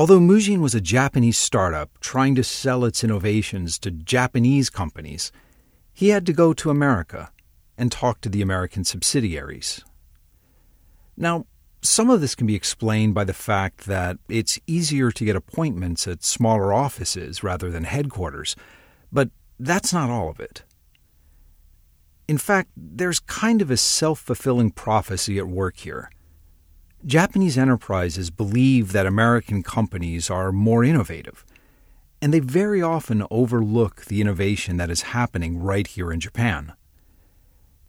Although 0.00 0.20
Mujin 0.20 0.62
was 0.62 0.74
a 0.74 0.80
Japanese 0.80 1.36
startup 1.36 1.90
trying 2.00 2.34
to 2.36 2.42
sell 2.42 2.86
its 2.86 3.04
innovations 3.04 3.78
to 3.80 3.90
Japanese 3.90 4.70
companies, 4.70 5.30
he 5.92 6.08
had 6.08 6.24
to 6.24 6.32
go 6.32 6.54
to 6.54 6.70
America 6.70 7.30
and 7.76 7.92
talk 7.92 8.22
to 8.22 8.30
the 8.30 8.40
American 8.40 8.82
subsidiaries. 8.82 9.84
Now, 11.18 11.44
some 11.82 12.08
of 12.08 12.22
this 12.22 12.34
can 12.34 12.46
be 12.46 12.54
explained 12.54 13.12
by 13.12 13.24
the 13.24 13.34
fact 13.34 13.84
that 13.88 14.16
it's 14.26 14.58
easier 14.66 15.10
to 15.10 15.24
get 15.26 15.36
appointments 15.36 16.08
at 16.08 16.24
smaller 16.24 16.72
offices 16.72 17.42
rather 17.42 17.68
than 17.68 17.84
headquarters, 17.84 18.56
but 19.12 19.28
that's 19.58 19.92
not 19.92 20.08
all 20.08 20.30
of 20.30 20.40
it. 20.40 20.62
In 22.26 22.38
fact, 22.38 22.70
there's 22.74 23.20
kind 23.20 23.60
of 23.60 23.70
a 23.70 23.76
self 23.76 24.18
fulfilling 24.20 24.70
prophecy 24.70 25.36
at 25.36 25.46
work 25.46 25.76
here. 25.76 26.08
Japanese 27.06 27.56
enterprises 27.56 28.28
believe 28.30 28.92
that 28.92 29.06
American 29.06 29.62
companies 29.62 30.28
are 30.28 30.52
more 30.52 30.84
innovative, 30.84 31.46
and 32.20 32.32
they 32.32 32.40
very 32.40 32.82
often 32.82 33.26
overlook 33.30 34.04
the 34.04 34.20
innovation 34.20 34.76
that 34.76 34.90
is 34.90 35.02
happening 35.02 35.58
right 35.58 35.86
here 35.86 36.12
in 36.12 36.20
Japan. 36.20 36.74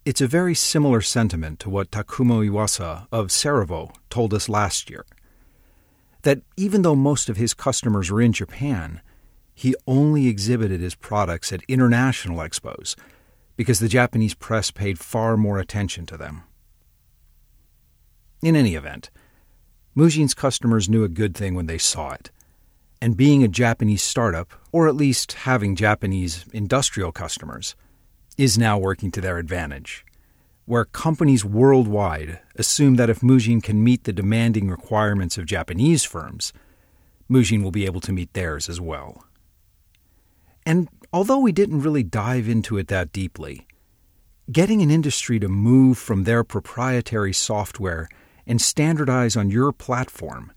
It's 0.06 0.22
a 0.22 0.26
very 0.26 0.54
similar 0.54 1.02
sentiment 1.02 1.60
to 1.60 1.70
what 1.70 1.90
Takumi 1.90 2.48
Iwasa 2.48 3.06
of 3.12 3.26
Cerevo 3.26 3.94
told 4.08 4.32
us 4.32 4.48
last 4.48 4.88
year. 4.88 5.04
That 6.22 6.40
even 6.56 6.80
though 6.80 6.96
most 6.96 7.28
of 7.28 7.36
his 7.36 7.52
customers 7.52 8.10
were 8.10 8.22
in 8.22 8.32
Japan, 8.32 9.02
he 9.54 9.74
only 9.86 10.26
exhibited 10.26 10.80
his 10.80 10.94
products 10.94 11.52
at 11.52 11.62
international 11.68 12.38
expos 12.38 12.96
because 13.56 13.78
the 13.78 13.88
Japanese 13.88 14.34
press 14.34 14.70
paid 14.70 14.98
far 14.98 15.36
more 15.36 15.58
attention 15.58 16.06
to 16.06 16.16
them. 16.16 16.44
In 18.42 18.56
any 18.56 18.74
event, 18.74 19.10
Mujin's 19.96 20.34
customers 20.34 20.88
knew 20.88 21.04
a 21.04 21.08
good 21.08 21.36
thing 21.36 21.54
when 21.54 21.66
they 21.66 21.78
saw 21.78 22.10
it. 22.10 22.32
And 23.00 23.16
being 23.16 23.44
a 23.44 23.48
Japanese 23.48 24.02
startup, 24.02 24.52
or 24.72 24.88
at 24.88 24.96
least 24.96 25.32
having 25.32 25.76
Japanese 25.76 26.44
industrial 26.52 27.12
customers, 27.12 27.76
is 28.36 28.58
now 28.58 28.78
working 28.78 29.12
to 29.12 29.20
their 29.20 29.38
advantage. 29.38 30.04
Where 30.64 30.84
companies 30.84 31.44
worldwide 31.44 32.40
assume 32.56 32.96
that 32.96 33.10
if 33.10 33.20
Mujin 33.20 33.62
can 33.62 33.84
meet 33.84 34.04
the 34.04 34.12
demanding 34.12 34.68
requirements 34.68 35.38
of 35.38 35.46
Japanese 35.46 36.02
firms, 36.04 36.52
Mujin 37.28 37.62
will 37.62 37.70
be 37.70 37.86
able 37.86 38.00
to 38.00 38.12
meet 38.12 38.32
theirs 38.32 38.68
as 38.68 38.80
well. 38.80 39.24
And 40.66 40.88
although 41.12 41.38
we 41.38 41.52
didn't 41.52 41.82
really 41.82 42.02
dive 42.02 42.48
into 42.48 42.76
it 42.76 42.88
that 42.88 43.12
deeply, 43.12 43.66
getting 44.50 44.82
an 44.82 44.90
industry 44.90 45.38
to 45.38 45.48
move 45.48 45.98
from 45.98 46.24
their 46.24 46.42
proprietary 46.42 47.32
software 47.32 48.08
and 48.46 48.60
standardize 48.60 49.36
on 49.36 49.50
your 49.50 49.72
platform 49.72 50.52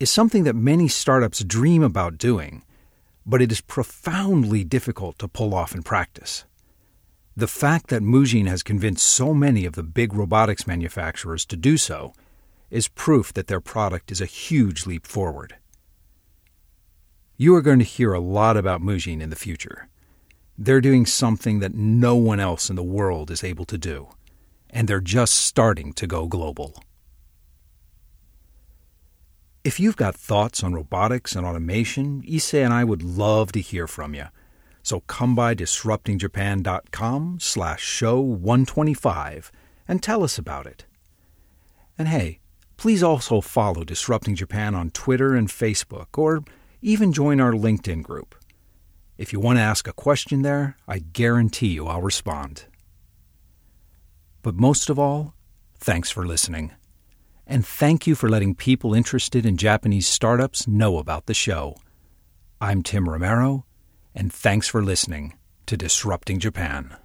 is 0.00 0.10
something 0.10 0.44
that 0.44 0.54
many 0.54 0.88
startups 0.88 1.44
dream 1.44 1.82
about 1.82 2.18
doing, 2.18 2.62
but 3.26 3.42
it 3.42 3.52
is 3.52 3.60
profoundly 3.60 4.64
difficult 4.64 5.18
to 5.18 5.28
pull 5.28 5.54
off 5.54 5.74
in 5.74 5.82
practice. 5.82 6.44
The 7.36 7.46
fact 7.46 7.88
that 7.88 8.02
Mujin 8.02 8.48
has 8.48 8.62
convinced 8.62 9.06
so 9.06 9.32
many 9.32 9.64
of 9.64 9.74
the 9.74 9.82
big 9.82 10.12
robotics 10.12 10.66
manufacturers 10.66 11.44
to 11.46 11.56
do 11.56 11.76
so 11.76 12.12
is 12.70 12.88
proof 12.88 13.32
that 13.34 13.46
their 13.46 13.60
product 13.60 14.10
is 14.10 14.20
a 14.20 14.26
huge 14.26 14.86
leap 14.86 15.06
forward. 15.06 15.56
You 17.36 17.54
are 17.54 17.62
going 17.62 17.78
to 17.78 17.84
hear 17.84 18.12
a 18.12 18.20
lot 18.20 18.56
about 18.56 18.82
Mujin 18.82 19.20
in 19.20 19.30
the 19.30 19.36
future. 19.36 19.88
They're 20.56 20.80
doing 20.80 21.06
something 21.06 21.60
that 21.60 21.74
no 21.74 22.16
one 22.16 22.40
else 22.40 22.68
in 22.68 22.74
the 22.74 22.82
world 22.82 23.30
is 23.30 23.44
able 23.44 23.64
to 23.66 23.78
do, 23.78 24.08
and 24.70 24.88
they're 24.88 25.00
just 25.00 25.34
starting 25.34 25.92
to 25.92 26.06
go 26.08 26.26
global. 26.26 26.82
If 29.64 29.80
you've 29.80 29.96
got 29.96 30.14
thoughts 30.14 30.62
on 30.62 30.72
robotics 30.72 31.34
and 31.34 31.44
automation, 31.44 32.22
Issei 32.22 32.64
and 32.64 32.72
I 32.72 32.84
would 32.84 33.02
love 33.02 33.52
to 33.52 33.60
hear 33.60 33.86
from 33.86 34.14
you. 34.14 34.26
So 34.82 35.00
come 35.00 35.34
by 35.34 35.54
disruptingjapan.com 35.54 37.38
slash 37.40 37.82
show 37.82 38.20
125 38.20 39.52
and 39.86 40.02
tell 40.02 40.22
us 40.22 40.38
about 40.38 40.66
it. 40.66 40.86
And 41.98 42.08
hey, 42.08 42.38
please 42.76 43.02
also 43.02 43.40
follow 43.40 43.84
Disrupting 43.84 44.36
Japan 44.36 44.74
on 44.74 44.90
Twitter 44.90 45.34
and 45.34 45.48
Facebook, 45.48 46.16
or 46.16 46.44
even 46.80 47.12
join 47.12 47.40
our 47.40 47.52
LinkedIn 47.52 48.02
group. 48.02 48.36
If 49.18 49.32
you 49.32 49.40
want 49.40 49.58
to 49.58 49.62
ask 49.62 49.88
a 49.88 49.92
question 49.92 50.42
there, 50.42 50.76
I 50.86 51.00
guarantee 51.00 51.68
you 51.68 51.88
I'll 51.88 52.00
respond. 52.00 52.66
But 54.42 54.54
most 54.54 54.88
of 54.88 54.98
all, 54.98 55.34
thanks 55.78 56.10
for 56.10 56.24
listening. 56.24 56.70
And 57.50 57.66
thank 57.66 58.06
you 58.06 58.14
for 58.14 58.28
letting 58.28 58.54
people 58.54 58.92
interested 58.92 59.46
in 59.46 59.56
Japanese 59.56 60.06
startups 60.06 60.68
know 60.68 60.98
about 60.98 61.24
the 61.24 61.32
show. 61.32 61.76
I'm 62.60 62.82
Tim 62.82 63.08
Romero, 63.08 63.64
and 64.14 64.30
thanks 64.30 64.68
for 64.68 64.82
listening 64.84 65.32
to 65.64 65.74
Disrupting 65.74 66.40
Japan. 66.40 66.98